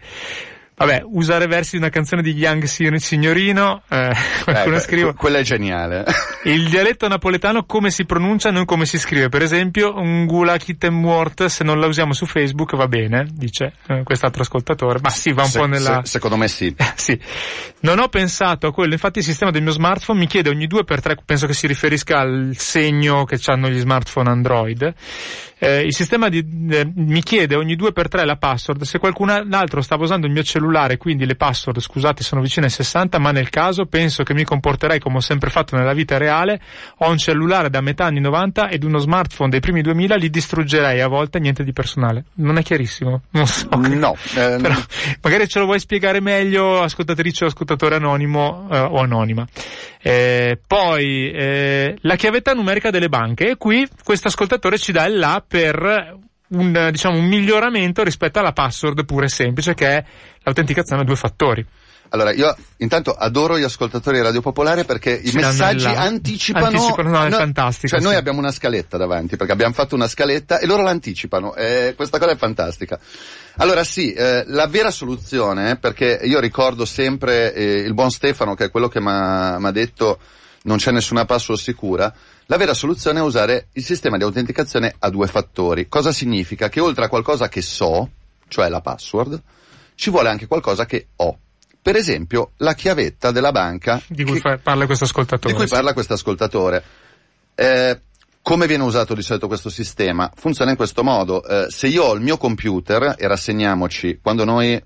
Vabbè, 0.79 1.03
usare 1.05 1.49
versi 1.49 1.73
di 1.73 1.79
una 1.79 1.89
canzone 1.89 2.23
di 2.23 2.31
Young 2.31 2.63
Signorino, 2.63 3.83
eh, 3.89 4.13
qualcuno 4.45 4.77
eh, 4.77 4.81
scrive. 4.81 5.15
Quella 5.15 5.39
è 5.39 5.43
geniale. 5.43 6.05
Il 6.45 6.69
dialetto 6.69 7.09
napoletano 7.09 7.65
come 7.65 7.91
si 7.91 8.05
pronuncia, 8.05 8.53
non 8.53 8.65
come 8.65 8.87
si 8.87 8.97
scrive. 8.97 9.29
Per 9.29 9.43
esempio, 9.43 9.93
un 9.97 10.25
gula 10.25 10.57
kittemwort, 10.57 11.47
se 11.47 11.65
non 11.65 11.81
la 11.81 11.87
usiamo 11.87 12.13
su 12.13 12.27
Facebook 12.27 12.77
va 12.77 12.87
bene, 12.87 13.27
dice 13.33 13.73
eh, 13.89 14.03
quest'altro 14.05 14.43
ascoltatore. 14.43 15.01
Ma 15.03 15.11
sì, 15.11 15.33
va 15.33 15.43
un 15.43 15.49
se, 15.49 15.59
po' 15.59 15.67
nella... 15.67 16.01
Se, 16.05 16.11
secondo 16.13 16.37
me 16.37 16.47
sì. 16.47 16.73
sì. 16.95 17.19
Non 17.81 17.99
ho 17.99 18.09
pensato 18.09 18.69
a 18.69 18.73
quello, 18.73 18.93
infatti 18.93 19.19
il 19.19 19.25
sistema 19.25 19.51
del 19.51 19.63
mio 19.63 19.73
smartphone 19.73 20.21
mi 20.21 20.27
chiede 20.29 20.49
ogni 20.49 20.69
due 20.69 20.85
per 20.85 21.03
tre, 21.03 21.17
penso 21.25 21.49
che 21.49 21.55
si 21.55 21.67
riferisca 21.67 22.21
al 22.21 22.53
segno 22.57 23.25
che 23.25 23.39
hanno 23.47 23.69
gli 23.69 23.79
smartphone 23.81 24.31
Android, 24.31 24.95
eh, 25.59 25.83
il 25.83 25.95
sistema 25.95 26.29
di, 26.29 26.45
eh, 26.71 26.91
mi 26.95 27.23
chiede 27.23 27.57
ogni 27.57 27.75
due 27.75 27.93
per 27.93 28.09
tre 28.09 28.25
la 28.25 28.37
password, 28.37 28.83
se 28.83 28.99
qualcun 28.99 29.31
altro 29.31 29.83
stava 29.83 30.05
usando 30.05 30.27
il 30.27 30.33
mio 30.33 30.43
cellulare, 30.43 30.97
quindi 30.97 31.27
le 31.27 31.35
password, 31.35 31.81
scusate, 31.81 32.23
sono 32.23 32.41
vicine 32.41 32.67
ai 32.67 32.73
60, 32.73 33.19
ma 33.19 33.33
nel 33.33 33.51
caso 33.51 33.87
penso 33.87 34.23
che 34.23 34.35
mi 34.35 34.45
comporterei 34.45 35.01
come 35.01 35.17
ho 35.17 35.21
sempre 35.21 35.51
fatto 35.51 35.77
nella 35.77 35.93
vita 35.95 36.17
reale, 36.17 36.61
ho 36.99 37.11
un 37.11 37.19
cellulare 37.19 37.71
da 37.71 37.81
metà 37.81 38.05
anni 38.05 38.21
90 38.21 38.69
ed 38.69 38.85
uno 38.85 38.99
smartphone 38.99 39.51
dei 39.51 39.61
primi 39.61 39.83
2000 39.83 40.15
li 40.17 40.31
distruggerei 40.31 41.01
a 41.01 41.09
volte, 41.09 41.39
niente 41.41 41.65
di 41.65 41.73
personale. 41.73 42.25
Non 42.35 42.57
è 42.57 42.63
chiarissimo? 42.63 43.23
Non 43.31 43.47
so. 43.47 43.69
No. 43.71 44.17
Ehm... 44.37 44.63
Però, 44.69 44.75
magari 45.23 45.49
ce 45.49 45.59
lo 45.59 45.65
vuoi 45.65 45.81
spiegare 45.81 46.21
meglio, 46.21 46.81
ascoltatrice 46.83 47.45
o 47.45 47.47
ascoltatore 47.49 47.97
anonimo 47.97 48.69
eh, 48.71 48.79
o 48.79 48.99
anonima. 48.99 49.47
Eh, 50.01 50.59
poi, 50.65 51.31
eh, 51.31 51.97
la 52.03 52.17
chiavetta 52.17 52.53
numerica 52.55 52.91
delle 52.91 53.09
banche, 53.09 53.51
e 53.51 53.57
qui 53.57 53.87
questo 54.05 54.29
ascoltatore 54.29 54.79
ci 54.79 54.93
dà 54.93 55.05
il 55.07 55.19
là 55.19 55.43
per 55.49 56.19
un, 56.49 56.89
diciamo, 56.93 57.19
un 57.19 57.27
miglioramento 57.27 58.05
rispetto 58.05 58.39
alla 58.39 58.53
password 58.53 59.05
pura 59.05 59.25
e 59.25 59.29
semplice 59.29 59.75
che 59.75 59.89
è 59.89 60.05
l'autenticazione 60.43 61.03
a 61.03 61.05
due 61.05 61.17
fattori. 61.17 61.67
Allora, 62.11 62.33
io 62.33 62.57
intanto 62.79 63.13
adoro 63.13 63.59
gli 63.59 63.65
ascoltatori 63.65 64.17
di 64.17 64.23
Radio 64.23 64.41
Popolare 64.41 64.85
perché 64.85 65.11
i 65.11 65.31
messaggi 65.35 65.85
la... 65.85 66.01
anticipano. 66.01 66.67
Anticipano, 66.67 67.11
no, 67.11 67.25
è 67.25 67.29
no, 67.29 67.37
fantastico. 67.37 67.89
Cioè, 67.89 67.99
sì. 67.99 68.05
noi 68.07 68.15
abbiamo 68.15 68.39
una 68.39 68.51
scaletta 68.51 68.97
davanti, 68.97 69.37
perché 69.37 69.53
abbiamo 69.53 69.75
fatto 69.75 69.95
una 69.95 70.09
scaletta 70.09 70.59
e 70.59 70.67
loro 70.67 70.83
l'anticipano. 70.83 71.55
Eh, 71.55 71.93
questa 71.97 72.19
cosa 72.19 72.33
è 72.33 72.37
fantastica. 72.37 72.99
Allora 73.57 73.85
sì, 73.85 74.15
eh, 74.15 74.45
la 74.47 74.67
vera 74.69 74.91
soluzione, 74.91 75.77
perché 75.77 76.21
io 76.23 76.41
ricordo 76.41 76.87
sempre 76.87 77.53
eh, 77.53 77.81
il 77.81 77.93
buon 77.93 78.11
Stefano, 78.11 78.55
che 78.55 78.67
è 78.67 78.71
quello 78.71 78.89
che 78.89 79.01
mi 79.01 79.11
ha 79.11 79.71
detto 79.71 80.19
non 80.63 80.79
c'è 80.79 80.91
nessuna 80.91 81.25
password 81.25 81.61
sicura, 81.61 82.13
la 82.47 82.57
vera 82.57 82.75
soluzione 82.75 83.21
è 83.21 83.23
usare 83.23 83.69
il 83.73 83.85
sistema 83.85 84.17
di 84.17 84.25
autenticazione 84.25 84.95
a 84.99 85.11
due 85.11 85.27
fattori. 85.27 85.89
Cosa 85.89 86.13
significa? 86.13 86.69
Che 86.69 86.81
oltre 86.81 87.05
a 87.05 87.09
qualcosa 87.09 87.49
che 87.49 87.63
so, 87.63 88.11
cioè 88.49 88.69
la 88.69 88.81
password, 88.81 89.41
ci 89.95 90.11
vuole 90.11 90.29
anche 90.29 90.47
qualcosa 90.47 90.87
che 90.87 91.09
ho. 91.17 91.39
Per 91.81 91.97
esempio, 91.97 92.53
la 92.59 92.75
chiavetta 92.75 93.31
della 93.31 93.53
banca. 93.53 94.01
Di 94.09 94.25
cui 94.25 94.41
che, 94.41 94.59
parla 94.59 94.87
questo 94.87 95.05
ascoltatore. 95.05 95.53
Di 95.53 95.59
cui 95.59 95.69
parla 95.69 95.93
questo 95.93 96.15
ascoltatore. 96.15 96.83
Eh, 97.55 98.01
come 98.43 98.67
viene 98.67 98.85
usato 98.85 99.15
di 99.15 99.23
solito 99.23 99.47
questo 99.47 99.71
sistema? 99.71 100.31
Funziona 100.35 100.71
in 100.71 100.77
questo 100.77 101.03
modo. 101.03 101.45
Eh, 101.45 101.67
se 101.71 101.87
io 101.87 102.05
ho 102.05 102.15
il 102.15 102.21
mio 102.21 102.37
computer, 102.37 103.15
e 103.19 103.27
rassegniamoci, 103.27 104.21
quando 104.23 104.45
noi 104.45 104.83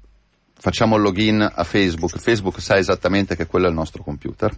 facciamo 0.55 0.97
il 0.97 1.03
login 1.03 1.41
a 1.41 1.64
Facebook, 1.64 2.18
Facebook 2.18 2.61
sa 2.61 2.77
esattamente 2.77 3.37
che 3.37 3.47
quello 3.47 3.66
è 3.66 3.68
il 3.68 3.75
nostro 3.75 4.03
computer. 4.03 4.53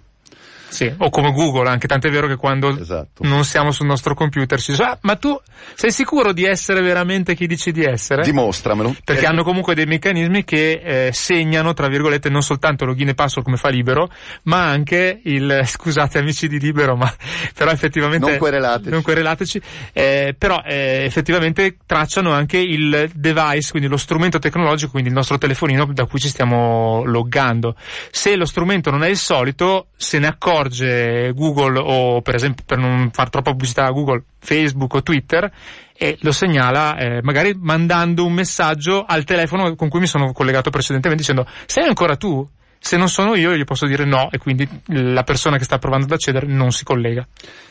Sì, 0.75 0.93
o 0.99 1.09
come 1.09 1.31
Google, 1.31 1.69
anche 1.69 1.87
tant'è 1.87 2.11
vero 2.11 2.27
che 2.27 2.35
quando 2.35 2.77
esatto. 2.77 3.23
non 3.23 3.45
siamo 3.45 3.71
sul 3.71 3.87
nostro 3.87 4.13
computer 4.17 4.61
ci 4.61 4.73
dice, 4.73 4.83
ah, 4.83 4.99
ma 5.03 5.15
tu 5.15 5.41
sei 5.77 5.93
sicuro 5.93 6.33
di 6.33 6.45
essere 6.45 6.81
veramente 6.81 7.37
chi 7.37 7.47
dici 7.47 7.71
di 7.71 7.85
essere? 7.85 8.25
Dimostramelo. 8.25 8.97
Perché 9.05 9.23
eh. 9.23 9.27
hanno 9.27 9.45
comunque 9.45 9.77
dei 9.77 9.87
meccanismi 9.87 10.43
che 10.43 10.81
eh, 10.83 11.13
segnano, 11.13 11.75
tra 11.75 11.87
virgolette, 11.87 12.29
non 12.29 12.43
soltanto 12.43 12.85
login 12.87 13.11
e 13.11 13.15
password 13.15 13.45
come 13.45 13.57
fa 13.57 13.69
Libero, 13.69 14.11
ma 14.45 14.65
anche 14.65 15.21
il, 15.23 15.61
scusate 15.65 16.19
amici 16.19 16.49
di 16.49 16.59
Libero, 16.59 16.97
ma 16.97 17.15
però 17.55 17.71
effettivamente... 17.71 18.29
Non 18.31 18.39
querelateci. 18.39 18.91
Non 18.91 19.03
querelateci, 19.03 19.63
eh, 19.93 20.35
però 20.37 20.61
eh, 20.67 21.05
effettivamente 21.05 21.77
tracciano 21.87 22.33
anche 22.33 22.59
il 22.59 23.13
device, 23.15 23.71
quindi 23.71 23.89
lo 23.89 23.97
strumento 23.97 24.41
tecnologico, 24.41 24.91
quindi 24.91 25.11
il 25.11 25.15
nostro 25.15 25.39
telefonino 25.39 25.87
da 25.93 26.07
cui 26.07 26.19
ci 26.19 26.29
stiamo 26.29 27.05
loggando. 27.05 27.77
Se 28.11 28.35
lo 28.35 28.45
strumento 28.45 28.91
non 28.91 29.05
è 29.05 29.09
il 29.09 29.19
solito, 29.19 29.91
se 29.97 30.19
ne 30.19 30.27
accorge 30.27 30.63
accorge 30.65 31.33
Google 31.35 31.79
o 31.79 32.23
per 32.23 32.35
esempio 32.35 32.65
per 32.67 32.79
non 32.79 33.11
far 33.13 33.31
troppa 33.31 33.51
pubblicità 33.51 33.85
a 33.85 33.91
Google, 33.91 34.25
Facebook 34.39 34.95
o 34.95 35.03
Twitter 35.03 35.51
e 35.97 36.17
lo 36.21 36.33
segnala 36.33 36.97
eh, 36.97 37.21
magari 37.23 37.55
mandando 37.59 38.25
un 38.25 38.33
messaggio 38.33 39.05
al 39.07 39.25
telefono 39.25 39.75
con 39.77 39.89
cui 39.89 40.01
mi 40.01 40.07
sono 40.07 40.33
collegato 40.33 40.71
precedentemente 40.71 41.23
dicendo 41.23 41.47
sei 41.67 41.87
ancora 41.87 42.17
tu? 42.17 42.47
Se 42.79 42.97
non 42.99 43.09
sono 43.09 43.35
io 43.35 43.55
gli 43.55 43.65
posso 43.65 43.87
dire 43.87 44.05
no 44.05 44.31
e 44.31 44.39
quindi 44.39 44.69
la 44.89 45.23
persona 45.23 45.57
che 45.57 45.65
sta 45.65 45.79
provando 45.79 46.05
ad 46.05 46.13
accedere 46.13 46.47
non 46.47 46.71
si 46.71 46.85
collega. 46.85 47.27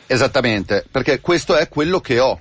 Esattamente, 0.08 0.84
perché 0.90 1.20
questo 1.22 1.56
è 1.56 1.70
quello 1.70 2.00
che 2.00 2.20
ho. 2.20 2.40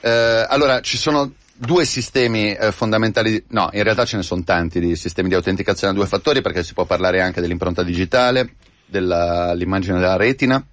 Eh, 0.00 0.46
allora 0.48 0.80
ci 0.80 0.96
sono 0.96 1.32
due 1.56 1.84
sistemi 1.84 2.52
eh, 2.52 2.70
fondamentali, 2.70 3.42
no, 3.48 3.68
in 3.72 3.82
realtà 3.82 4.04
ce 4.04 4.16
ne 4.16 4.22
sono 4.22 4.44
tanti 4.44 4.78
di 4.78 4.94
sistemi 4.94 5.28
di 5.28 5.34
autenticazione 5.34 5.92
a 5.92 5.96
due 5.96 6.06
fattori 6.06 6.40
perché 6.40 6.62
si 6.62 6.72
può 6.72 6.84
parlare 6.84 7.20
anche 7.20 7.40
dell'impronta 7.40 7.82
digitale, 7.82 8.54
dell'immagine 8.86 9.98
della 9.98 10.16
retina, 10.16 10.64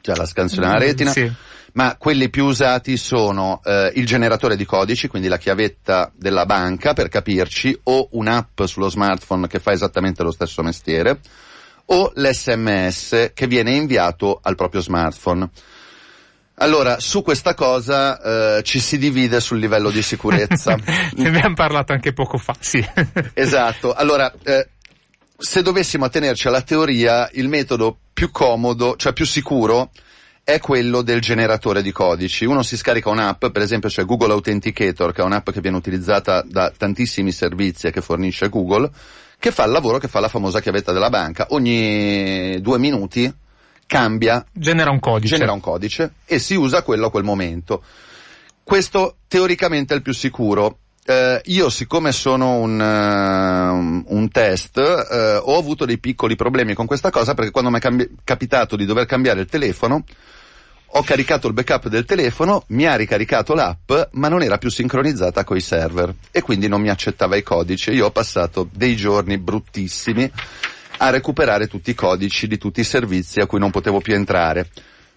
cioè 0.00 0.16
la 0.16 0.26
scansione 0.26 0.66
della 0.66 0.78
mm, 0.78 0.86
retina, 0.86 1.10
sì. 1.10 1.30
ma 1.72 1.96
quelli 1.98 2.30
più 2.30 2.46
usati 2.46 2.96
sono 2.96 3.60
eh, 3.64 3.92
il 3.94 4.06
generatore 4.06 4.56
di 4.56 4.64
codici, 4.64 5.08
quindi 5.08 5.28
la 5.28 5.38
chiavetta 5.38 6.10
della 6.14 6.46
banca 6.46 6.92
per 6.92 7.08
capirci, 7.08 7.78
o 7.84 8.08
un'app 8.12 8.62
sullo 8.64 8.88
smartphone 8.88 9.46
che 9.46 9.58
fa 9.58 9.72
esattamente 9.72 10.22
lo 10.22 10.30
stesso 10.30 10.62
mestiere, 10.62 11.20
o 11.86 12.12
l'SMS 12.14 13.32
che 13.34 13.46
viene 13.46 13.72
inviato 13.72 14.38
al 14.42 14.54
proprio 14.54 14.80
smartphone. 14.80 15.48
Allora, 16.62 17.00
su 17.00 17.22
questa 17.22 17.54
cosa 17.54 18.58
eh, 18.58 18.62
ci 18.62 18.80
si 18.80 18.98
divide 18.98 19.40
sul 19.40 19.58
livello 19.58 19.90
di 19.90 20.02
sicurezza. 20.02 20.76
ne 21.16 21.28
abbiamo 21.28 21.54
parlato 21.54 21.92
anche 21.92 22.12
poco 22.12 22.36
fa, 22.36 22.54
sì. 22.58 22.86
esatto. 23.32 23.94
Allora, 23.94 24.30
eh, 24.42 24.68
se 25.40 25.62
dovessimo 25.62 26.04
attenerci 26.04 26.48
alla 26.48 26.60
teoria, 26.60 27.28
il 27.32 27.48
metodo 27.48 27.96
più 28.12 28.30
comodo, 28.30 28.96
cioè 28.96 29.14
più 29.14 29.24
sicuro, 29.24 29.90
è 30.44 30.58
quello 30.58 31.00
del 31.00 31.20
generatore 31.20 31.80
di 31.80 31.92
codici. 31.92 32.44
Uno 32.44 32.62
si 32.62 32.76
scarica 32.76 33.08
un'app, 33.08 33.46
per 33.46 33.62
esempio 33.62 33.88
c'è 33.88 34.04
Google 34.04 34.32
Authenticator, 34.32 35.12
che 35.12 35.22
è 35.22 35.24
un'app 35.24 35.50
che 35.50 35.60
viene 35.60 35.78
utilizzata 35.78 36.42
da 36.46 36.70
tantissimi 36.76 37.32
servizi 37.32 37.86
e 37.86 37.90
che 37.90 38.02
fornisce 38.02 38.50
Google, 38.50 38.90
che 39.38 39.50
fa 39.50 39.64
il 39.64 39.70
lavoro 39.70 39.96
che 39.96 40.08
fa 40.08 40.20
la 40.20 40.28
famosa 40.28 40.60
chiavetta 40.60 40.92
della 40.92 41.08
banca. 41.08 41.46
Ogni 41.50 42.60
due 42.60 42.78
minuti 42.78 43.32
cambia, 43.86 44.44
genera 44.52 44.90
un 44.90 45.00
codice, 45.00 45.34
genera 45.34 45.52
un 45.52 45.60
codice 45.60 46.12
e 46.26 46.38
si 46.38 46.54
usa 46.54 46.82
quello 46.82 47.06
a 47.06 47.10
quel 47.10 47.24
momento. 47.24 47.82
Questo 48.62 49.16
teoricamente 49.26 49.94
è 49.94 49.96
il 49.96 50.02
più 50.02 50.12
sicuro 50.12 50.78
eh, 51.04 51.40
io 51.44 51.70
siccome 51.70 52.12
sono 52.12 52.56
un, 52.56 52.78
uh, 52.78 54.14
un 54.14 54.28
test, 54.30 54.76
uh, 54.76 55.48
ho 55.50 55.58
avuto 55.58 55.84
dei 55.84 55.98
piccoli 55.98 56.36
problemi 56.36 56.74
con 56.74 56.86
questa 56.86 57.10
cosa 57.10 57.34
perché 57.34 57.50
quando 57.50 57.70
mi 57.70 57.78
è 57.78 57.80
cambi- 57.80 58.10
capitato 58.22 58.76
di 58.76 58.84
dover 58.84 59.06
cambiare 59.06 59.40
il 59.40 59.46
telefono, 59.46 60.04
ho 60.92 61.02
caricato 61.02 61.46
il 61.46 61.52
backup 61.52 61.88
del 61.88 62.04
telefono, 62.04 62.64
mi 62.68 62.84
ha 62.84 62.96
ricaricato 62.96 63.54
l'app, 63.54 63.92
ma 64.12 64.28
non 64.28 64.42
era 64.42 64.58
più 64.58 64.70
sincronizzata 64.70 65.44
coi 65.44 65.60
server 65.60 66.12
e 66.32 66.42
quindi 66.42 66.66
non 66.66 66.80
mi 66.80 66.90
accettava 66.90 67.36
i 67.36 67.42
codici. 67.42 67.92
Io 67.92 68.06
ho 68.06 68.10
passato 68.10 68.68
dei 68.72 68.96
giorni 68.96 69.38
bruttissimi 69.38 70.30
a 70.98 71.10
recuperare 71.10 71.68
tutti 71.68 71.90
i 71.90 71.94
codici 71.94 72.46
di 72.46 72.58
tutti 72.58 72.80
i 72.80 72.84
servizi 72.84 73.38
a 73.38 73.46
cui 73.46 73.60
non 73.60 73.70
potevo 73.70 74.00
più 74.00 74.14
entrare. 74.14 74.68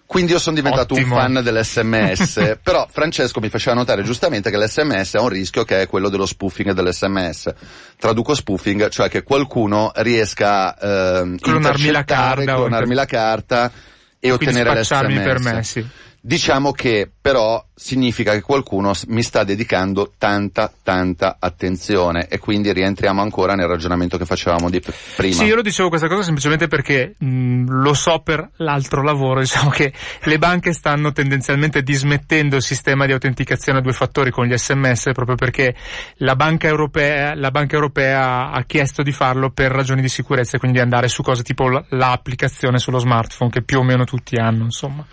Quindi 0.06 0.32
io 0.32 0.38
sono 0.38 0.54
diventato 0.54 0.94
Ottimo. 0.94 1.14
un 1.14 1.20
fan 1.20 1.42
dell'SMS, 1.42 2.58
però 2.62 2.86
Francesco 2.90 3.40
mi 3.40 3.48
faceva 3.48 3.74
notare 3.74 4.02
giustamente 4.02 4.50
che 4.50 4.58
l'SMS 4.58 5.14
ha 5.14 5.22
un 5.22 5.28
rischio 5.28 5.64
che 5.64 5.82
è 5.82 5.86
quello 5.86 6.08
dello 6.08 6.26
spoofing 6.26 6.72
dell'SMS. 6.72 7.52
Traduco 7.98 8.34
spoofing, 8.34 8.88
cioè 8.90 9.08
che 9.08 9.22
qualcuno 9.22 9.92
riesca 9.96 10.76
a 10.76 11.20
eh, 11.22 11.36
clonarmi 11.40 11.90
la 11.90 12.04
carta, 12.04 12.54
clonarmi 12.54 12.94
la 12.94 13.06
carta 13.06 13.72
e 14.20 14.30
ottenere 14.30 14.80
l'SMS. 14.80 15.22
per 15.22 15.40
me, 15.40 15.62
sì. 15.62 15.86
Diciamo 16.26 16.72
che 16.72 17.10
però 17.20 17.62
significa 17.74 18.32
che 18.32 18.40
qualcuno 18.40 18.92
mi 19.08 19.22
sta 19.22 19.44
dedicando 19.44 20.14
tanta, 20.16 20.72
tanta 20.82 21.36
attenzione 21.38 22.28
e 22.28 22.38
quindi 22.38 22.72
rientriamo 22.72 23.20
ancora 23.20 23.52
nel 23.52 23.66
ragionamento 23.66 24.16
che 24.16 24.24
facevamo 24.24 24.70
di 24.70 24.80
prima. 24.80 25.34
Sì, 25.34 25.44
io 25.44 25.54
lo 25.54 25.60
dicevo 25.60 25.90
questa 25.90 26.08
cosa 26.08 26.22
semplicemente 26.22 26.66
perché 26.66 27.14
mh, 27.18 27.66
lo 27.68 27.92
so 27.92 28.20
per 28.20 28.52
l'altro 28.56 29.02
lavoro, 29.02 29.40
diciamo 29.40 29.68
che 29.68 29.92
le 30.22 30.38
banche 30.38 30.72
stanno 30.72 31.12
tendenzialmente 31.12 31.82
dismettendo 31.82 32.56
il 32.56 32.62
sistema 32.62 33.04
di 33.04 33.12
autenticazione 33.12 33.80
a 33.80 33.82
due 33.82 33.92
fattori 33.92 34.30
con 34.30 34.46
gli 34.46 34.56
sms 34.56 35.10
proprio 35.12 35.36
perché 35.36 35.74
la 36.16 36.36
banca 36.36 36.68
europea, 36.68 37.34
la 37.34 37.50
banca 37.50 37.74
europea 37.74 38.50
ha 38.50 38.64
chiesto 38.64 39.02
di 39.02 39.12
farlo 39.12 39.50
per 39.50 39.72
ragioni 39.72 40.00
di 40.00 40.08
sicurezza 40.08 40.56
e 40.56 40.58
quindi 40.58 40.80
andare 40.80 41.08
su 41.08 41.22
cose 41.22 41.42
tipo 41.42 41.84
l'applicazione 41.90 42.78
sullo 42.78 42.98
smartphone 42.98 43.50
che 43.50 43.60
più 43.60 43.80
o 43.80 43.82
meno 43.82 44.04
tutti 44.04 44.36
hanno, 44.36 44.64
insomma. 44.64 45.04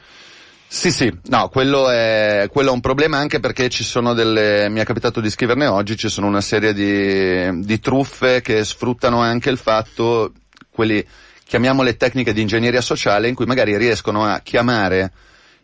Sì, 0.73 0.89
sì, 0.89 1.13
no, 1.25 1.49
quello 1.49 1.89
è, 1.89 2.47
quello 2.49 2.69
è 2.69 2.73
un 2.73 2.79
problema 2.79 3.17
anche 3.17 3.41
perché 3.41 3.67
ci 3.67 3.83
sono 3.83 4.13
delle, 4.13 4.69
mi 4.69 4.79
è 4.79 4.85
capitato 4.85 5.19
di 5.19 5.29
scriverne 5.29 5.65
oggi, 5.65 5.97
ci 5.97 6.07
sono 6.07 6.27
una 6.27 6.39
serie 6.39 6.73
di, 6.73 7.61
di 7.61 7.79
truffe 7.81 8.39
che 8.39 8.63
sfruttano 8.63 9.19
anche 9.19 9.49
il 9.49 9.57
fatto, 9.57 10.31
quelli, 10.69 11.05
chiamiamole 11.43 11.97
tecniche 11.97 12.31
di 12.31 12.39
ingegneria 12.39 12.79
sociale, 12.79 13.27
in 13.27 13.35
cui 13.35 13.45
magari 13.45 13.75
riescono 13.75 14.23
a 14.23 14.39
chiamare 14.39 15.11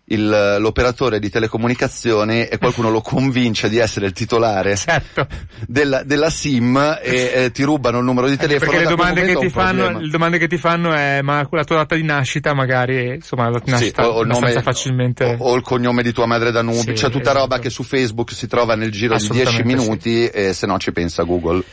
il, 0.09 0.57
l'operatore 0.59 1.19
di 1.19 1.29
telecomunicazione 1.29 2.47
e 2.47 2.57
qualcuno 2.57 2.89
lo 2.89 3.01
convince 3.01 3.67
di 3.67 3.77
essere 3.77 4.05
il 4.05 4.13
titolare 4.13 4.75
certo. 4.75 5.27
della, 5.67 6.03
della, 6.03 6.29
SIM 6.29 6.77
e 7.01 7.31
eh, 7.33 7.51
ti 7.51 7.63
rubano 7.63 7.97
il 7.97 8.05
numero 8.05 8.29
di 8.29 8.37
telefono. 8.37 8.71
Perché 8.71 8.85
le 8.85 8.89
domande, 8.89 9.25
che 9.25 9.35
ti 9.35 9.49
fanno, 9.49 9.99
le 9.99 10.09
domande 10.09 10.37
che 10.37 10.47
ti 10.47 10.57
fanno 10.57 10.93
è 10.93 11.21
ma 11.21 11.47
la 11.49 11.63
tua 11.63 11.77
data 11.77 11.95
di 11.95 12.03
nascita 12.03 12.53
magari, 12.53 13.15
insomma 13.15 13.49
la 13.49 13.61
nascita 13.65 14.03
sì, 14.03 14.09
o, 14.09 14.21
il 14.21 14.27
nome, 14.27 14.61
facilmente... 14.61 15.35
O, 15.39 15.49
o, 15.49 15.55
il 15.55 15.61
cognome 15.61 16.03
di 16.03 16.13
tua 16.13 16.25
madre 16.25 16.51
da 16.51 16.61
nubi, 16.61 16.79
sì, 16.79 16.93
c'è 16.93 17.09
tutta 17.09 17.31
esatto. 17.31 17.39
roba 17.39 17.59
che 17.59 17.69
su 17.69 17.83
Facebook 17.83 18.31
si 18.31 18.47
trova 18.47 18.75
nel 18.75 18.91
giro 18.91 19.17
di 19.17 19.27
10 19.27 19.63
minuti 19.63 20.23
sì. 20.23 20.27
e 20.29 20.53
se 20.53 20.67
no 20.67 20.77
ci 20.77 20.91
pensa 20.91 21.23
Google. 21.23 21.63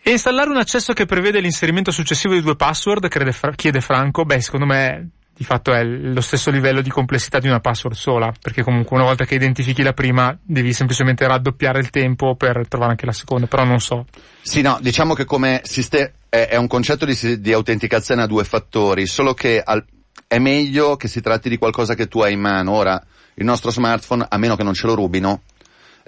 E 0.00 0.10
installare 0.12 0.48
un 0.48 0.56
accesso 0.56 0.92
che 0.92 1.06
prevede 1.06 1.40
l'inserimento 1.40 1.90
successivo 1.90 2.34
di 2.34 2.40
due 2.40 2.56
password, 2.56 3.08
chiede 3.56 3.80
Franco, 3.80 4.24
beh 4.24 4.40
secondo 4.40 4.66
me 4.66 5.10
di 5.38 5.44
fatto 5.44 5.72
è 5.72 5.84
lo 5.84 6.20
stesso 6.20 6.50
livello 6.50 6.80
di 6.80 6.90
complessità 6.90 7.38
di 7.38 7.46
una 7.46 7.60
password 7.60 7.94
sola, 7.94 8.34
perché 8.42 8.64
comunque 8.64 8.96
una 8.96 9.06
volta 9.06 9.24
che 9.24 9.36
identifichi 9.36 9.84
la 9.84 9.92
prima 9.92 10.36
devi 10.42 10.72
semplicemente 10.72 11.24
raddoppiare 11.28 11.78
il 11.78 11.90
tempo 11.90 12.34
per 12.34 12.66
trovare 12.66 12.90
anche 12.90 13.06
la 13.06 13.12
seconda, 13.12 13.46
però 13.46 13.62
non 13.62 13.78
so. 13.78 14.06
Sì, 14.42 14.62
no, 14.62 14.78
diciamo 14.80 15.14
che 15.14 15.24
come 15.24 15.60
sistema 15.62 16.10
è, 16.28 16.48
è, 16.48 16.56
un 16.56 16.66
concetto 16.66 17.04
di, 17.04 17.40
di, 17.40 17.52
autenticazione 17.52 18.22
a 18.22 18.26
due 18.26 18.42
fattori, 18.42 19.06
solo 19.06 19.32
che 19.32 19.62
al, 19.64 19.84
è 20.26 20.40
meglio 20.40 20.96
che 20.96 21.06
si 21.06 21.20
tratti 21.20 21.48
di 21.48 21.56
qualcosa 21.56 21.94
che 21.94 22.08
tu 22.08 22.18
hai 22.18 22.32
in 22.32 22.40
mano. 22.40 22.72
Ora, 22.72 23.00
il 23.34 23.44
nostro 23.44 23.70
smartphone, 23.70 24.26
a 24.28 24.38
meno 24.38 24.56
che 24.56 24.64
non 24.64 24.74
ce 24.74 24.88
lo 24.88 24.94
rubino, 24.94 25.42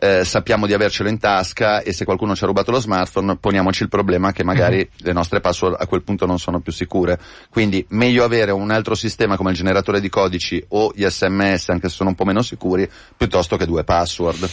eh, 0.01 0.25
sappiamo 0.25 0.67
di 0.67 0.73
avercelo 0.73 1.11
in 1.11 1.19
tasca 1.19 1.83
e 1.83 1.93
se 1.93 2.07
qualcuno 2.07 2.35
ci 2.35 2.43
ha 2.43 2.47
rubato 2.47 2.71
lo 2.71 2.81
smartphone 2.81 3.37
poniamoci 3.37 3.83
il 3.83 3.91
problema 3.91 4.33
che 4.33 4.43
magari 4.43 4.77
mm-hmm. 4.77 4.89
le 4.97 5.13
nostre 5.13 5.41
password 5.41 5.77
a 5.79 5.87
quel 5.87 6.03
punto 6.03 6.25
non 6.25 6.39
sono 6.39 6.61
più 6.61 6.73
sicure. 6.73 7.19
Quindi 7.51 7.85
meglio 7.91 8.25
avere 8.25 8.51
un 8.51 8.71
altro 8.71 8.95
sistema 8.95 9.37
come 9.37 9.51
il 9.51 9.57
generatore 9.57 10.01
di 10.01 10.09
codici 10.09 10.65
o 10.69 10.91
gli 10.95 11.07
sms 11.07 11.69
anche 11.69 11.89
se 11.89 11.95
sono 11.95 12.09
un 12.09 12.15
po' 12.15 12.25
meno 12.25 12.41
sicuri 12.41 12.89
piuttosto 13.15 13.57
che 13.59 13.67
due 13.67 13.85
password. 13.85 14.49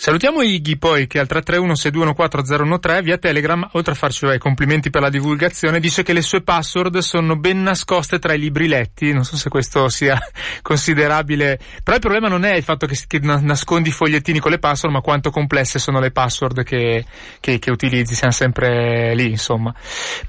Salutiamo 0.00 0.40
Iggy 0.40 0.78
poi 0.78 1.06
che 1.06 1.18
al 1.18 1.26
331-6214013 1.28 3.02
via 3.02 3.18
Telegram, 3.18 3.68
oltre 3.72 3.92
a 3.92 3.94
farci 3.94 4.24
i 4.24 4.38
complimenti 4.38 4.88
per 4.88 5.02
la 5.02 5.10
divulgazione, 5.10 5.78
dice 5.78 6.02
che 6.02 6.14
le 6.14 6.22
sue 6.22 6.40
password 6.40 6.96
sono 7.00 7.36
ben 7.36 7.60
nascoste 7.60 8.18
tra 8.18 8.32
i 8.32 8.38
libri 8.38 8.66
letti. 8.66 9.12
Non 9.12 9.24
so 9.24 9.36
se 9.36 9.50
questo 9.50 9.90
sia 9.90 10.18
considerabile, 10.62 11.58
però 11.84 11.96
il 11.96 12.00
problema 12.00 12.28
non 12.28 12.46
è 12.46 12.54
il 12.54 12.62
fatto 12.62 12.86
che, 12.86 12.98
che 13.06 13.18
nascondi 13.18 13.90
i 13.90 13.92
fogliettini 13.92 14.38
con 14.38 14.52
le 14.52 14.58
password, 14.58 14.94
ma 14.94 15.02
quanto 15.02 15.28
complesse 15.28 15.78
sono 15.78 16.00
le 16.00 16.12
password 16.12 16.62
che, 16.62 17.04
che, 17.38 17.58
che 17.58 17.70
utilizzi, 17.70 18.14
siamo 18.14 18.32
sempre 18.32 19.14
lì, 19.14 19.28
insomma. 19.28 19.74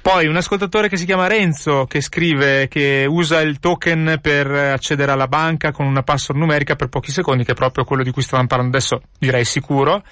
Poi 0.01 0.27
un 0.27 0.35
ascoltatore 0.35 0.89
che 0.89 0.97
si 0.97 1.05
chiama 1.05 1.27
Renzo 1.27 1.85
che 1.85 2.01
scrive 2.01 2.67
che 2.67 3.05
usa 3.07 3.39
il 3.39 3.59
token 3.59 4.19
per 4.21 4.51
accedere 4.51 5.13
alla 5.13 5.29
banca 5.29 5.71
con 5.71 5.85
una 5.85 6.03
password 6.03 6.41
numerica 6.41 6.75
per 6.75 6.89
pochi 6.89 7.13
secondi, 7.13 7.45
che 7.45 7.53
è 7.53 7.55
proprio 7.55 7.85
quello 7.85 8.03
di 8.03 8.11
cui 8.11 8.21
stavamo 8.21 8.49
parlando 8.49 8.75
adesso, 8.75 9.01
direi 9.17 9.45
sì 9.45 9.59
sicuro. 9.61 10.03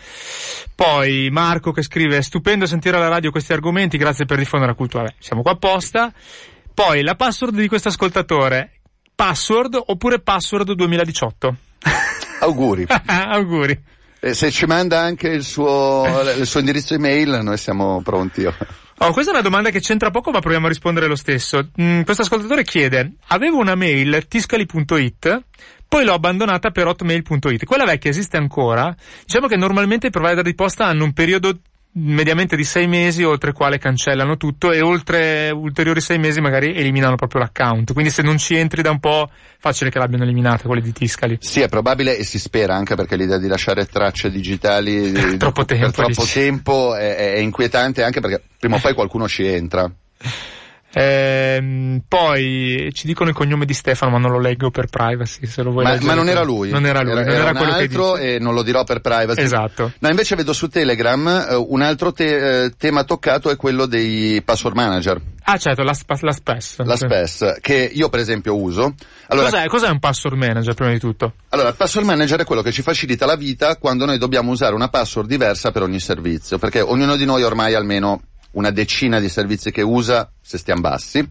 Poi 0.76 1.30
Marco 1.32 1.72
che 1.72 1.82
scrive 1.82 2.22
stupendo 2.22 2.66
sentire 2.66 2.96
alla 2.96 3.10
radio 3.10 3.32
questi 3.32 3.52
argomenti, 3.52 3.98
grazie 3.98 4.26
per 4.26 4.38
diffondere 4.38 4.72
la 4.72 4.78
cultura. 4.78 5.04
Beh, 5.04 5.16
siamo 5.20 5.42
qua 5.42 5.52
apposta. 5.52 6.14
Poi 6.74 7.02
la 7.02 7.16
password 7.16 7.56
di 7.56 7.68
questo 7.68 7.90
ascoltatore, 7.90 8.80
password 9.14 9.78
oppure 9.88 10.22
password 10.22 10.72
2018. 10.72 11.56
Auguri. 12.40 12.86
Auguri. 13.06 13.84
E 14.22 14.34
se 14.34 14.52
ci 14.52 14.66
manda 14.66 15.00
anche 15.00 15.28
il 15.30 15.44
suo, 15.44 16.06
il 16.38 16.46
suo 16.46 16.60
indirizzo 16.60 16.94
email, 16.94 17.40
noi 17.42 17.58
siamo 17.58 18.02
pronti. 18.02 18.46
Oh, 18.46 19.14
questa 19.14 19.32
è 19.32 19.34
una 19.34 19.44
domanda 19.44 19.70
che 19.70 19.80
c'entra 19.80 20.12
poco, 20.12 20.32
ma 20.32 20.40
proviamo 20.40 20.66
a 20.66 20.70
rispondere 20.70 21.08
lo 21.08 21.16
stesso. 21.16 21.70
Mm, 21.82 22.02
questo 22.02 22.24
ascoltatore 22.24 22.64
chiede, 22.64 23.14
avevo 23.28 23.58
una 23.58 23.76
mail 23.76 24.26
tiscali.it 24.28 25.44
poi 25.90 26.06
l'ho 26.06 26.14
abbandonata 26.14 26.70
per 26.70 26.86
hotmail.it. 26.86 27.66
Quella 27.66 27.84
vecchia 27.84 28.12
esiste 28.12 28.38
ancora. 28.38 28.96
Diciamo 29.26 29.48
che 29.48 29.58
normalmente 29.58 30.08
i 30.08 30.12
provider 30.12 30.44
di 30.44 30.54
posta 30.54 30.86
hanno 30.86 31.04
un 31.04 31.14
periodo 31.14 31.58
mediamente 31.92 32.56
di 32.56 32.64
sei 32.64 32.88
mesi 32.88 33.24
oltre 33.24 33.50
il 33.50 33.56
quale 33.56 33.80
cancellano 33.80 34.38
tutto 34.38 34.72
e 34.72 34.80
oltre 34.82 35.50
ulteriori 35.50 36.00
sei 36.02 36.20
mesi 36.20 36.40
magari 36.40 36.76
eliminano 36.76 37.16
proprio 37.16 37.42
l'account 37.42 37.94
quindi 37.94 38.12
se 38.12 38.22
non 38.22 38.38
ci 38.38 38.56
entri 38.56 38.84
da 38.84 38.92
un 38.92 39.00
po' 39.00 39.28
facile 39.58 39.90
che 39.90 39.98
l'abbiano 39.98 40.24
eliminata 40.24 40.68
quelle 40.68 40.84
di 40.84 40.94
Tiscali 40.94 41.38
sì 41.42 41.62
è 41.62 41.68
probabile 41.68 42.16
e 42.16 42.24
si 42.24 42.38
spera 42.38 42.76
anche 42.76 42.94
perché 42.94 43.16
l'idea 43.16 43.40
di 43.40 43.48
lasciare 43.48 43.88
tracce 43.88 44.30
digitali 44.30 45.38
troppo 45.40 45.66
tempo, 45.66 45.86
per 45.86 45.92
troppo 45.92 46.30
tempo 46.32 46.96
è, 46.96 47.34
è 47.34 47.40
inquietante 47.40 48.04
anche 48.04 48.20
perché 48.20 48.44
prima 48.60 48.76
o 48.76 48.80
poi 48.80 48.94
qualcuno 48.94 49.28
ci 49.28 49.46
entra 49.48 49.92
Ehm, 50.92 52.02
poi 52.08 52.90
ci 52.94 53.06
dicono 53.06 53.30
il 53.30 53.36
cognome 53.36 53.66
di 53.66 53.74
Stefano, 53.74 54.12
ma 54.12 54.18
non 54.18 54.32
lo 54.32 54.40
leggo 54.40 54.72
per 54.72 54.88
privacy. 54.88 55.46
Se 55.46 55.62
lo 55.62 55.72
vuoi 55.72 55.84
ma, 55.84 55.98
ma 56.02 56.14
non 56.16 56.28
era 56.28 56.42
lui. 56.42 56.70
Non 56.70 56.86
era 56.86 57.02
lui, 57.02 57.12
era, 57.12 57.22
non 57.22 57.32
era, 57.32 57.44
era 57.44 57.54
quello 57.54 57.74
altro 57.74 58.14
che 58.14 58.36
e 58.36 58.40
non 58.40 58.54
lo 58.54 58.64
dirò 58.64 58.84
per 58.84 59.00
privacy. 59.02 59.42
Esatto. 59.42 59.94
No, 60.00 60.10
invece 60.10 60.36
vedo 60.36 60.54
su 60.54 60.68
Telegram 60.68 61.48
uh, 61.50 61.66
un 61.70 61.82
altro 61.82 62.12
te- 62.12 62.66
uh, 62.66 62.76
tema 62.76 63.04
toccato 63.04 63.50
è 63.52 63.56
quello 63.56 63.86
dei 63.86 64.42
password 64.42 64.76
manager. 64.76 65.22
Ah 65.44 65.58
certo, 65.58 65.84
la, 65.84 65.94
sp- 65.94 66.22
la 66.22 66.32
SPES. 66.32 66.84
La 66.84 66.96
SPES, 66.96 67.58
che 67.62 67.90
io 67.92 68.10
per 68.10 68.20
esempio 68.20 68.56
uso. 68.56 68.94
Allora, 69.28 69.50
cos'è, 69.50 69.66
cos'è 69.68 69.90
un 69.90 70.00
password 70.00 70.38
manager 70.38 70.74
prima 70.74 70.92
di 70.92 71.00
tutto? 71.00 71.34
Allora, 71.50 71.70
il 71.70 71.76
password 71.76 72.08
manager 72.08 72.42
è 72.42 72.46
quello 72.46 72.62
che 72.62 72.72
ci 72.72 72.82
facilita 72.82 73.26
la 73.26 73.36
vita 73.36 73.78
quando 73.78 74.06
noi 74.06 74.18
dobbiamo 74.18 74.52
usare 74.52 74.76
una 74.76 74.90
password 74.90 75.28
diversa 75.28 75.72
per 75.72 75.84
ogni 75.84 76.00
servizio, 76.00 76.58
perché 76.58 76.82
ognuno 76.82 77.16
di 77.16 77.26
noi 77.26 77.44
ormai 77.44 77.74
almeno 77.74 78.22
una 78.52 78.72
decina 78.72 79.20
di 79.20 79.30
servizi 79.30 79.72
che 79.72 79.82
usa 79.82 80.32
se 80.42 80.58
stiamo 80.58 80.82
bassi 80.82 81.28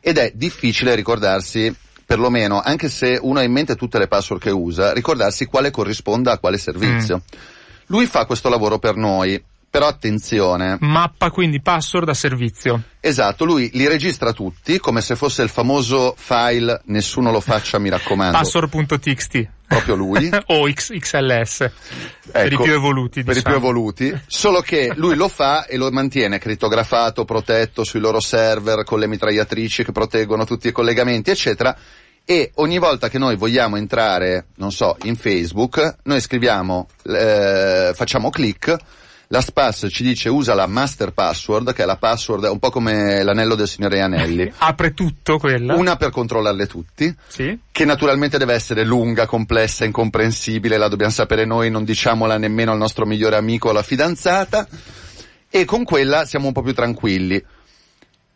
ed 0.00 0.18
è 0.18 0.32
difficile 0.34 0.94
ricordarsi 0.94 1.74
perlomeno, 2.04 2.60
anche 2.62 2.88
se 2.88 3.18
uno 3.20 3.38
ha 3.38 3.42
in 3.42 3.52
mente 3.52 3.76
tutte 3.76 3.98
le 3.98 4.08
password 4.08 4.42
che 4.42 4.50
usa, 4.50 4.92
ricordarsi 4.92 5.46
quale 5.46 5.70
corrisponda 5.70 6.32
a 6.32 6.38
quale 6.38 6.58
servizio. 6.58 7.16
Mm. 7.16 7.38
Lui 7.86 8.06
fa 8.06 8.26
questo 8.26 8.48
lavoro 8.48 8.78
per 8.78 8.96
noi, 8.96 9.42
però 9.68 9.88
attenzione. 9.88 10.76
Mappa 10.80 11.30
quindi 11.30 11.60
password 11.60 12.08
a 12.08 12.14
servizio. 12.14 12.82
Esatto, 13.00 13.44
lui 13.44 13.70
li 13.72 13.88
registra 13.88 14.32
tutti 14.32 14.78
come 14.78 15.00
se 15.00 15.16
fosse 15.16 15.42
il 15.42 15.48
famoso 15.48 16.14
file 16.16 16.82
nessuno 16.84 17.32
lo 17.32 17.40
faccia, 17.40 17.78
mi 17.78 17.88
raccomando. 17.88 18.36
Password.txt. 18.36 19.48
Proprio 19.66 19.94
lui. 19.94 20.30
o 20.46 20.64
XLS. 20.72 21.60
Ecco, 21.60 21.72
per 22.30 22.52
i 22.52 22.56
più 22.56 22.72
evoluti. 22.72 23.22
Per 23.22 23.34
diciamo. 23.34 23.56
i 23.56 23.58
più 23.58 23.68
evoluti. 23.68 24.20
Solo 24.26 24.60
che 24.60 24.92
lui 24.96 25.14
lo 25.16 25.28
fa 25.28 25.66
e 25.66 25.76
lo 25.76 25.90
mantiene 25.90 26.38
crittografato, 26.38 27.24
protetto 27.24 27.84
sui 27.84 28.00
loro 28.00 28.20
server 28.20 28.84
con 28.84 28.98
le 28.98 29.06
mitragliatrici 29.06 29.84
che 29.84 29.92
proteggono 29.92 30.44
tutti 30.44 30.68
i 30.68 30.72
collegamenti, 30.72 31.30
eccetera 31.30 31.76
e 32.26 32.52
ogni 32.54 32.78
volta 32.78 33.10
che 33.10 33.18
noi 33.18 33.36
vogliamo 33.36 33.76
entrare, 33.76 34.46
non 34.56 34.72
so, 34.72 34.96
in 35.02 35.14
Facebook, 35.14 35.96
noi 36.04 36.20
scriviamo, 36.22 36.88
eh, 37.02 37.92
facciamo 37.94 38.30
clic 38.30 38.74
la 39.34 39.40
SPAS 39.40 39.88
ci 39.90 40.04
dice 40.04 40.28
usa 40.28 40.54
la 40.54 40.68
master 40.68 41.10
password, 41.10 41.72
che 41.72 41.82
è 41.82 41.86
la 41.86 41.96
password 41.96 42.44
un 42.44 42.60
po' 42.60 42.70
come 42.70 43.24
l'anello 43.24 43.56
del 43.56 43.66
signore 43.66 44.00
Anelli. 44.00 44.50
Apre 44.58 44.94
tutto 44.94 45.38
quella. 45.38 45.74
Una 45.74 45.96
per 45.96 46.10
controllarle 46.10 46.68
tutti. 46.68 47.12
Sì. 47.26 47.58
Che 47.72 47.84
naturalmente 47.84 48.38
deve 48.38 48.54
essere 48.54 48.84
lunga, 48.84 49.26
complessa, 49.26 49.84
incomprensibile, 49.84 50.76
la 50.76 50.86
dobbiamo 50.86 51.10
sapere 51.10 51.44
noi, 51.44 51.68
non 51.68 51.82
diciamola 51.82 52.38
nemmeno 52.38 52.70
al 52.70 52.78
nostro 52.78 53.06
migliore 53.06 53.34
amico 53.34 53.66
o 53.66 53.70
alla 53.72 53.82
fidanzata. 53.82 54.68
E 55.50 55.64
con 55.64 55.82
quella 55.82 56.26
siamo 56.26 56.46
un 56.46 56.52
po' 56.52 56.62
più 56.62 56.72
tranquilli. 56.72 57.44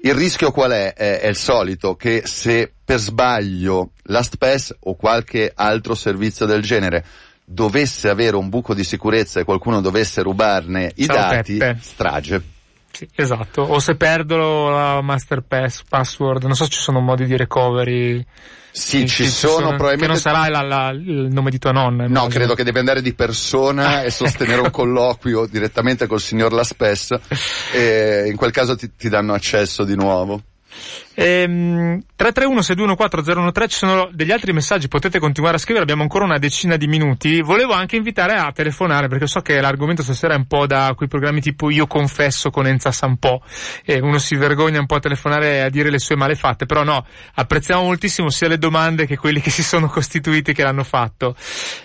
Il 0.00 0.14
rischio 0.14 0.50
qual 0.50 0.72
è? 0.72 0.94
È, 0.94 1.20
è 1.20 1.28
il 1.28 1.36
solito, 1.36 1.94
che 1.94 2.22
se 2.24 2.72
per 2.84 2.98
sbaglio 2.98 3.92
LastPass 4.02 4.74
o 4.80 4.96
qualche 4.96 5.52
altro 5.54 5.94
servizio 5.94 6.44
del 6.44 6.62
genere 6.62 7.04
dovesse 7.50 8.10
avere 8.10 8.36
un 8.36 8.50
buco 8.50 8.74
di 8.74 8.84
sicurezza 8.84 9.40
e 9.40 9.44
qualcuno 9.44 9.80
dovesse 9.80 10.22
rubarne 10.22 10.92
i 10.96 11.06
Ciao 11.06 11.16
dati, 11.16 11.56
Peppe. 11.56 11.80
strage. 11.80 12.42
Sì, 12.92 13.08
esatto. 13.14 13.62
O 13.62 13.78
se 13.78 13.94
perdo 13.94 14.68
la 14.68 15.00
master 15.00 15.42
pass, 15.42 15.82
password, 15.88 16.44
non 16.44 16.54
so 16.54 16.64
se 16.64 16.70
ci 16.70 16.80
sono 16.80 17.00
modi 17.00 17.24
di 17.24 17.36
recovery. 17.36 18.24
Sì, 18.70 19.06
ci, 19.08 19.24
ci 19.24 19.28
sono, 19.28 19.52
sono, 19.52 19.66
probabilmente... 19.76 20.00
Che 20.00 20.12
non 20.12 20.16
sarà 20.18 20.48
la, 20.48 20.62
la, 20.62 20.90
il 20.90 21.28
nome 21.30 21.50
di 21.50 21.58
tua 21.58 21.72
nonna. 21.72 22.02
No, 22.02 22.08
immagino. 22.08 22.28
credo 22.28 22.54
che 22.54 22.64
devi 22.64 22.78
andare 22.78 23.00
di 23.00 23.14
persona 23.14 24.02
e 24.04 24.10
sostenere 24.10 24.60
un 24.60 24.70
colloquio 24.70 25.46
direttamente 25.46 26.06
col 26.06 26.20
signor 26.20 26.52
Laspes 26.52 27.14
e 27.72 28.24
in 28.28 28.36
quel 28.36 28.50
caso 28.50 28.76
ti, 28.76 28.94
ti 28.94 29.08
danno 29.08 29.32
accesso 29.32 29.84
di 29.84 29.94
nuovo. 29.94 30.42
Ehm, 31.14 32.00
331-6214013 32.16 33.68
ci 33.68 33.76
sono 33.76 34.08
degli 34.12 34.30
altri 34.30 34.52
messaggi, 34.52 34.88
potete 34.88 35.18
continuare 35.18 35.56
a 35.56 35.58
scrivere, 35.58 35.82
abbiamo 35.82 36.02
ancora 36.02 36.24
una 36.24 36.38
decina 36.38 36.76
di 36.76 36.86
minuti. 36.86 37.40
Volevo 37.42 37.72
anche 37.72 37.96
invitare 37.96 38.34
a 38.34 38.52
telefonare 38.52 39.08
perché 39.08 39.26
so 39.26 39.40
che 39.40 39.60
l'argomento 39.60 40.02
stasera 40.02 40.34
è 40.34 40.36
un 40.36 40.46
po' 40.46 40.66
da 40.66 40.92
quei 40.96 41.08
programmi 41.08 41.40
tipo 41.40 41.70
Io 41.70 41.86
confesso 41.86 42.50
con 42.50 42.66
Enza 42.66 42.92
Sampo 42.92 43.42
e 43.84 43.98
uno 44.00 44.18
si 44.18 44.36
vergogna 44.36 44.78
un 44.78 44.86
po' 44.86 44.96
a 44.96 45.00
telefonare 45.00 45.56
e 45.56 45.60
a 45.60 45.68
dire 45.68 45.90
le 45.90 45.98
sue 45.98 46.16
malefatte, 46.16 46.66
però 46.66 46.84
no, 46.84 47.04
apprezziamo 47.34 47.82
moltissimo 47.82 48.30
sia 48.30 48.48
le 48.48 48.58
domande 48.58 49.06
che 49.06 49.16
quelli 49.16 49.40
che 49.40 49.50
si 49.50 49.62
sono 49.62 49.88
costituiti 49.88 50.52
che 50.52 50.62
l'hanno 50.62 50.84
fatto. 50.84 51.34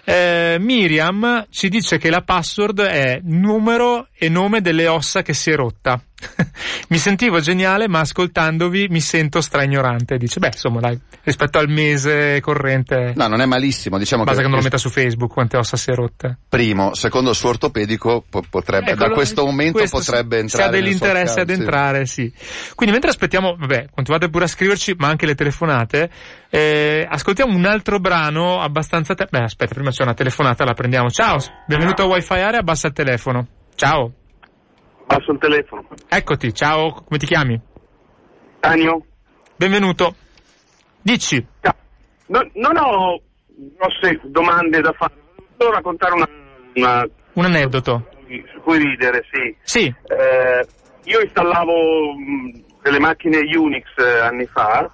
Eh, 0.04 0.58
Miriam 0.60 1.48
ci 1.50 1.70
dice 1.70 1.98
che 1.98 2.10
la 2.10 2.22
password 2.22 2.82
è 2.82 3.20
numero 3.24 4.08
e 4.16 4.30
nome 4.30 4.62
delle 4.62 4.88
ossa 4.88 5.22
che 5.22 5.34
si 5.34 5.52
è 5.52 5.56
rotta. 5.56 6.00
mi 6.90 6.98
sentivo 6.98 7.40
geniale, 7.40 7.88
ma 7.88 8.00
ascoltandovi 8.00 8.88
mi 8.90 9.02
sento 9.02 9.42
stra 9.42 9.64
ignorante. 9.64 10.18
Dice, 10.18 10.40
beh, 10.40 10.48
insomma, 10.48 10.80
dai, 10.80 11.00
rispetto 11.24 11.58
al 11.58 11.70
mese 11.70 12.40
corrente. 12.42 13.14
No, 13.16 13.28
non 13.28 13.42
è 13.42 13.46
malissimo, 13.46 13.98
diciamo 13.98 14.24
Basta 14.24 14.40
che, 14.40 14.44
che 14.44 14.50
non 14.50 14.58
lo 14.60 14.64
metta 14.64 14.78
su 14.78 14.90
Facebook 14.90 15.32
quante 15.32 15.58
ossa 15.58 15.78
si 15.78 15.92
è 15.92 15.94
rotte. 15.94 16.38
Primo, 16.48 16.94
secondo 16.94 17.32
il 17.32 17.36
suo 17.36 17.50
ortopedico, 17.50 18.24
po- 18.30 18.44
potrebbe, 18.50 18.92
ecco, 18.92 19.08
da 19.08 19.10
questo 19.12 19.46
momento 19.46 19.80
questo 19.80 19.98
potrebbe 19.98 20.40
entrare. 20.40 20.64
Se 20.64 20.70
ha 20.70 20.72
dell'interesse 20.72 21.40
ad 21.42 21.50
entrare, 21.50 22.06
sì. 22.06 22.32
Quindi 22.76 22.94
mentre 22.94 23.12
aspettiamo, 23.12 23.56
vabbè, 23.58 23.88
continuate 23.94 24.30
pure 24.30 24.46
a 24.46 24.48
scriverci, 24.48 24.96
ma 24.98 25.08
anche 25.08 25.26
le 25.26 25.36
telefonate, 25.36 26.10
eh, 26.50 27.08
ascoltiamo 27.10 27.56
un 27.56 27.66
altro 27.66 28.00
brano 28.00 28.62
abbastanza. 28.62 29.14
Te- 29.14 29.28
beh, 29.30 29.44
aspetta, 29.44 29.74
prima 29.74 29.92
c'è 29.92 30.04
una 30.04 30.14
telefonata, 30.14 30.64
la 30.64 30.74
prendiamo. 30.74 31.10
Ciao, 31.10 31.38
benvenuto 31.66 32.04
a 32.04 32.06
Wi-Fi 32.06 32.34
Area, 32.34 32.60
abbassa 32.60 32.88
il 32.88 32.94
telefono. 32.94 33.48
Ciao. 33.76 34.14
Passo 35.06 35.32
il 35.32 35.38
telefono. 35.40 35.88
Eccoti, 36.08 36.54
ciao, 36.54 37.04
come 37.06 37.20
ti 37.20 37.26
chiami? 37.26 37.60
Anio. 38.62 39.06
Benvenuto. 39.56 40.16
Dici. 41.02 41.46
No, 42.28 42.50
non 42.54 42.78
ho 42.78 43.22
grosse 43.46 44.20
domande 44.24 44.80
da 44.80 44.94
fare, 44.94 45.14
devo 45.58 45.72
raccontare 45.72 46.14
una, 46.14 46.28
una... 46.76 47.08
un 47.34 47.46
aneddoto. 47.46 48.08
Su 48.52 48.62
cui 48.62 48.78
ridere, 48.78 49.26
sì. 49.32 49.56
Sì. 49.62 49.86
Eh, 49.86 50.68
io 51.04 51.20
installavo 51.20 52.14
mh, 52.16 52.64
delle 52.82 53.00
macchine 53.00 53.40
Unix 53.56 53.86
eh, 53.98 54.20
anni 54.20 54.46
fa 54.48 54.90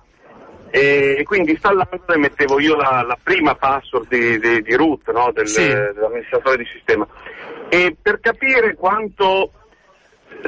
e 0.71 1.23
quindi 1.25 1.51
installandole 1.51 2.17
mettevo 2.17 2.59
io 2.59 2.75
la, 2.75 3.03
la 3.07 3.17
prima 3.21 3.55
password 3.55 4.07
di, 4.07 4.39
di, 4.39 4.61
di 4.61 4.75
root 4.75 5.09
no, 5.11 5.31
del, 5.31 5.47
sì. 5.47 5.65
dell'amministratore 5.65 6.57
di 6.57 6.65
sistema. 6.73 7.07
E 7.69 7.95
per 7.99 8.19
capire 8.19 8.75
quanto 8.75 9.51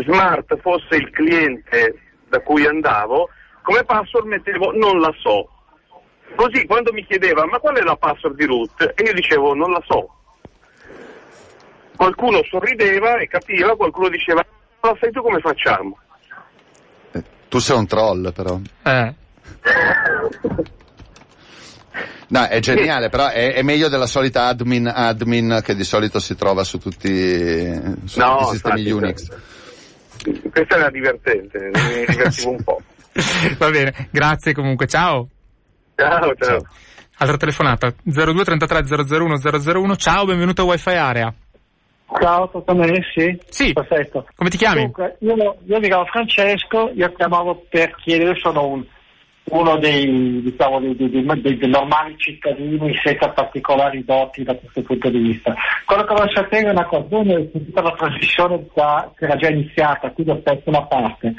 smart 0.03 0.57
fosse 0.59 0.95
il 0.95 1.09
cliente 1.09 1.95
da 2.29 2.39
cui 2.41 2.65
andavo, 2.65 3.29
come 3.61 3.83
password 3.83 4.27
mettevo 4.27 4.71
non 4.71 4.99
la 4.99 5.13
so. 5.19 5.49
Così 6.35 6.65
quando 6.65 6.93
mi 6.93 7.05
chiedeva 7.05 7.45
ma 7.45 7.59
qual 7.59 7.75
è 7.75 7.81
la 7.81 7.95
password 7.95 8.35
di 8.35 8.45
root? 8.45 8.93
E 8.95 9.03
io 9.03 9.13
dicevo 9.13 9.53
non 9.53 9.71
la 9.71 9.83
so. 9.85 10.09
Qualcuno 11.95 12.41
sorrideva 12.49 13.17
e 13.17 13.27
capiva, 13.27 13.75
qualcuno 13.75 14.09
diceva 14.09 14.43
ma 14.81 14.97
sai 14.99 15.11
tu 15.11 15.21
come 15.21 15.39
facciamo? 15.39 15.97
Eh, 17.11 17.23
tu 17.49 17.59
sei 17.59 17.77
un 17.77 17.87
troll 17.87 18.31
però. 18.33 18.59
Eh. 18.83 19.13
No, 22.31 22.45
è 22.45 22.59
geniale, 22.61 23.09
però 23.09 23.27
è, 23.27 23.53
è, 23.53 23.61
meglio 23.61 23.89
della 23.89 24.07
solita 24.07 24.45
admin 24.45 24.87
admin 24.87 25.59
che 25.61 25.75
di 25.75 25.83
solito 25.83 26.19
si 26.19 26.33
trova 26.35 26.63
su 26.63 26.77
tutti, 26.77 27.09
su 28.05 28.19
no, 28.19 28.37
tutti 28.37 28.43
i 28.43 28.51
sistemi 28.51 28.87
infatti, 28.87 28.91
Unix. 28.91 29.27
Questa 30.51 30.75
era 30.75 30.89
divertente, 30.89 31.71
mi 31.73 32.05
divertivo 32.05 32.51
un 32.51 32.63
po'. 32.63 32.81
Va 33.57 33.69
bene, 33.69 34.07
grazie 34.11 34.53
comunque, 34.53 34.87
ciao. 34.87 35.27
Ciao, 35.95 36.35
ciao. 36.35 36.59
Altra 37.17 37.37
telefonata, 37.37 37.93
02 38.03 38.43
33 38.43 38.83
001 39.07 39.37
001, 39.37 39.95
ciao, 39.95 40.25
benvenuto 40.25 40.61
a 40.61 40.65
Wi-Fi 40.65 40.89
Area. 40.89 41.33
Ciao, 42.19 42.63
a 42.65 42.73
me, 42.73 43.01
sì? 43.13 43.39
Sì. 43.47 43.73
Perfetto. 43.73 44.27
Come 44.35 44.49
ti 44.49 44.57
chiami? 44.57 44.81
Dunque, 44.81 45.15
io, 45.19 45.35
io 45.35 45.79
mi 45.79 45.87
chiamo 45.87 46.05
Francesco, 46.05 46.91
io 46.93 47.11
chiamavo 47.13 47.65
per 47.69 47.95
chiedere, 47.95 48.37
sono 48.37 48.67
un 48.67 48.85
uno 49.51 49.77
dei, 49.77 50.41
diciamo, 50.41 50.79
dei, 50.79 50.95
dei, 50.95 51.57
dei, 51.57 51.69
normali 51.69 52.15
cittadini 52.17 52.93
senza 53.03 53.29
particolari 53.29 54.03
doti 54.03 54.43
da 54.43 54.55
questo 54.55 54.81
punto 54.81 55.09
di 55.09 55.19
vista. 55.19 55.53
Quello 55.85 56.03
che 56.03 56.13
voglio 56.13 56.31
sapere 56.33 56.67
è 56.67 56.71
una 56.71 56.85
cosa, 56.85 57.05
noi 57.09 57.51
tutta 57.51 57.81
la 57.81 57.91
trasmissione 57.91 58.65
già, 58.73 59.11
era 59.19 59.35
già 59.35 59.49
iniziata, 59.49 60.09
quindi 60.11 60.31
ho 60.31 60.37
perso 60.37 60.69
una 60.69 60.83
parte. 60.83 61.33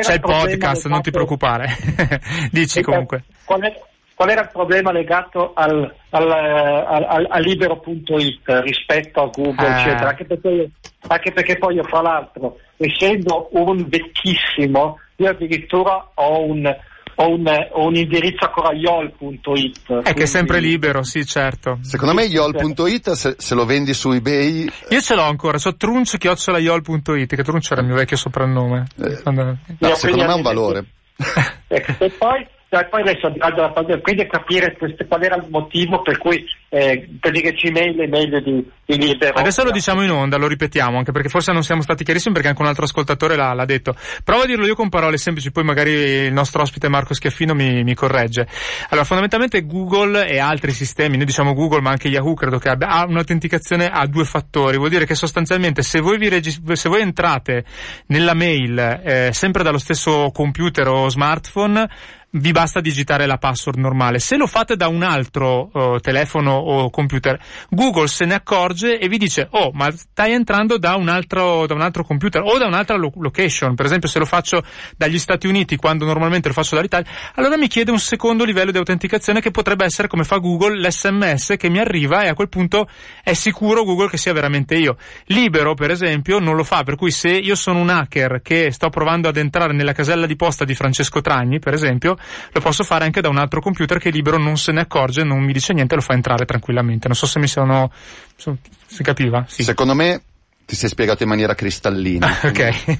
C'è 0.00 0.14
il, 0.14 0.20
podcast, 0.20 0.86
non 0.86 1.02
ti 1.02 1.10
preoccupare. 1.10 1.68
Dici 2.50 2.82
comunque. 2.82 3.24
Qual, 3.44 3.60
è, 3.60 3.72
qual, 4.14 4.30
era 4.30 4.42
il 4.42 4.50
problema 4.50 4.90
legato 4.90 5.52
al, 5.54 5.94
al, 6.10 6.30
al, 6.30 7.26
al 7.28 7.42
libero.it 7.42 8.62
rispetto 8.62 9.22
a 9.22 9.30
Google, 9.32 9.66
ah. 9.66 9.80
eccetera? 9.80 10.08
Anche 10.08 10.24
perché, 10.24 10.70
anche 11.06 11.32
perché 11.32 11.58
poi 11.58 11.74
io, 11.74 11.84
fra 11.84 12.00
l'altro, 12.00 12.58
essendo 12.78 13.48
un 13.52 13.86
vecchissimo, 13.86 14.98
io 15.16 15.28
addirittura 15.28 16.10
ho 16.14 16.42
un 16.44 16.74
ho 17.16 17.28
un, 17.28 17.46
ho 17.46 17.86
un 17.86 17.94
indirizzo 17.94 18.44
ancora 18.44 18.74
yol.it. 18.74 19.80
È 19.80 19.86
quindi... 19.86 20.12
che 20.12 20.22
è 20.22 20.26
sempre 20.26 20.60
libero, 20.60 21.02
sì, 21.02 21.24
certo. 21.24 21.78
Secondo 21.82 22.14
me 22.14 22.24
yol.it 22.24 23.10
se, 23.12 23.36
se, 23.38 23.54
lo 23.54 23.64
vendi 23.64 23.94
su 23.94 24.10
eBay... 24.10 24.68
Io 24.90 25.00
ce 25.00 25.14
l'ho 25.14 25.22
ancora, 25.22 25.58
so 25.58 25.74
trunch.yol.it, 25.76 27.34
che 27.34 27.42
trunch 27.42 27.70
era 27.70 27.80
il 27.80 27.86
mio 27.86 27.96
vecchio 27.96 28.16
soprannome. 28.16 28.86
Eh, 28.96 29.20
no, 29.30 29.94
secondo 29.94 30.24
me 30.24 30.32
ha 30.32 30.34
un 30.34 30.42
valore. 30.42 30.84
ecco, 31.68 32.04
e 32.04 32.10
poi 32.10 32.46
e 32.80 32.86
poi 32.86 33.02
adesso 33.02 33.32
allora, 33.38 33.72
quindi 34.00 34.26
capire 34.26 34.76
questo, 34.76 35.04
qual 35.06 35.22
era 35.22 35.36
il 35.36 35.46
motivo 35.48 36.02
per 36.02 36.18
cui 36.18 36.44
eh, 36.68 37.08
Gmail 37.20 37.96
è 37.98 38.06
meglio 38.06 38.40
di, 38.40 38.68
di 38.84 38.98
libero. 38.98 39.34
Adesso 39.34 39.62
lo 39.62 39.70
diciamo 39.70 40.02
in 40.02 40.10
onda, 40.10 40.36
lo 40.36 40.48
ripetiamo, 40.48 40.98
anche 40.98 41.12
perché 41.12 41.28
forse 41.28 41.52
non 41.52 41.62
siamo 41.62 41.82
stati 41.82 42.02
chiarissimi 42.02 42.34
perché 42.34 42.48
anche 42.48 42.62
un 42.62 42.68
altro 42.68 42.84
ascoltatore 42.84 43.36
l'ha, 43.36 43.52
l'ha 43.52 43.64
detto. 43.64 43.94
Provo 44.24 44.42
a 44.42 44.46
dirlo 44.46 44.66
io 44.66 44.74
con 44.74 44.88
parole 44.88 45.16
semplici, 45.16 45.52
poi 45.52 45.64
magari 45.64 45.90
il 45.92 46.32
nostro 46.32 46.62
ospite 46.62 46.88
Marco 46.88 47.14
Schiaffino 47.14 47.54
mi, 47.54 47.84
mi 47.84 47.94
corregge. 47.94 48.46
Allora, 48.88 49.06
fondamentalmente 49.06 49.64
Google 49.64 50.26
e 50.26 50.38
altri 50.38 50.72
sistemi, 50.72 51.16
noi 51.16 51.26
diciamo 51.26 51.54
Google 51.54 51.80
ma 51.80 51.90
anche 51.90 52.08
Yahoo 52.08 52.34
credo 52.34 52.58
che 52.58 52.68
abbia 52.68 52.88
ha 52.88 53.04
un'autenticazione 53.06 53.88
a 53.88 54.06
due 54.06 54.24
fattori, 54.24 54.76
vuol 54.76 54.90
dire 54.90 55.06
che 55.06 55.14
sostanzialmente 55.14 55.82
se 55.82 56.00
voi, 56.00 56.18
regist- 56.28 56.72
se 56.72 56.88
voi 56.88 57.02
entrate 57.02 57.64
nella 58.06 58.34
mail 58.34 59.00
eh, 59.04 59.28
sempre 59.32 59.62
dallo 59.62 59.78
stesso 59.78 60.30
computer 60.32 60.88
o 60.88 61.08
smartphone, 61.08 61.88
vi 62.34 62.52
basta 62.52 62.80
digitare 62.80 63.26
la 63.26 63.36
password 63.36 63.78
normale. 63.78 64.18
Se 64.18 64.36
lo 64.36 64.46
fate 64.46 64.76
da 64.76 64.88
un 64.88 65.02
altro 65.02 65.70
uh, 65.72 65.98
telefono 65.98 66.52
o 66.52 66.90
computer, 66.90 67.38
Google 67.68 68.08
se 68.08 68.24
ne 68.24 68.34
accorge 68.34 68.98
e 68.98 69.08
vi 69.08 69.18
dice, 69.18 69.48
oh, 69.50 69.70
ma 69.72 69.90
stai 69.92 70.32
entrando 70.32 70.78
da 70.78 70.96
un 70.96 71.08
altro, 71.08 71.66
da 71.66 71.74
un 71.74 71.80
altro 71.80 72.04
computer 72.04 72.42
o 72.42 72.58
da 72.58 72.66
un'altra 72.66 72.96
lo- 72.96 73.12
location. 73.16 73.74
Per 73.74 73.86
esempio, 73.86 74.08
se 74.08 74.18
lo 74.18 74.24
faccio 74.24 74.64
dagli 74.96 75.18
Stati 75.18 75.46
Uniti 75.46 75.76
quando 75.76 76.04
normalmente 76.04 76.48
lo 76.48 76.54
faccio 76.54 76.74
dall'Italia, 76.74 77.10
allora 77.34 77.56
mi 77.56 77.68
chiede 77.68 77.90
un 77.90 77.98
secondo 78.00 78.44
livello 78.44 78.70
di 78.70 78.78
autenticazione 78.78 79.40
che 79.40 79.50
potrebbe 79.50 79.84
essere 79.84 80.08
come 80.08 80.24
fa 80.24 80.38
Google 80.38 80.78
l'SMS 80.78 81.54
che 81.56 81.68
mi 81.68 81.78
arriva 81.78 82.22
e 82.24 82.28
a 82.28 82.34
quel 82.34 82.48
punto 82.48 82.88
è 83.22 83.34
sicuro 83.34 83.84
Google 83.84 84.08
che 84.08 84.16
sia 84.16 84.32
veramente 84.32 84.74
io. 84.74 84.96
Libero, 85.26 85.74
per 85.74 85.90
esempio, 85.90 86.40
non 86.40 86.56
lo 86.56 86.64
fa, 86.64 86.82
per 86.82 86.96
cui 86.96 87.10
se 87.10 87.28
io 87.30 87.54
sono 87.54 87.78
un 87.78 87.90
hacker 87.90 88.40
che 88.42 88.72
sto 88.72 88.88
provando 88.88 89.28
ad 89.28 89.36
entrare 89.36 89.72
nella 89.72 89.92
casella 89.92 90.26
di 90.26 90.36
posta 90.36 90.64
di 90.64 90.74
Francesco 90.74 91.20
Tragni, 91.20 91.58
per 91.60 91.74
esempio, 91.74 92.16
lo 92.52 92.60
posso 92.60 92.84
fare 92.84 93.04
anche 93.04 93.20
da 93.20 93.28
un 93.28 93.38
altro 93.38 93.60
computer 93.60 93.98
che 93.98 94.10
libero 94.10 94.38
non 94.38 94.56
se 94.56 94.72
ne 94.72 94.80
accorge, 94.80 95.24
non 95.24 95.42
mi 95.42 95.52
dice 95.52 95.72
niente, 95.72 95.94
lo 95.94 96.00
fa 96.00 96.14
entrare 96.14 96.44
tranquillamente. 96.44 97.08
Non 97.08 97.16
so 97.16 97.26
se 97.26 97.38
mi 97.38 97.46
sono, 97.46 97.90
si 98.36 99.02
capiva? 99.02 99.44
Sì. 99.48 99.62
Secondo 99.62 99.94
me 99.94 100.22
ti 100.66 100.76
sei 100.76 100.88
spiegato 100.88 101.22
in 101.22 101.28
maniera 101.28 101.54
cristallina. 101.54 102.38
ok, 102.44 102.98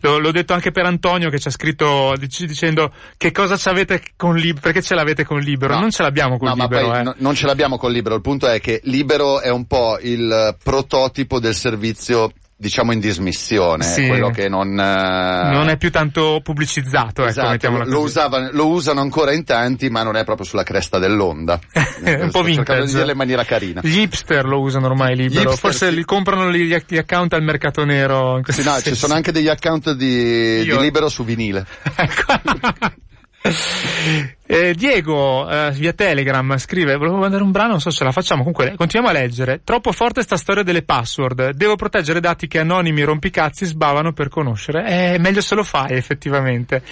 l'ho 0.00 0.30
detto 0.30 0.52
anche 0.52 0.70
per 0.70 0.84
Antonio 0.84 1.30
che 1.30 1.38
ci 1.38 1.48
ha 1.48 1.50
scritto 1.50 2.14
dicendo 2.18 2.92
che 3.16 3.32
cosa 3.32 3.56
ci 3.56 3.68
avete 3.68 4.02
con 4.16 4.36
Libero, 4.36 4.60
perché 4.60 4.82
ce 4.82 4.94
l'avete 4.94 5.24
con 5.24 5.40
Libero? 5.40 5.74
No, 5.74 5.80
non 5.80 5.90
ce 5.90 6.02
l'abbiamo 6.02 6.38
con 6.38 6.48
no, 6.48 6.54
Libero. 6.54 6.88
Ma 6.88 7.00
eh. 7.00 7.02
no, 7.02 7.14
non 7.18 7.34
ce 7.34 7.46
l'abbiamo 7.46 7.78
con 7.78 7.90
Libero, 7.90 8.14
il 8.14 8.20
punto 8.20 8.46
è 8.46 8.60
che 8.60 8.80
Libero 8.84 9.40
è 9.40 9.50
un 9.50 9.66
po' 9.66 9.98
il 10.00 10.56
prototipo 10.62 11.40
del 11.40 11.54
servizio 11.54 12.32
diciamo 12.58 12.92
in 12.92 13.00
dismissione, 13.00 13.84
sì. 13.84 14.06
quello 14.06 14.30
che 14.30 14.48
non... 14.48 14.70
Uh... 14.70 15.52
Non 15.52 15.68
è 15.68 15.76
più 15.76 15.90
tanto 15.90 16.40
pubblicizzato, 16.42 17.22
ecco, 17.22 17.30
esatto, 17.30 17.84
lo, 17.84 18.00
usava, 18.00 18.50
lo, 18.50 18.68
usano 18.68 19.00
ancora 19.00 19.32
in 19.32 19.44
tanti, 19.44 19.90
ma 19.90 20.02
non 20.02 20.16
è 20.16 20.24
proprio 20.24 20.46
sulla 20.46 20.62
cresta 20.62 20.98
dell'onda. 20.98 21.60
un 22.02 22.30
po' 22.30 22.42
vintage. 22.42 22.86
di 22.86 22.92
dirlo 22.94 23.10
in 23.10 23.16
maniera 23.16 23.44
carina. 23.44 23.82
Gli 23.84 24.00
hipster 24.00 24.46
lo 24.46 24.60
usano 24.60 24.86
ormai 24.86 25.14
libero, 25.14 25.50
hipster, 25.50 25.58
forse 25.58 25.88
sì. 25.90 25.94
li 25.94 26.04
comprano 26.04 26.50
gli, 26.50 26.74
gli, 26.86 26.96
account 26.96 27.34
al 27.34 27.42
mercato 27.42 27.84
nero. 27.84 28.40
Sì, 28.46 28.62
no, 28.62 28.80
ci 28.80 28.94
sono 28.94 29.14
anche 29.14 29.32
degli 29.32 29.48
account 29.48 29.92
di, 29.92 30.62
di 30.64 30.78
libero 30.78 31.08
su 31.08 31.24
vinile. 31.24 31.66
Ecco. 31.96 32.34
Eh, 34.48 34.74
Diego 34.74 35.50
eh, 35.50 35.72
via 35.72 35.92
Telegram 35.92 36.56
scrive 36.56 36.94
volevo 36.94 37.16
mandare 37.16 37.42
un 37.42 37.50
brano 37.50 37.70
non 37.70 37.80
so 37.80 37.90
se 37.90 38.04
la 38.04 38.12
facciamo. 38.12 38.44
Comunque 38.44 38.76
continuiamo 38.76 39.12
a 39.12 39.18
leggere. 39.20 39.62
Troppo 39.64 39.90
forte 39.90 40.22
sta 40.22 40.36
storia 40.36 40.62
delle 40.62 40.82
password. 40.82 41.50
Devo 41.50 41.74
proteggere 41.74 42.20
dati 42.20 42.46
che 42.46 42.60
anonimi 42.60 43.02
rompicazzi 43.02 43.64
sbavano 43.64 44.12
per 44.12 44.28
conoscere. 44.28 45.14
Eh, 45.14 45.18
meglio 45.18 45.40
se 45.40 45.56
lo 45.56 45.64
fai 45.64 45.96
effettivamente. 45.96 46.82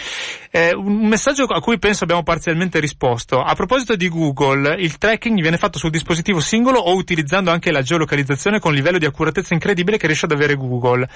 Eh, 0.50 0.74
un 0.74 1.06
messaggio 1.06 1.44
a 1.44 1.60
cui 1.60 1.78
penso 1.78 2.02
abbiamo 2.02 2.24
parzialmente 2.24 2.80
risposto. 2.80 3.40
A 3.40 3.54
proposito 3.54 3.94
di 3.94 4.08
Google 4.08 4.74
il 4.80 4.98
tracking 4.98 5.40
viene 5.40 5.56
fatto 5.56 5.78
sul 5.78 5.90
dispositivo 5.90 6.40
singolo 6.40 6.80
o 6.80 6.94
utilizzando 6.96 7.52
anche 7.52 7.70
la 7.70 7.82
geolocalizzazione 7.82 8.58
con 8.58 8.74
livello 8.74 8.98
di 8.98 9.06
accuratezza 9.06 9.54
incredibile 9.54 9.96
che 9.96 10.06
riesce 10.06 10.24
ad 10.26 10.32
avere 10.32 10.56
Google. 10.56 11.08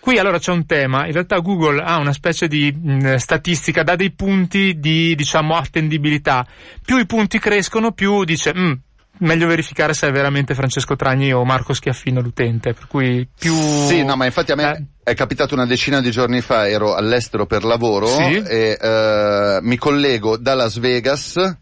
Qui 0.00 0.18
allora 0.18 0.38
c'è 0.38 0.52
un 0.52 0.64
tema. 0.64 1.04
In 1.04 1.12
realtà 1.12 1.38
Google 1.40 1.82
ha 1.82 1.98
una 1.98 2.14
specie 2.14 2.48
di 2.48 2.72
mh, 2.72 3.16
statistica 3.16 3.82
dà 3.82 3.94
dei 3.94 4.12
punti 4.12 4.78
di 4.78 5.14
diciamo 5.14 5.54
attenzione 5.54 5.80
attendibilità. 5.82 6.46
Più 6.84 6.98
i 6.98 7.06
punti 7.06 7.38
crescono, 7.38 7.92
più 7.92 8.24
dice, 8.24 8.52
mm, 8.54 8.72
meglio 9.18 9.46
verificare 9.46 9.94
se 9.94 10.08
è 10.08 10.12
veramente 10.12 10.54
Francesco 10.54 10.96
Tragni 10.96 11.32
o 11.32 11.44
Marco 11.44 11.74
Schiaffino 11.74 12.20
l'utente, 12.20 12.72
per 12.72 12.86
cui 12.86 13.28
più... 13.38 13.54
Sì, 13.54 14.04
no, 14.04 14.16
ma 14.16 14.24
infatti 14.24 14.52
a 14.52 14.56
me 14.56 14.72
eh. 14.72 15.10
è 15.10 15.14
capitato 15.14 15.54
una 15.54 15.66
decina 15.66 16.00
di 16.00 16.10
giorni 16.10 16.40
fa, 16.40 16.68
ero 16.68 16.94
all'estero 16.94 17.46
per 17.46 17.64
lavoro 17.64 18.06
sì. 18.06 18.42
e 18.46 18.78
uh, 18.80 19.64
mi 19.64 19.76
collego 19.76 20.36
da 20.36 20.54
Las 20.54 20.78
Vegas 20.78 21.56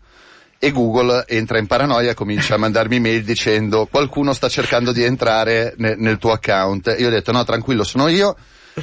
e 0.62 0.72
Google 0.72 1.24
entra 1.26 1.58
in 1.58 1.66
paranoia 1.66 2.10
e 2.10 2.14
comincia 2.14 2.54
a 2.54 2.58
mandarmi 2.58 3.00
mail 3.00 3.24
dicendo 3.24 3.88
qualcuno 3.90 4.34
sta 4.34 4.50
cercando 4.50 4.92
di 4.92 5.02
entrare 5.02 5.72
ne- 5.78 5.96
nel 5.96 6.18
tuo 6.18 6.32
account. 6.32 6.94
Io 6.98 7.08
ho 7.08 7.10
detto 7.10 7.32
no, 7.32 7.44
tranquillo, 7.44 7.82
sono 7.82 8.08
io 8.08 8.36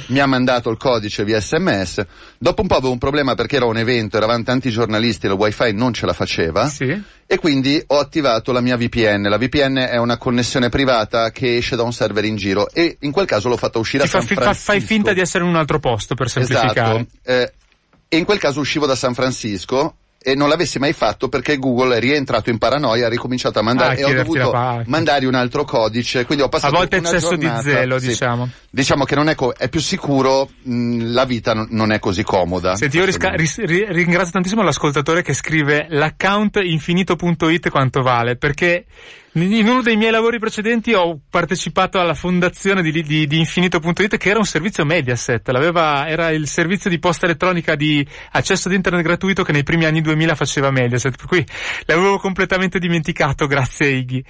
mi 0.06 0.18
ha 0.18 0.26
mandato 0.26 0.70
il 0.70 0.76
codice 0.76 1.24
via 1.24 1.40
sms. 1.40 2.04
Dopo 2.38 2.62
un 2.62 2.68
po' 2.68 2.76
avevo 2.76 2.92
un 2.92 2.98
problema 2.98 3.34
perché 3.34 3.56
era 3.56 3.66
un 3.66 3.76
evento, 3.76 4.16
eravamo 4.16 4.42
tanti 4.42 4.70
giornalisti 4.70 5.26
e 5.26 5.30
il 5.30 5.34
wifi 5.34 5.72
non 5.72 5.92
ce 5.92 6.06
la 6.06 6.12
faceva. 6.12 6.68
Sì. 6.68 7.02
E 7.26 7.38
quindi 7.38 7.82
ho 7.88 7.98
attivato 7.98 8.52
la 8.52 8.60
mia 8.60 8.76
VPN. 8.76 9.22
La 9.22 9.38
VPN 9.38 9.76
è 9.90 9.96
una 9.98 10.16
connessione 10.16 10.68
privata 10.68 11.30
che 11.30 11.58
esce 11.58 11.76
da 11.76 11.82
un 11.82 11.92
server 11.92 12.24
in 12.24 12.36
giro 12.36 12.70
e 12.70 12.96
in 13.00 13.10
quel 13.10 13.26
caso 13.26 13.48
l'ho 13.48 13.56
fatta 13.56 13.78
uscire 13.78 14.04
Ti 14.04 14.08
a 14.08 14.20
San 14.20 14.26
fa, 14.26 14.34
Francisco. 14.34 14.72
Fai 14.72 14.80
finta 14.80 15.12
di 15.12 15.20
essere 15.20 15.44
in 15.44 15.50
un 15.50 15.56
altro 15.56 15.78
posto 15.78 16.14
per 16.14 16.30
semplificare. 16.30 16.94
Esatto. 16.98 17.06
Eh, 17.24 17.52
e 18.08 18.16
in 18.16 18.24
quel 18.24 18.38
caso 18.38 18.60
uscivo 18.60 18.86
da 18.86 18.94
San 18.94 19.12
Francisco 19.12 19.96
e 20.20 20.34
non 20.34 20.48
l'avessi 20.48 20.78
mai 20.78 20.92
fatto 20.92 21.28
perché 21.28 21.58
Google 21.58 21.96
è 21.96 22.00
rientrato 22.00 22.50
in 22.50 22.58
paranoia, 22.58 23.06
ha 23.06 23.08
ricominciato 23.08 23.60
a 23.60 23.62
mandare 23.62 23.94
ah, 23.94 23.98
e 23.98 24.04
ho 24.04 24.14
dovuto 24.14 24.82
mandare 24.86 25.26
un 25.26 25.34
altro 25.34 25.64
codice, 25.64 26.24
quindi 26.24 26.42
ho 26.42 26.48
passato 26.48 26.74
A 26.74 26.78
volte 26.78 26.96
eccesso 26.96 27.30
giornata, 27.30 27.62
di 27.62 27.70
zelo, 27.70 27.98
sì, 27.98 28.06
diciamo. 28.08 28.48
Diciamo 28.78 29.04
che 29.04 29.16
non 29.16 29.28
è, 29.28 29.34
co- 29.34 29.54
è 29.54 29.68
più 29.68 29.80
sicuro, 29.80 30.48
mh, 30.62 31.10
la 31.10 31.24
vita 31.24 31.52
n- 31.52 31.66
non 31.70 31.90
è 31.90 31.98
così 31.98 32.22
comoda. 32.22 32.76
Senti, 32.76 32.98
io 32.98 33.04
risca- 33.04 33.30
ris- 33.30 33.60
ri- 33.64 33.86
ringrazio 33.88 34.30
tantissimo 34.30 34.62
l'ascoltatore 34.62 35.22
che 35.22 35.34
scrive 35.34 35.86
l'account 35.88 36.60
infinito.it 36.62 37.70
quanto 37.70 38.02
vale, 38.02 38.36
perché 38.36 38.84
in 39.32 39.68
uno 39.68 39.82
dei 39.82 39.96
miei 39.96 40.10
lavori 40.10 40.38
precedenti 40.38 40.94
ho 40.94 41.20
partecipato 41.28 42.00
alla 42.00 42.14
fondazione 42.14 42.82
di, 42.82 42.90
di, 43.02 43.26
di 43.26 43.38
Infinito.it 43.38 44.16
che 44.16 44.30
era 44.30 44.38
un 44.38 44.44
servizio 44.44 44.84
Mediaset, 44.84 45.48
L'aveva, 45.50 46.08
era 46.08 46.30
il 46.30 46.48
servizio 46.48 46.88
di 46.88 46.98
posta 46.98 47.26
elettronica 47.26 47.74
di 47.74 48.04
accesso 48.32 48.68
ad 48.68 48.74
internet 48.74 49.04
gratuito 49.04 49.42
che 49.42 49.52
nei 49.52 49.62
primi 49.62 49.84
anni 49.84 50.00
2000 50.00 50.34
faceva 50.34 50.70
Mediaset, 50.70 51.16
per 51.16 51.26
cui 51.26 51.46
l'avevo 51.84 52.18
completamente 52.18 52.78
dimenticato, 52.78 53.46
grazie 53.48 53.88
Iggy. 53.88 54.24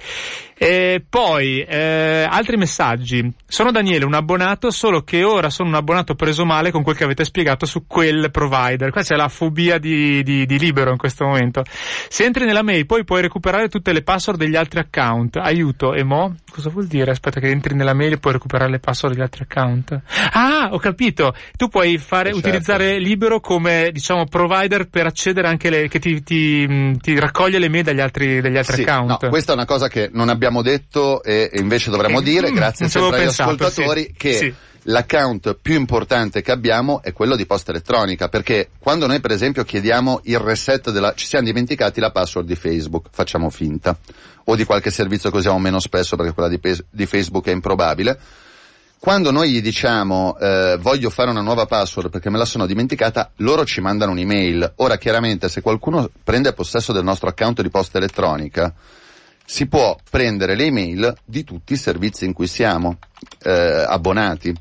E 0.61 1.01
poi, 1.07 1.61
eh, 1.61 2.27
altri 2.29 2.57
messaggi. 2.57 3.31
Sono 3.47 3.71
Daniele, 3.71 4.03
un 4.03 4.13
abbonato, 4.13 4.71
solo 4.71 5.03
che 5.03 5.23
ora 5.23 5.49
sono 5.49 5.69
un 5.69 5.75
abbonato 5.75 6.15
preso 6.15 6.43
male 6.43 6.69
con 6.69 6.83
quel 6.83 6.97
che 6.97 7.05
avete 7.05 7.23
spiegato 7.23 7.65
su 7.65 7.87
quel 7.87 8.29
provider. 8.29 8.91
Qua 8.91 9.01
c'è 9.01 9.15
la 9.15 9.29
fobia 9.29 9.77
di, 9.77 10.21
di, 10.21 10.45
di 10.45 10.59
libero 10.59 10.91
in 10.91 10.97
questo 10.97 11.23
momento. 11.23 11.63
Se 12.09 12.25
entri 12.25 12.43
nella 12.43 12.61
mail 12.61 12.85
poi 12.85 13.05
puoi 13.05 13.21
recuperare 13.21 13.69
tutte 13.69 13.93
le 13.93 14.01
password 14.01 14.37
degli 14.37 14.57
altri 14.57 14.79
account. 14.81 15.37
Aiuto, 15.37 15.93
e 15.93 16.03
mo? 16.03 16.35
Cosa 16.51 16.69
vuol 16.69 16.87
dire? 16.87 17.11
Aspetta 17.11 17.39
che 17.39 17.47
entri 17.47 17.73
nella 17.73 17.93
mail 17.93 18.11
e 18.13 18.17
puoi 18.17 18.33
recuperare 18.33 18.69
le 18.69 18.79
password 18.79 19.13
degli 19.13 19.23
altri 19.23 19.45
account. 19.49 20.01
Ah, 20.33 20.67
ho 20.73 20.77
capito. 20.77 21.33
Tu 21.55 21.69
puoi 21.69 21.97
fare, 21.97 22.33
Certo. 22.33 22.47
utilizzare 22.49 22.99
libero 22.99 23.39
come, 23.39 23.91
diciamo, 23.93 24.25
provider 24.25 24.89
per 24.89 25.05
accedere 25.05 25.47
anche 25.47 25.69
le, 25.69 25.87
che 25.87 25.99
ti, 25.99 26.21
ti, 26.21 26.97
ti 26.99 27.17
raccoglie 27.17 27.59
le 27.59 27.69
mail 27.69 27.85
dagli 27.85 28.01
altri, 28.01 28.41
dagli 28.41 28.57
altri 28.57 28.75
Sì, 28.75 28.81
account. 28.81 29.23
no, 29.23 29.29
questa 29.29 29.53
è 29.53 29.55
una 29.55 29.63
cosa 29.65 29.87
che 29.87 30.09
non 30.11 30.27
abbiamo 30.27 30.47
detto 30.61 31.23
e 31.23 31.49
invece 31.53 31.89
dovremmo 31.89 32.19
Eh, 32.19 32.23
dire, 32.23 32.51
mm, 32.51 32.55
grazie 32.55 32.89
sempre 32.89 33.17
agli 33.17 33.23
pensato, 33.23 33.51
ascoltatori, 33.51 34.03
sì, 34.03 34.13
che 34.17 34.33
sì. 34.33 34.53
l'account 34.83 35.57
più 35.61 35.75
importante 35.75 36.41
che 36.41 36.51
abbiamo 36.51 37.01
è 37.01 37.13
quello 37.13 37.35
di 37.35 37.45
posta 37.45 37.71
elettronica, 37.71 38.27
perché 38.27 38.69
quando 38.79 39.07
noi 39.07 39.19
per 39.19 39.31
esempio 39.31 39.63
chiediamo 39.63 40.21
il 40.23 40.39
reset 40.39 40.91
della, 40.91 41.13
ci 41.15 41.25
siamo 41.25 41.45
dimenticati 41.45 41.99
la 41.99 42.11
password 42.11 42.47
di 42.47 42.55
Facebook, 42.55 43.07
facciamo 43.11 43.49
finta, 43.49 43.97
o 44.45 44.55
di 44.55 44.65
qualche 44.65 44.91
servizio 44.91 45.29
che 45.29 45.37
usiamo 45.37 45.59
meno 45.59 45.79
spesso 45.79 46.15
perché 46.15 46.33
quella 46.33 46.49
di, 46.49 46.59
Pe- 46.59 46.85
di 46.89 47.05
Facebook 47.05 47.45
è 47.47 47.51
improbabile, 47.51 48.19
quando 48.99 49.31
noi 49.31 49.51
gli 49.51 49.61
diciamo 49.61 50.37
eh, 50.37 50.77
voglio 50.77 51.09
fare 51.09 51.29
una 51.29 51.39
nuova 51.39 51.65
password 51.65 52.09
perché 52.09 52.29
me 52.29 52.37
la 52.37 52.43
sono 52.43 52.65
dimenticata, 52.65 53.31
loro 53.37 53.63
ci 53.63 53.79
mandano 53.79 54.11
un'email. 54.11 54.73
Ora 54.77 54.97
chiaramente 54.97 55.47
se 55.47 55.61
qualcuno 55.61 56.09
prende 56.21 56.51
possesso 56.51 56.91
del 56.91 57.05
nostro 57.05 57.29
account 57.29 57.61
di 57.61 57.69
posta 57.69 57.97
elettronica, 57.97 58.73
si 59.49 59.65
può 59.65 59.97
prendere 60.07 60.53
le 60.53 60.65
email 60.65 61.17
di 61.25 61.43
tutti 61.43 61.73
i 61.73 61.75
servizi 61.75 62.23
in 62.23 62.33
cui 62.33 62.45
siamo 62.45 62.99
eh, 63.41 63.83
abbonati. 63.87 64.53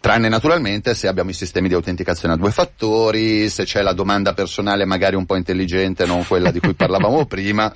Tranne 0.00 0.28
naturalmente 0.28 0.94
se 0.94 1.06
abbiamo 1.06 1.30
i 1.30 1.34
sistemi 1.34 1.68
di 1.68 1.74
autenticazione 1.74 2.34
a 2.34 2.36
due 2.36 2.50
fattori, 2.50 3.48
se 3.48 3.62
c'è 3.62 3.82
la 3.82 3.92
domanda 3.92 4.34
personale 4.34 4.84
magari 4.84 5.14
un 5.14 5.26
po' 5.26 5.36
intelligente, 5.36 6.06
non 6.06 6.26
quella 6.26 6.50
di 6.50 6.58
cui 6.58 6.74
parlavamo 6.74 7.24
prima, 7.30 7.72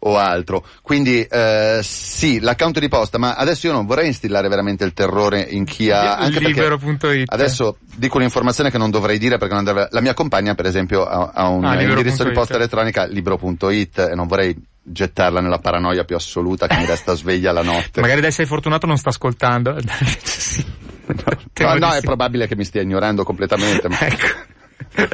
o 0.00 0.16
altro. 0.16 0.64
Quindi 0.82 1.22
eh, 1.22 1.80
sì, 1.82 2.40
l'account 2.40 2.78
di 2.78 2.88
posta, 2.88 3.18
ma 3.18 3.34
adesso 3.34 3.66
io 3.66 3.72
non 3.72 3.86
vorrei 3.86 4.06
instillare 4.06 4.48
veramente 4.48 4.84
il 4.84 4.92
terrore 4.92 5.40
in 5.40 5.64
chi 5.64 5.90
ha... 5.90 6.16
Anche 6.16 6.40
Libero.it. 6.40 7.32
adesso 7.32 7.78
dico 7.94 8.16
un'informazione 8.18 8.70
che 8.70 8.78
non 8.78 8.90
dovrei 8.90 9.18
dire 9.18 9.38
perché 9.38 9.54
non 9.54 9.64
deve- 9.64 9.88
la 9.90 10.00
mia 10.00 10.14
compagna 10.14 10.54
per 10.54 10.66
esempio 10.66 11.04
ha, 11.04 11.30
ha 11.34 11.48
un 11.48 11.64
Ah, 11.64 11.70
libero.it. 11.74 11.96
indirizzo 11.98 12.24
di 12.24 12.32
posta 12.32 12.54
elettronica 12.54 13.04
libro.it 13.06 13.98
e 14.10 14.14
non 14.14 14.26
vorrei 14.26 14.56
gettarla 14.82 15.40
nella 15.40 15.58
paranoia 15.58 16.04
più 16.04 16.16
assoluta 16.16 16.66
che 16.66 16.76
mi 16.76 16.86
resta 16.86 17.14
sveglia 17.14 17.52
la 17.52 17.62
notte. 17.62 18.00
Magari 18.00 18.20
dai 18.20 18.32
sei 18.32 18.46
fortunato 18.46 18.86
non 18.86 18.96
sta 18.96 19.10
ascoltando. 19.10 19.76
sì. 20.22 20.64
No, 21.08 21.72
di 21.74 21.80
no, 21.80 21.92
è 21.92 22.00
probabile 22.02 22.46
che 22.46 22.54
mi 22.56 22.64
stia 22.64 22.82
ignorando 22.82 23.24
completamente. 23.24 23.88
Ma... 23.88 23.98
Ecco. 24.06 24.26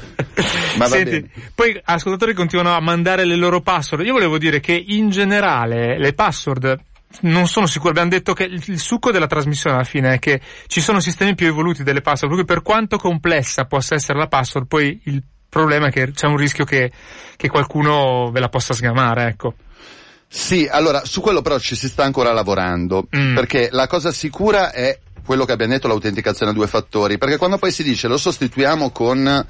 Ma 0.77 0.87
va 0.87 0.87
Senti, 0.87 1.11
bene. 1.11 1.31
poi 1.55 1.81
ascoltatori 1.85 2.35
continuano 2.35 2.75
a 2.75 2.81
mandare 2.81 3.25
le 3.25 3.37
loro 3.37 3.61
password. 3.61 4.05
Io 4.05 4.13
volevo 4.13 4.39
dire 4.39 4.61
che 4.61 4.73
in 4.75 5.11
generale 5.11 5.99
le 5.99 6.13
password 6.13 6.79
non 7.21 7.47
sono 7.47 7.67
sicuro, 7.67 7.91
abbiamo 7.91 8.09
detto 8.11 8.33
che 8.33 8.43
il 8.45 8.63
il 8.67 8.79
succo 8.81 9.13
della 9.13 9.29
trasmissione 9.29 9.77
alla 9.77 9.85
fine 9.85 10.15
è 10.15 10.19
che 10.19 10.41
ci 10.67 10.81
sono 10.81 10.99
sistemi 10.99 11.35
più 11.37 11.47
evoluti 11.47 11.85
delle 11.85 12.01
password, 12.01 12.35
per 12.35 12.45
cui 12.45 12.55
per 12.55 12.63
quanto 12.63 12.97
complessa 12.99 13.67
possa 13.67 13.95
essere 13.95 14.19
la 14.19 14.27
password, 14.27 14.67
poi 14.67 15.01
il 15.05 15.23
problema 15.49 15.87
è 15.87 15.91
che 15.93 16.11
c'è 16.11 16.27
un 16.27 16.37
rischio 16.37 16.65
che, 16.65 16.91
che 17.37 17.49
qualcuno 17.49 18.31
ve 18.33 18.41
la 18.41 18.49
possa 18.49 18.75
sgamare, 18.75 19.29
ecco. 19.29 19.55
Sì, 20.27 20.67
allora 20.69 21.05
su 21.05 21.21
quello 21.21 21.43
però 21.43 21.61
ci 21.61 21.77
si 21.77 21.87
sta 21.89 22.03
ancora 22.03 22.33
lavorando, 22.33 23.07
Mm. 23.17 23.37
perché 23.37 23.69
la 23.71 23.87
cosa 23.87 24.11
sicura 24.11 24.73
è 24.73 24.99
quello 25.25 25.45
che 25.45 25.53
abbiamo 25.53 25.73
detto, 25.73 25.89
l'autenticazione 25.89 26.53
a 26.53 26.55
due 26.55 26.67
fattori, 26.67 27.19
perché 27.19 27.37
quando 27.37 27.59
poi 27.59 27.71
si 27.73 27.83
dice 27.83 28.09
lo 28.09 28.17
sostituiamo 28.19 28.91
con 28.91 29.47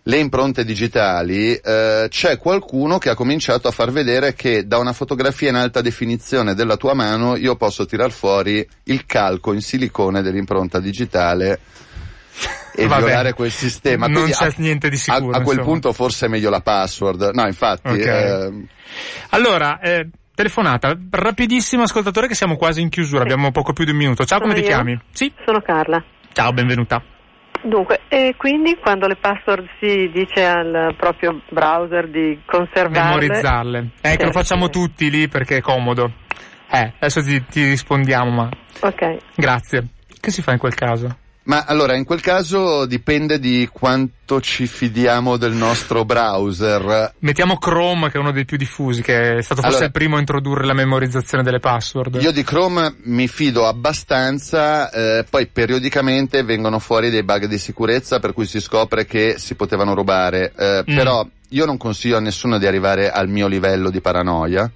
le 0.00 0.16
impronte 0.16 0.64
digitali, 0.64 1.54
eh, 1.54 2.06
c'è 2.08 2.38
qualcuno 2.38 2.96
che 2.98 3.10
ha 3.10 3.14
cominciato 3.14 3.68
a 3.68 3.70
far 3.72 3.90
vedere 3.90 4.32
che 4.32 4.66
da 4.66 4.78
una 4.78 4.94
fotografia 4.94 5.50
in 5.50 5.56
alta 5.56 5.82
definizione 5.82 6.54
della 6.54 6.76
tua 6.78 6.94
mano 6.94 7.36
io 7.36 7.56
posso 7.56 7.84
tirar 7.84 8.10
fuori 8.10 8.66
il 8.84 9.04
calco 9.04 9.52
in 9.52 9.60
silicone 9.60 10.22
dell'impronta 10.22 10.80
digitale 10.80 11.58
e 12.74 12.86
Vabbè. 12.86 13.04
violare 13.04 13.32
quel 13.34 13.50
sistema. 13.50 14.06
Non 14.06 14.22
Quindi 14.22 14.32
c'è 14.32 14.46
a- 14.46 14.54
niente 14.58 14.88
di 14.88 14.94
a- 14.94 14.98
sicuro, 14.98 15.36
A, 15.36 15.40
quel 15.42 15.56
insomma. 15.58 15.62
punto 15.64 15.92
forse 15.92 16.26
è 16.26 16.28
meglio 16.28 16.48
la 16.48 16.60
password. 16.60 17.30
No, 17.34 17.46
infatti. 17.46 17.88
Ok. 17.88 18.06
eh, 18.06 18.52
Allora, 19.30 19.80
eh, 19.80 20.08
telefonata, 20.38 20.96
rapidissimo 21.10 21.82
ascoltatore 21.82 22.28
che 22.28 22.34
siamo 22.36 22.56
quasi 22.56 22.80
in 22.80 22.90
chiusura, 22.90 23.22
abbiamo 23.22 23.50
poco 23.50 23.72
più 23.72 23.84
di 23.84 23.90
un 23.90 23.96
minuto. 23.96 24.24
Ciao, 24.24 24.38
come 24.38 24.52
Sono 24.52 24.62
ti 24.64 24.68
io? 24.70 24.76
chiami? 24.76 25.00
Sì, 25.10 25.32
Sono 25.44 25.60
Carla. 25.60 26.00
ciao, 26.32 26.52
benvenuta. 26.52 27.02
Dunque, 27.60 28.02
e 28.06 28.34
quindi 28.36 28.76
quando 28.80 29.08
le 29.08 29.16
password 29.16 29.66
si 29.80 30.08
dice 30.14 30.44
al 30.46 30.94
proprio 30.96 31.40
browser 31.50 32.06
di 32.08 32.38
conservarle... 32.46 33.00
Memorizzarle. 33.26 33.88
Ecco, 34.00 34.22
lo 34.26 34.30
Sì, 34.30 34.38
facciamo 34.38 34.66
sì. 34.66 34.70
tutti 34.70 35.10
lì 35.10 35.26
perché 35.26 35.56
è 35.56 35.60
comodo. 35.60 36.12
Eh, 36.70 36.92
adesso 37.00 37.20
ti, 37.20 37.44
ti 37.46 37.64
rispondiamo, 37.64 38.30
ma 38.30 38.48
Ok. 38.82 39.16
grazie. 39.34 39.88
Che 40.20 40.30
si 40.30 40.40
fa 40.40 40.52
in 40.52 40.58
quel 40.58 40.74
caso? 40.74 41.16
Ma 41.48 41.64
allora, 41.66 41.94
in 41.94 42.04
quel 42.04 42.20
caso 42.20 42.84
dipende 42.84 43.38
di 43.38 43.66
quanto 43.72 44.38
ci 44.42 44.66
fidiamo 44.66 45.38
del 45.38 45.52
nostro 45.52 46.04
browser. 46.04 47.14
Mettiamo 47.20 47.56
Chrome, 47.56 48.10
che 48.10 48.18
è 48.18 48.20
uno 48.20 48.32
dei 48.32 48.44
più 48.44 48.58
diffusi, 48.58 49.00
che 49.00 49.38
è 49.38 49.42
stato 49.42 49.62
forse 49.62 49.68
Allora- 49.78 49.86
il 49.86 49.92
primo 49.92 50.16
a 50.16 50.18
introdurre 50.18 50.66
la 50.66 50.74
memorizzazione 50.74 51.42
delle 51.42 51.58
password. 51.58 52.18
Io 52.20 52.32
di 52.32 52.44
Chrome 52.44 52.96
mi 53.04 53.28
fido 53.28 53.66
abbastanza, 53.66 54.90
eh, 54.90 55.24
poi 55.28 55.46
periodicamente 55.46 56.42
vengono 56.42 56.78
fuori 56.78 57.08
dei 57.08 57.22
bug 57.22 57.46
di 57.46 57.58
sicurezza 57.58 58.18
per 58.20 58.34
cui 58.34 58.44
si 58.44 58.60
scopre 58.60 59.06
che 59.06 59.36
si 59.38 59.54
potevano 59.54 59.94
rubare, 59.94 60.52
eh, 60.54 60.84
Mm. 60.86 60.94
però 60.96 61.26
io 61.48 61.64
non 61.64 61.78
consiglio 61.78 62.18
a 62.18 62.20
nessuno 62.20 62.58
di 62.58 62.66
arrivare 62.66 63.10
al 63.10 63.28
mio 63.28 63.46
livello 63.46 63.88
di 63.88 64.02
paranoia. 64.02 64.70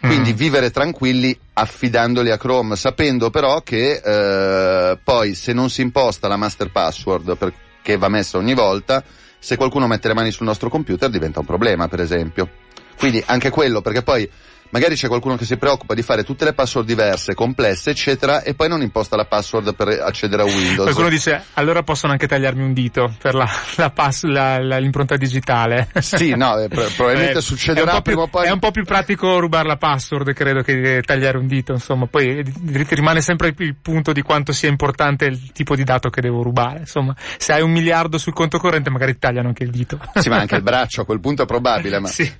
Quindi 0.00 0.32
Mm. 0.32 0.36
vivere 0.36 0.70
tranquilli 0.70 1.38
affidandoli 1.52 2.30
a 2.30 2.38
Chrome, 2.38 2.74
sapendo 2.74 3.28
però 3.28 3.60
che 3.62 4.00
eh, 4.02 4.98
poi 5.02 5.34
se 5.34 5.52
non 5.52 5.68
si 5.68 5.82
imposta 5.82 6.26
la 6.26 6.36
master 6.36 6.70
password 6.70 7.36
perché 7.36 7.98
va 7.98 8.08
messa 8.08 8.38
ogni 8.38 8.54
volta, 8.54 9.04
se 9.38 9.56
qualcuno 9.56 9.86
mette 9.86 10.08
le 10.08 10.14
mani 10.14 10.30
sul 10.30 10.46
nostro 10.46 10.70
computer 10.70 11.10
diventa 11.10 11.40
un 11.40 11.46
problema, 11.46 11.86
per 11.86 12.00
esempio. 12.00 12.48
Quindi 12.96 13.22
anche 13.26 13.50
quello, 13.50 13.82
perché 13.82 14.02
poi 14.02 14.28
magari 14.70 14.94
c'è 14.94 15.08
qualcuno 15.08 15.36
che 15.36 15.44
si 15.44 15.56
preoccupa 15.56 15.94
di 15.94 16.02
fare 16.02 16.24
tutte 16.24 16.44
le 16.44 16.52
password 16.52 16.86
diverse, 16.86 17.34
complesse, 17.34 17.90
eccetera, 17.90 18.42
e 18.42 18.54
poi 18.54 18.68
non 18.68 18.82
imposta 18.82 19.16
la 19.16 19.24
password 19.26 19.74
per 19.74 19.88
accedere 19.88 20.42
a 20.42 20.44
Windows. 20.46 20.82
Qualcuno 20.84 21.08
dice, 21.08 21.42
allora 21.54 21.82
possono 21.82 22.12
anche 22.12 22.26
tagliarmi 22.26 22.62
un 22.62 22.72
dito 22.72 23.14
per 23.20 23.34
la, 23.34 23.48
la 23.76 23.90
pass- 23.90 24.24
la- 24.24 24.58
la- 24.58 24.78
l'impronta 24.78 25.16
digitale. 25.16 25.88
Sì, 26.00 26.34
no, 26.36 26.58
eh, 26.58 26.68
pro- 26.68 26.86
probabilmente 26.96 27.38
Eh, 27.38 27.42
succederà 27.42 27.92
po' 27.92 28.02
prima 28.02 28.22
o 28.22 28.26
poi. 28.28 28.46
È 28.46 28.50
un 28.50 28.58
po' 28.58 28.70
più 28.70 28.84
pratico 28.84 29.38
rubare 29.38 29.68
la 29.68 29.76
password, 29.76 30.32
credo, 30.32 30.62
che 30.62 31.02
tagliare 31.04 31.38
un 31.38 31.46
dito, 31.46 31.72
insomma. 31.72 32.06
Poi 32.06 32.38
eh, 32.38 32.44
ri- 32.66 32.86
rimane 32.88 33.20
sempre 33.20 33.54
il- 33.56 33.76
punto 33.80 34.12
di 34.12 34.22
quanto 34.22 34.52
sia 34.52 34.68
importante 34.68 35.24
il 35.26 35.52
tipo 35.52 35.74
di 35.76 35.84
dato 35.84 36.10
che 36.10 36.20
devo 36.20 36.42
rubare. 36.42 36.80
Insomma, 36.80 37.14
se 37.38 37.52
hai 37.52 37.62
un 37.62 37.70
miliardo 37.70 38.18
sul 38.18 38.32
conto 38.32 38.58
corrente 38.58 38.90
magari 38.90 39.18
tagliano 39.18 39.48
anche 39.48 39.64
il 39.64 39.70
dito. 39.70 39.98
Sì, 40.14 40.28
ma 40.28 40.38
anche 40.38 40.56
il 40.56 40.62
braccio 40.64 41.00
a 41.02 41.04
quel 41.04 41.20
punto 41.20 41.42
è 41.42 41.46
probabile, 41.46 41.98
ma... 41.98 42.08
Sì. 42.08 42.30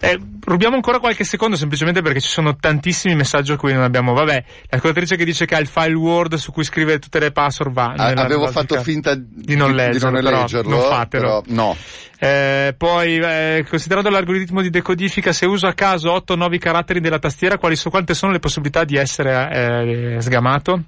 Eh, 0.00 0.20
rubiamo 0.44 0.74
ancora 0.76 0.98
qualche 0.98 1.24
secondo 1.24 1.51
semplicemente 1.56 2.02
perché 2.02 2.20
ci 2.20 2.30
sono 2.30 2.56
tantissimi 2.56 3.14
messaggi 3.14 3.52
a 3.52 3.56
cui 3.56 3.72
non 3.72 3.82
abbiamo. 3.82 4.12
Vabbè, 4.12 4.44
l'ascoltatrice 4.68 5.16
che 5.16 5.24
dice 5.24 5.46
che 5.46 5.54
ha 5.54 5.58
il 5.58 5.66
file 5.66 5.94
Word 5.94 6.34
su 6.34 6.52
cui 6.52 6.64
scrive 6.64 6.98
tutte 6.98 7.18
le 7.18 7.32
password 7.32 7.72
va. 7.72 7.94
A- 7.96 8.08
nella 8.08 8.22
avevo 8.22 8.46
fatto 8.48 8.80
finta 8.82 9.14
di 9.14 9.56
non 9.56 9.74
leggerlo, 9.74 10.18
di 10.18 10.24
non 10.24 10.34
leggerlo, 10.34 10.70
non 10.70 10.88
fatelo. 10.88 11.42
però 11.42 11.42
no. 11.46 11.76
Eh, 12.18 12.74
poi, 12.78 13.18
eh, 13.18 13.66
considerando 13.68 14.08
l'algoritmo 14.08 14.62
di 14.62 14.70
decodifica, 14.70 15.32
se 15.32 15.44
uso 15.44 15.66
a 15.66 15.72
caso 15.72 16.12
8 16.12 16.34
o 16.34 16.36
9 16.36 16.58
caratteri 16.58 17.00
della 17.00 17.18
tastiera, 17.18 17.58
quali 17.58 17.74
so, 17.74 17.90
quante 17.90 18.14
sono 18.14 18.30
le 18.30 18.38
possibilità 18.38 18.84
di 18.84 18.96
essere 18.96 20.14
eh, 20.16 20.20
sgamato? 20.20 20.82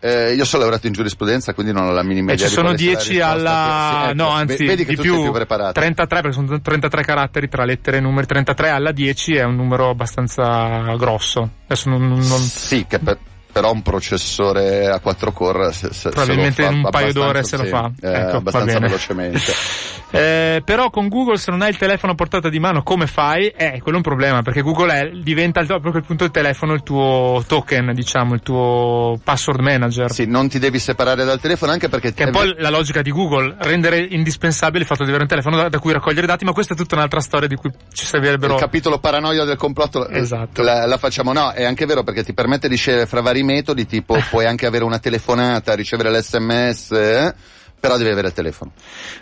Eh, 0.00 0.34
io 0.34 0.44
sono 0.44 0.62
laureato 0.62 0.86
in 0.86 0.92
giurisprudenza, 0.92 1.54
quindi 1.54 1.72
non 1.72 1.86
ho 1.88 1.90
la 1.90 2.04
minima 2.04 2.30
E 2.30 2.34
idea 2.34 2.46
ci 2.46 2.52
sono 2.52 2.68
quale 2.74 2.78
sia 2.78 2.92
la 2.92 2.94
10 2.94 3.08
risposta. 3.10 3.28
alla... 3.32 4.00
Sì, 4.04 4.04
ecco, 4.10 4.14
no, 4.22 4.28
anzi, 4.28 4.64
vedi 4.66 4.84
che 4.84 4.94
di 4.94 5.00
più, 5.02 5.22
più 5.22 5.32
preparato. 5.32 5.72
33, 5.72 6.20
perché 6.20 6.32
sono 6.32 6.60
33 6.60 7.02
caratteri 7.02 7.48
tra 7.48 7.64
lettere 7.64 7.96
e 7.96 8.00
numeri. 8.00 8.26
33 8.26 8.68
alla 8.70 8.92
10 8.92 9.34
è 9.34 9.42
un 9.44 9.56
numero 9.56 9.88
abbastanza 9.90 10.94
grosso. 10.96 11.48
Adesso 11.64 11.88
non... 11.88 12.06
non- 12.06 12.22
Sì, 12.42 12.86
che 12.88 12.98
per- 13.00 13.18
però 13.50 13.72
un 13.72 13.82
processore 13.82 14.86
a 14.88 15.00
4 15.00 15.32
core 15.32 15.72
se, 15.72 15.88
se- 15.92 16.10
Probabilmente 16.10 16.62
se 16.62 16.68
in 16.68 16.74
un 16.84 16.90
paio 16.90 17.12
d'ore 17.12 17.42
se 17.42 17.56
lo 17.56 17.64
fa. 17.64 17.90
eh, 18.00 18.08
Ecco, 18.12 18.36
abbastanza 18.36 18.78
velocemente. 18.78 19.40
Eh, 20.10 20.62
però 20.64 20.88
con 20.88 21.08
Google 21.08 21.36
se 21.36 21.50
non 21.50 21.60
hai 21.60 21.68
il 21.68 21.76
telefono 21.76 22.12
a 22.12 22.14
portata 22.14 22.48
di 22.48 22.58
mano 22.58 22.82
come 22.82 23.06
fai? 23.06 23.48
Eh, 23.48 23.78
quello 23.82 23.92
è 23.92 23.96
un 23.96 24.02
problema 24.02 24.40
perché 24.40 24.62
Google 24.62 24.92
è- 25.00 25.10
diventa 25.10 25.60
il- 25.60 25.66
proprio 25.66 25.90
a 25.90 25.92
quel 25.92 26.04
punto 26.04 26.24
il 26.24 26.30
telefono 26.30 26.72
il 26.72 26.82
tuo 26.82 27.44
token, 27.46 27.92
diciamo, 27.92 28.32
il 28.34 28.40
tuo 28.40 29.18
password 29.22 29.60
manager. 29.60 30.10
Sì, 30.10 30.24
non 30.26 30.48
ti 30.48 30.58
devi 30.58 30.78
separare 30.78 31.24
dal 31.24 31.38
telefono 31.40 31.72
anche 31.72 31.88
perché 31.90 32.14
Che 32.14 32.22
è 32.22 32.26
un 32.26 32.32
po' 32.32 32.44
la 32.56 32.70
logica 32.70 33.02
di 33.02 33.10
Google, 33.10 33.54
rendere 33.58 33.98
indispensabile 34.00 34.80
il 34.80 34.86
fatto 34.86 35.02
di 35.02 35.08
avere 35.10 35.24
un 35.24 35.28
telefono 35.28 35.56
da, 35.56 35.68
da 35.68 35.78
cui 35.78 35.92
raccogliere 35.92 36.26
dati, 36.26 36.44
ma 36.44 36.52
questa 36.52 36.72
è 36.72 36.76
tutta 36.76 36.94
un'altra 36.94 37.20
storia 37.20 37.46
di 37.48 37.56
cui 37.56 37.70
ci 37.92 38.06
servirebbero. 38.06 38.54
il 38.54 38.60
capitolo 38.60 38.98
paranoia 38.98 39.44
del 39.44 39.56
complotto 39.56 40.08
eh, 40.08 40.18
Esatto. 40.20 40.62
la, 40.62 40.86
la 40.86 40.96
facciamo 40.96 41.32
no 41.34 41.50
è 41.50 41.64
anche 41.64 41.84
vero 41.84 42.02
perché 42.02 42.24
ti 42.24 42.32
permette 42.32 42.68
di 42.68 42.76
scegliere 42.76 43.06
fra 43.06 43.20
vari 43.20 43.42
metodi 43.42 43.86
tipo 43.86 44.16
puoi 44.30 44.46
anche 44.46 44.64
avere 44.66 44.84
una 44.84 44.98
telefonata 44.98 45.74
ricevere 45.74 46.10
l'sms 46.10 46.90
eh, 46.92 47.34
però 47.78 47.96
devi 47.96 48.10
avere 48.10 48.28
il 48.28 48.34
telefono. 48.34 48.72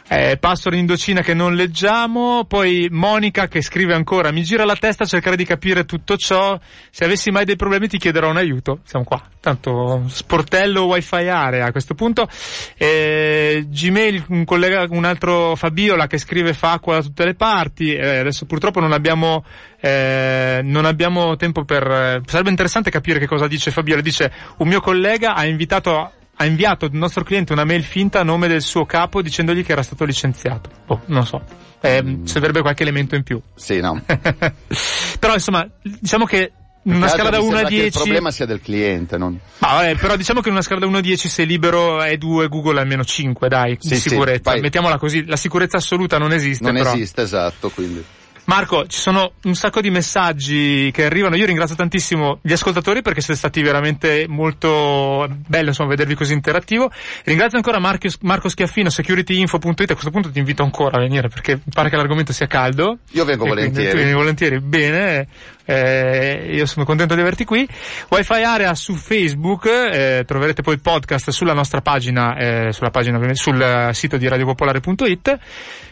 Eh, 0.08 0.36
password 0.38 0.74
in 0.76 0.82
Indocina 0.82 1.20
che 1.22 1.34
non 1.34 1.54
leggiamo, 1.54 2.44
poi 2.44 2.88
Monica 2.90 3.48
che 3.48 3.60
scrive 3.60 3.94
ancora, 3.94 4.30
mi 4.30 4.42
gira 4.42 4.64
la 4.64 4.76
testa 4.76 5.04
a 5.04 5.06
cercare 5.06 5.36
di 5.36 5.44
capire 5.44 5.84
tutto 5.84 6.16
ciò, 6.16 6.58
se 6.90 7.04
avessi 7.04 7.30
mai 7.30 7.44
dei 7.44 7.56
problemi 7.56 7.88
ti 7.88 7.98
chiederò 7.98 8.30
un 8.30 8.36
aiuto, 8.36 8.80
siamo 8.84 9.04
qua, 9.04 9.22
tanto 9.40 10.04
sportello 10.08 10.84
wifi 10.84 11.28
area 11.28 11.66
a 11.66 11.72
questo 11.72 11.94
punto, 11.94 12.28
eh, 12.76 13.66
Gmail, 13.68 14.24
un 14.28 14.44
collega, 14.44 14.86
un 14.88 15.04
altro 15.04 15.54
Fabiola 15.54 16.06
che 16.06 16.18
scrive 16.18 16.54
fa 16.54 16.72
acqua 16.72 16.96
da 16.96 17.02
tutte 17.02 17.24
le 17.24 17.34
parti, 17.34 17.94
eh, 17.94 18.18
adesso 18.18 18.46
purtroppo 18.46 18.80
non 18.80 18.92
abbiamo 18.92 19.44
eh, 19.78 20.60
non 20.64 20.84
abbiamo 20.84 21.36
tempo 21.36 21.64
per, 21.64 21.86
eh, 21.86 22.22
sarebbe 22.26 22.50
interessante 22.50 22.90
capire 22.90 23.18
che 23.18 23.26
cosa 23.26 23.46
dice 23.46 23.70
Fabiola, 23.70 24.00
dice 24.00 24.32
un 24.58 24.68
mio 24.68 24.80
collega 24.80 25.34
ha 25.34 25.44
invitato 25.44 26.12
ha 26.38 26.44
inviato 26.44 26.84
al 26.84 26.90
nostro 26.92 27.24
cliente 27.24 27.52
una 27.52 27.64
mail 27.64 27.82
finta 27.82 28.20
a 28.20 28.22
nome 28.22 28.46
del 28.48 28.62
suo 28.62 28.84
capo 28.84 29.22
dicendogli 29.22 29.64
che 29.64 29.72
era 29.72 29.82
stato 29.82 30.04
licenziato. 30.04 30.70
Boh, 30.86 31.00
non 31.06 31.24
so. 31.26 31.42
Eh, 31.80 32.18
Servirebbe 32.24 32.60
qualche 32.62 32.82
elemento 32.82 33.14
in 33.14 33.22
più. 33.22 33.40
sì 33.54 33.80
no 33.80 34.02
Però 35.18 35.34
insomma, 35.34 35.68
diciamo 35.82 36.24
che 36.24 36.52
in 36.82 36.94
una 36.94 37.08
scala 37.08 37.30
da 37.30 37.38
l'altro 37.38 37.42
mi 37.42 37.48
1 37.48 37.56
a 37.56 37.58
sembra 37.58 37.68
che 37.68 37.74
10. 37.82 37.86
il 37.86 37.92
problema 38.02 38.30
sia 38.30 38.46
del 38.46 38.60
cliente 38.60 39.16
non 39.18 39.38
Ma 39.58 39.68
vabbè, 39.72 39.96
però 39.96 40.16
diciamo 40.16 40.40
che 40.40 40.48
in 40.48 40.54
una 40.54 40.62
scala 40.62 40.80
da 40.80 40.86
1 40.86 40.98
a 40.98 41.00
10 41.00 41.28
se 41.28 41.44
libero 41.44 42.00
è 42.02 42.16
2, 42.16 42.48
Google 42.48 42.78
è 42.78 42.82
almeno 42.82 43.04
5, 43.04 43.48
dai, 43.48 43.76
Sì, 43.80 43.88
di 43.88 43.94
sì, 43.96 44.08
sicurezza. 44.10 44.52
poi- 44.52 44.60
Mettiamola 44.60 44.96
così, 44.98 45.24
la 45.26 45.36
sicurezza 45.36 45.78
assoluta 45.78 46.18
non 46.18 46.32
esiste. 46.32 46.64
non 46.64 46.74
però. 46.74 46.92
esiste 46.94 47.22
esatto 47.22 47.70
quindi 47.70 48.04
Marco, 48.46 48.86
ci 48.86 49.00
sono 49.00 49.32
un 49.42 49.56
sacco 49.56 49.80
di 49.80 49.90
messaggi 49.90 50.90
che 50.92 51.06
arrivano. 51.06 51.34
Io 51.34 51.46
ringrazio 51.46 51.74
tantissimo 51.74 52.38
gli 52.42 52.52
ascoltatori 52.52 53.02
perché 53.02 53.20
siete 53.20 53.38
stati 53.38 53.60
veramente 53.60 54.26
molto 54.28 55.28
bello 55.28 55.68
insomma 55.68 55.88
vedervi 55.88 56.14
così 56.14 56.32
interattivo. 56.32 56.88
Ringrazio 57.24 57.56
ancora 57.56 57.80
Marco, 57.80 58.08
Marco 58.20 58.48
Schiaffino, 58.48 58.88
securityinfo.it. 58.88 59.90
A 59.90 59.94
questo 59.94 60.10
punto 60.10 60.30
ti 60.30 60.38
invito 60.38 60.62
ancora 60.62 60.98
a 60.98 61.00
venire 61.00 61.28
perché 61.28 61.60
pare 61.72 61.90
che 61.90 61.96
l'argomento 61.96 62.32
sia 62.32 62.46
caldo. 62.46 62.98
io 63.10 63.24
vengo 63.24 63.46
volentieri 63.46 63.90
Tu 63.90 63.96
vieni 63.96 64.12
volentieri, 64.12 64.60
bene. 64.60 65.26
Eh, 65.68 66.52
io 66.52 66.66
sono 66.66 66.84
contento 66.84 67.16
di 67.16 67.20
averti 67.22 67.44
qui. 67.44 67.68
Wi-Fi 68.10 68.42
Area 68.42 68.72
su 68.76 68.94
Facebook, 68.94 69.66
eh, 69.66 70.22
troverete 70.24 70.62
poi 70.62 70.74
il 70.74 70.80
podcast 70.80 71.30
sulla 71.30 71.52
nostra 71.52 71.80
pagina, 71.80 72.36
eh, 72.36 72.72
sulla 72.72 72.90
pagina 72.90 73.18
sul 73.34 73.90
sito 73.92 74.16
di 74.16 74.28
radiopopolare.it. 74.28 75.38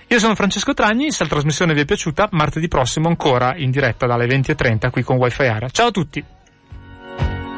Io 0.09 0.19
sono 0.19 0.35
Francesco 0.35 0.75
Tragni, 0.75 1.11
se 1.11 1.25
la 1.25 1.31
trasmissione 1.31 1.75
vi 1.75 1.81
è 1.81 1.85
piaciuta, 1.85 2.29
martedì 2.33 2.69
prossimo 2.69 3.09
ancora 3.09 3.55
in 3.57 3.71
diretta 3.71 4.07
dalle 4.07 4.27
20.30 4.27 4.91
qui 4.91 5.03
con 5.03 5.17
Wi-Fi 5.17 5.47
Area. 5.47 5.69
Ciao 5.71 5.89
a 5.89 5.91
tutti. 5.91 6.25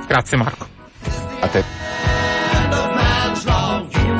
Grazie 0.07 0.37
Marco. 0.37 0.69
a 1.41 1.49
te 1.49 1.65